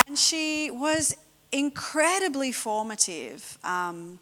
And 0.08 0.18
she 0.18 0.72
was 0.72 1.16
incredibly 1.52 2.52
formative 2.52 3.60
um, 3.64 4.20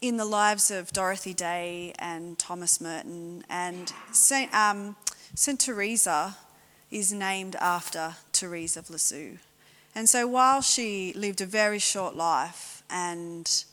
in 0.00 0.16
the 0.16 0.24
lives 0.24 0.70
of 0.70 0.92
Dorothy 0.92 1.34
Day 1.34 1.94
and 1.98 2.38
Thomas 2.38 2.80
Merton. 2.80 3.44
And 3.48 3.92
St. 4.12 4.52
Um, 4.52 4.96
St. 5.34 5.58
Teresa 5.60 6.36
is 6.90 7.12
named 7.12 7.54
after 7.56 8.16
Therese 8.32 8.76
of 8.76 8.90
Lisieux. 8.90 9.38
And 9.98 10.08
so 10.08 10.28
while 10.28 10.60
she 10.60 11.12
lived 11.14 11.40
a 11.40 11.44
very 11.44 11.80
short 11.80 12.14
life 12.14 12.84
and 12.88 13.64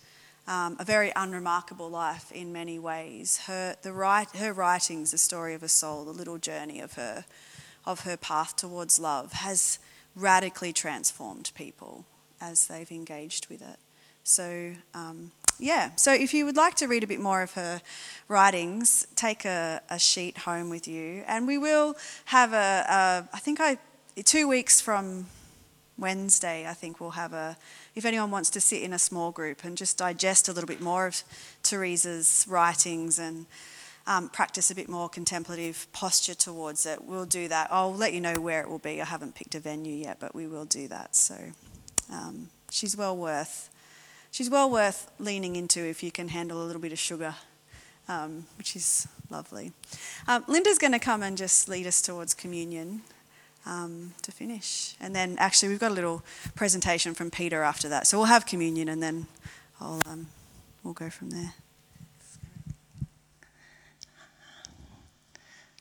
um, 0.48 0.76
a 0.80 0.84
very 0.84 1.12
unremarkable 1.16 1.88
life 1.88 2.32
in 2.32 2.52
many 2.52 2.80
ways. 2.80 3.42
Her, 3.46 3.76
the 3.84 3.94
write, 3.94 4.36
her 4.36 4.52
writings, 4.52 5.12
The 5.12 5.20
Story 5.20 5.54
of 5.54 5.62
a 5.62 5.68
Soul, 5.68 6.04
the 6.04 6.12
little 6.12 6.40
journey 6.40 6.80
of 6.80 6.94
her, 6.94 7.26
of 7.86 8.00
her 8.02 8.18
path 8.18 8.56
towards 8.56 8.98
love, 8.98 9.34
has 9.34 9.78
radically 10.16 10.74
transformed 10.74 11.52
people 11.54 12.06
as 12.42 12.66
they've 12.66 12.92
engaged 12.92 13.46
with 13.48 13.62
it. 13.62 13.78
So, 14.24 14.74
um, 14.96 15.32
yeah, 15.60 15.92
so 15.96 16.12
if 16.12 16.34
you 16.34 16.44
would 16.46 16.58
like 16.58 16.74
to 16.78 16.88
read 16.88 17.04
a 17.04 17.08
bit 17.08 17.20
more 17.20 17.44
of 17.44 17.54
her 17.54 17.84
writings, 18.28 19.06
take 19.16 19.46
a, 19.46 19.80
a 19.92 20.00
sheet 20.00 20.40
home 20.40 20.72
with 20.72 20.88
you. 20.88 21.24
And 21.28 21.46
we 21.46 21.60
will 21.60 21.96
have 22.26 22.52
a, 22.52 22.56
a 22.56 23.30
I 23.32 23.38
think 23.38 23.60
I, 23.62 23.78
two 24.24 24.48
weeks 24.48 24.82
from 24.82 25.28
Wednesday, 25.98 26.68
I 26.68 26.74
think 26.74 27.00
we'll 27.00 27.12
have 27.12 27.34
a, 27.34 27.58
if 27.96 28.06
anyone 28.06 28.32
wants 28.32 28.50
to 28.52 28.62
sit 28.62 28.82
in 28.82 28.94
a 28.94 29.00
small 29.00 29.32
group 29.32 29.64
and 29.64 29.78
just 29.78 29.98
digest 29.98 30.50
a 30.50 30.54
little 30.54 30.68
bit 30.68 30.82
more 30.82 31.08
of 31.08 31.24
Teresa's 31.64 32.46
writings 32.50 33.18
and 33.18 33.46
um, 34.08 34.30
practice 34.30 34.70
a 34.70 34.76
bit 34.76 34.90
more 34.90 35.08
contemplative 35.08 35.88
posture 35.94 36.36
towards 36.36 36.86
it, 36.86 37.04
we'll 37.04 37.26
do 37.26 37.48
that. 37.48 37.70
I'll 37.72 37.94
let 37.94 38.14
you 38.14 38.22
know 38.22 38.36
where 38.36 38.62
it 38.62 38.70
will 38.70 38.80
be. 38.80 39.02
I 39.02 39.06
haven't 39.06 39.36
picked 39.36 39.56
a 39.56 39.60
venue 39.60 39.96
yet, 39.96 40.20
but 40.20 40.36
we 40.36 40.48
will 40.48 40.66
do 40.66 40.88
that. 40.90 41.16
So 41.16 41.36
um, 42.12 42.50
she's 42.70 42.96
well 42.98 43.16
worth. 43.16 43.70
She's 44.32 44.50
well 44.50 44.70
worth 44.70 45.10
leaning 45.18 45.56
into 45.56 45.80
if 45.80 46.04
you 46.04 46.12
can 46.12 46.28
handle 46.28 46.62
a 46.62 46.66
little 46.66 46.82
bit 46.82 46.92
of 46.92 47.00
sugar, 47.00 47.36
um, 48.10 48.48
which 48.58 48.76
is 48.76 49.08
lovely. 49.30 49.72
Um, 50.28 50.44
Linda's 50.48 50.78
going 50.78 50.92
to 50.92 51.00
come 51.00 51.24
and 51.24 51.38
just 51.38 51.70
lead 51.70 51.88
us 51.88 52.02
towards 52.02 52.34
communion 52.34 53.02
um, 53.66 54.14
to 54.22 54.32
finish. 54.32 54.96
And 55.00 55.16
then 55.16 55.36
actually, 55.40 55.70
we've 55.70 55.80
got 55.80 55.92
a 55.92 55.94
little 55.94 56.24
presentation 56.56 57.14
from 57.14 57.32
Peter 57.32 57.64
after 57.64 57.90
that. 57.90 58.08
So 58.08 58.18
we'll 58.18 58.28
have 58.28 58.46
communion 58.46 58.90
and 58.90 59.02
then 59.02 59.28
I'll, 59.80 60.02
um, 60.06 60.28
we'll 60.84 60.94
go 60.94 61.10
from 61.10 61.32
there. 61.32 61.54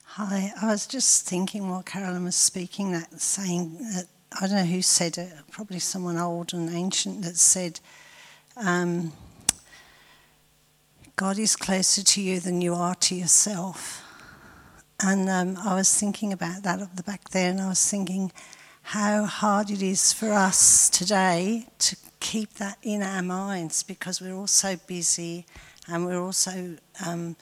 Hi, 0.05 0.53
I 0.63 0.67
was 0.67 0.87
just 0.87 1.27
thinking 1.27 1.69
while 1.69 1.83
Carolyn 1.83 2.23
was 2.23 2.37
speaking 2.37 2.93
that, 2.93 3.21
saying 3.21 3.79
that, 3.79 4.07
I 4.41 4.47
don't 4.47 4.57
know 4.57 4.65
who 4.65 4.81
said 4.81 5.19
it, 5.19 5.33
probably 5.51 5.81
someone 5.81 6.17
old 6.17 6.55
and 6.55 6.71
ancient 6.73 7.23
that 7.23 7.37
said, 7.37 7.81
um, 8.57 9.13
God 11.17 11.37
is 11.39 11.57
closer 11.57 12.05
to 12.05 12.23
you 12.23 12.39
than 12.39 12.61
you 12.61 12.75
are 12.75 12.95
to 12.95 13.15
yourself. 13.17 14.04
And 15.07 15.29
um, 15.29 15.59
I 15.63 15.75
was 15.75 15.95
thinking 15.95 16.33
about 16.33 16.63
that 16.63 16.81
at 16.81 16.97
the 16.97 17.03
back 17.03 17.29
there, 17.29 17.51
and 17.51 17.61
I 17.61 17.69
was 17.69 17.91
thinking 17.91 18.33
how 18.81 19.25
hard 19.25 19.71
it 19.71 19.83
is 19.83 20.15
for 20.15 20.33
us 20.33 20.89
today 20.89 21.67
to 21.81 21.97
keep 22.21 22.55
that 22.55 22.79
in 22.83 23.03
our 23.03 23.21
minds 23.21 23.83
because 23.83 24.23
we're 24.23 24.35
all 24.35 24.47
so 24.47 24.77
busy 24.87 25.45
and 25.87 26.07
we're 26.07 26.19
also, 26.19 26.79
um, 27.05 27.37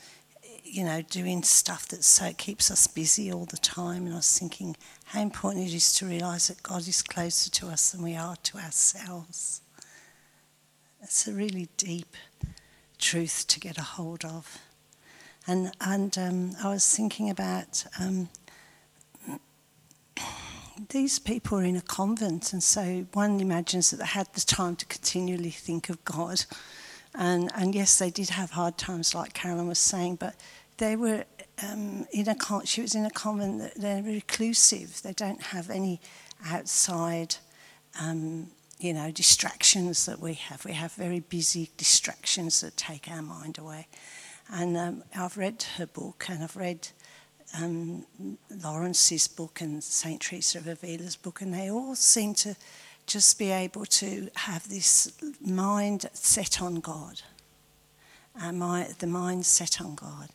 you 0.64 0.82
know, 0.82 1.02
doing 1.02 1.44
stuff 1.44 1.86
that 1.86 2.02
so 2.02 2.32
keeps 2.32 2.68
us 2.68 2.88
busy 2.88 3.32
all 3.32 3.44
the 3.44 3.58
time. 3.58 4.06
And 4.06 4.14
I 4.14 4.16
was 4.16 4.36
thinking 4.36 4.76
how 5.04 5.20
important 5.20 5.68
it 5.68 5.72
is 5.72 5.92
to 5.94 6.06
realise 6.06 6.48
that 6.48 6.64
God 6.64 6.88
is 6.88 7.00
closer 7.00 7.48
to 7.48 7.68
us 7.68 7.92
than 7.92 8.02
we 8.02 8.16
are 8.16 8.34
to 8.34 8.58
ourselves. 8.58 9.60
It's 11.00 11.28
a 11.28 11.32
really 11.32 11.68
deep 11.76 12.16
truth 12.98 13.44
to 13.46 13.60
get 13.60 13.78
a 13.78 13.82
hold 13.82 14.24
of. 14.24 14.58
And, 15.46 15.72
and 15.80 16.16
um, 16.18 16.56
I 16.62 16.68
was 16.68 16.94
thinking 16.94 17.28
about 17.28 17.84
um, 17.98 18.28
these 20.90 21.18
people 21.18 21.58
are 21.58 21.64
in 21.64 21.76
a 21.76 21.80
convent, 21.82 22.52
and 22.52 22.62
so 22.62 23.06
one 23.12 23.40
imagines 23.40 23.90
that 23.90 23.96
they 23.98 24.06
had 24.06 24.32
the 24.34 24.40
time 24.40 24.76
to 24.76 24.86
continually 24.86 25.50
think 25.50 25.88
of 25.88 26.04
God. 26.04 26.44
And, 27.14 27.50
and 27.54 27.74
yes, 27.74 27.98
they 27.98 28.10
did 28.10 28.30
have 28.30 28.52
hard 28.52 28.78
times, 28.78 29.14
like 29.14 29.34
Carolyn 29.34 29.68
was 29.68 29.78
saying, 29.78 30.16
but 30.16 30.34
they 30.78 30.96
were 30.96 31.24
um, 31.62 32.06
in 32.12 32.28
a 32.28 32.34
con- 32.34 32.64
she 32.64 32.80
was 32.80 32.94
in 32.94 33.04
a 33.04 33.10
convent 33.10 33.58
that 33.58 33.74
they're 33.74 34.02
reclusive. 34.02 35.02
They 35.02 35.12
don't 35.12 35.42
have 35.42 35.70
any 35.70 36.00
outside, 36.46 37.36
um, 38.00 38.48
you 38.78 38.94
know, 38.94 39.10
distractions 39.10 40.06
that 40.06 40.20
we 40.20 40.34
have. 40.34 40.64
We 40.64 40.72
have 40.72 40.92
very 40.92 41.20
busy 41.20 41.70
distractions 41.76 42.60
that 42.62 42.76
take 42.76 43.10
our 43.10 43.22
mind 43.22 43.58
away. 43.58 43.88
And 44.52 44.76
um, 44.76 45.02
I've 45.16 45.38
read 45.38 45.64
her 45.78 45.86
book 45.86 46.26
and 46.28 46.44
I've 46.44 46.56
read 46.56 46.88
um, 47.58 48.04
Lawrence's 48.62 49.26
book 49.26 49.62
and 49.62 49.82
St. 49.82 50.20
Teresa 50.20 50.58
of 50.58 50.68
Avila's 50.68 51.16
book, 51.16 51.40
and 51.40 51.52
they 51.54 51.70
all 51.70 51.94
seem 51.94 52.34
to 52.34 52.54
just 53.06 53.38
be 53.38 53.50
able 53.50 53.84
to 53.86 54.28
have 54.36 54.68
this 54.68 55.12
mind 55.40 56.06
set 56.12 56.62
on 56.62 56.76
God, 56.76 57.22
my, 58.52 58.88
the 58.98 59.06
mind 59.06 59.46
set 59.46 59.80
on 59.80 59.94
God. 59.94 60.28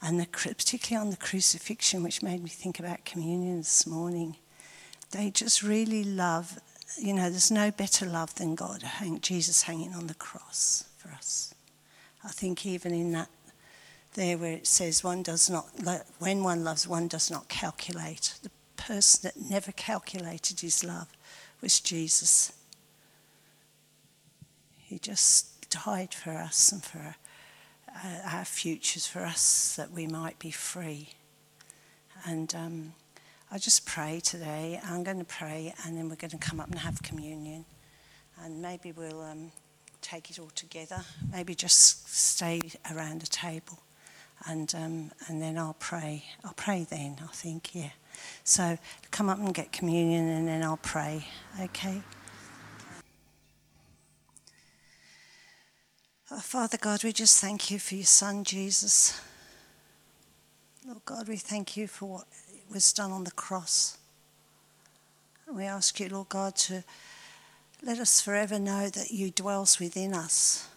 And 0.00 0.18
the, 0.18 0.26
particularly 0.26 1.00
on 1.00 1.10
the 1.10 1.16
crucifixion, 1.16 2.02
which 2.02 2.22
made 2.22 2.42
me 2.42 2.50
think 2.50 2.80
about 2.80 3.04
communion 3.04 3.58
this 3.58 3.86
morning, 3.86 4.36
they 5.12 5.30
just 5.30 5.62
really 5.62 6.02
love, 6.02 6.58
you 6.98 7.12
know, 7.12 7.30
there's 7.30 7.50
no 7.50 7.70
better 7.70 8.06
love 8.06 8.34
than 8.34 8.56
God, 8.56 8.82
Jesus 9.20 9.62
hanging 9.62 9.94
on 9.94 10.08
the 10.08 10.14
cross 10.14 10.84
for 10.96 11.10
us. 11.10 11.54
I 12.24 12.28
think 12.28 12.66
even 12.66 12.92
in 12.92 13.12
that 13.12 13.28
there 14.14 14.38
where 14.38 14.52
it 14.52 14.66
says 14.66 15.02
one 15.02 15.22
does 15.22 15.48
not, 15.48 15.66
when 16.18 16.42
one 16.42 16.64
loves, 16.64 16.86
one 16.86 17.08
does 17.08 17.30
not 17.30 17.48
calculate. 17.48 18.34
The 18.42 18.50
person 18.76 19.22
that 19.28 19.50
never 19.50 19.72
calculated 19.72 20.60
his 20.60 20.84
love 20.84 21.08
was 21.60 21.80
Jesus. 21.80 22.52
He 24.78 24.98
just 24.98 25.70
died 25.70 26.12
for 26.12 26.32
us 26.32 26.72
and 26.72 26.82
for 26.82 27.16
uh, 27.88 28.18
our 28.30 28.44
futures 28.44 29.06
for 29.06 29.20
us, 29.20 29.74
that 29.76 29.90
we 29.90 30.06
might 30.06 30.38
be 30.38 30.50
free. 30.50 31.10
And 32.24 32.54
um, 32.54 32.92
I 33.50 33.58
just 33.58 33.86
pray 33.86 34.20
today. 34.20 34.80
I'm 34.84 35.04
going 35.04 35.18
to 35.18 35.24
pray, 35.24 35.74
and 35.84 35.96
then 35.96 36.08
we're 36.08 36.16
going 36.16 36.30
to 36.30 36.38
come 36.38 36.60
up 36.60 36.70
and 36.70 36.78
have 36.78 37.02
communion. 37.02 37.64
And 38.42 38.62
maybe 38.62 38.92
we'll 38.92 39.20
um, 39.22 39.52
take 40.00 40.30
it 40.30 40.38
all 40.38 40.50
together. 40.54 41.02
Maybe 41.32 41.54
just 41.54 42.08
stay 42.08 42.60
around 42.90 43.22
a 43.22 43.26
table, 43.26 43.78
and 44.46 44.74
um, 44.74 45.10
and 45.28 45.40
then 45.40 45.58
I'll 45.58 45.76
pray. 45.78 46.24
I'll 46.44 46.54
pray 46.54 46.86
then. 46.88 47.16
I 47.22 47.32
think, 47.32 47.74
yeah. 47.74 47.90
So 48.44 48.78
come 49.10 49.28
up 49.28 49.38
and 49.38 49.54
get 49.54 49.72
communion, 49.72 50.28
and 50.28 50.48
then 50.48 50.62
I'll 50.62 50.76
pray. 50.76 51.26
Okay. 51.60 52.02
Oh, 56.30 56.40
Father 56.40 56.78
God, 56.78 57.04
we 57.04 57.12
just 57.12 57.40
thank 57.40 57.70
you 57.70 57.78
for 57.78 57.94
your 57.94 58.04
Son 58.04 58.42
Jesus. 58.42 59.20
Lord 60.86 61.04
God, 61.04 61.28
we 61.28 61.36
thank 61.36 61.76
you 61.76 61.86
for 61.86 62.06
what 62.06 62.24
was 62.72 62.92
done 62.92 63.12
on 63.12 63.24
the 63.24 63.30
cross. 63.32 63.98
And 65.46 65.56
we 65.56 65.64
ask 65.64 66.00
you, 66.00 66.08
Lord 66.08 66.30
God, 66.30 66.56
to 66.56 66.84
let 67.82 67.98
us 67.98 68.20
forever 68.20 68.58
know 68.58 68.88
that 68.88 69.10
you 69.10 69.30
dwells 69.30 69.78
within 69.78 70.14
us. 70.14 70.68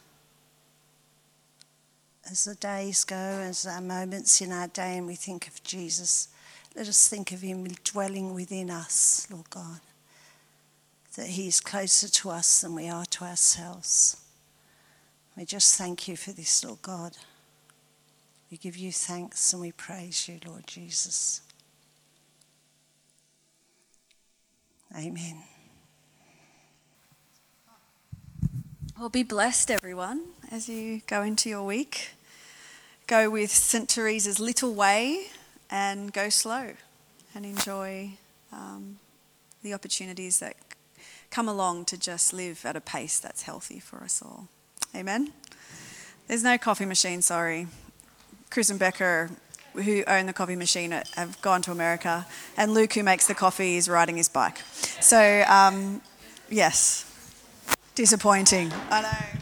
As 2.29 2.45
the 2.45 2.55
days 2.55 3.03
go, 3.03 3.15
as 3.15 3.67
our 3.67 3.81
moments 3.81 4.41
in 4.41 4.51
our 4.51 4.67
day, 4.67 4.97
and 4.97 5.05
we 5.05 5.15
think 5.15 5.47
of 5.47 5.61
Jesus, 5.63 6.29
let 6.75 6.87
us 6.87 7.07
think 7.07 7.31
of 7.31 7.41
him 7.41 7.65
dwelling 7.83 8.33
within 8.33 8.69
us, 8.71 9.27
Lord 9.29 9.49
God. 9.49 9.79
That 11.15 11.27
he 11.27 11.47
is 11.47 11.61
closer 11.61 12.09
to 12.09 12.31
us 12.31 12.61
than 12.61 12.75
we 12.75 12.89
are 12.89 13.05
to 13.05 13.23
ourselves. 13.25 14.21
We 15.37 15.45
just 15.45 15.77
thank 15.77 16.07
you 16.07 16.17
for 16.17 16.31
this, 16.31 16.65
Lord 16.65 16.81
God. 16.81 17.15
We 18.49 18.57
give 18.57 18.75
you 18.75 18.91
thanks 18.91 19.53
and 19.53 19.61
we 19.61 19.71
praise 19.71 20.27
you, 20.27 20.39
Lord 20.45 20.65
Jesus. 20.65 21.41
Amen. 24.97 25.43
Well, 28.97 29.09
be 29.09 29.23
blessed, 29.23 29.71
everyone, 29.71 30.21
as 30.51 30.69
you 30.69 31.01
go 31.05 31.21
into 31.21 31.49
your 31.49 31.63
week. 31.63 32.14
Go 33.07 33.29
with 33.29 33.51
St. 33.51 33.87
Teresa's 33.87 34.39
little 34.39 34.73
way 34.73 35.27
and 35.69 36.11
go 36.11 36.29
slow 36.29 36.71
and 37.35 37.45
enjoy 37.45 38.11
um, 38.51 38.97
the 39.61 39.75
opportunities 39.75 40.39
that 40.39 40.55
come 41.29 41.47
along 41.47 41.85
to 41.85 41.99
just 41.99 42.33
live 42.33 42.65
at 42.65 42.75
a 42.75 42.81
pace 42.81 43.19
that's 43.19 43.43
healthy 43.43 43.79
for 43.79 44.03
us 44.03 44.23
all. 44.23 44.47
Amen. 44.95 45.33
There's 46.27 46.43
no 46.43 46.57
coffee 46.57 46.85
machine, 46.85 47.21
sorry. 47.21 47.67
Chris 48.49 48.71
and 48.71 48.79
Becca, 48.79 49.29
who 49.73 50.03
own 50.07 50.25
the 50.25 50.33
coffee 50.33 50.55
machine, 50.55 50.91
have 51.15 51.39
gone 51.43 51.61
to 51.63 51.71
America, 51.71 52.25
and 52.57 52.73
Luke, 52.73 52.93
who 52.93 53.03
makes 53.03 53.27
the 53.27 53.35
coffee, 53.35 53.77
is 53.77 53.87
riding 53.87 54.17
his 54.17 54.29
bike. 54.29 54.57
So, 54.99 55.43
um, 55.47 56.01
yes, 56.49 57.05
disappointing. 57.93 58.71
I 58.89 59.01
know. 59.01 59.39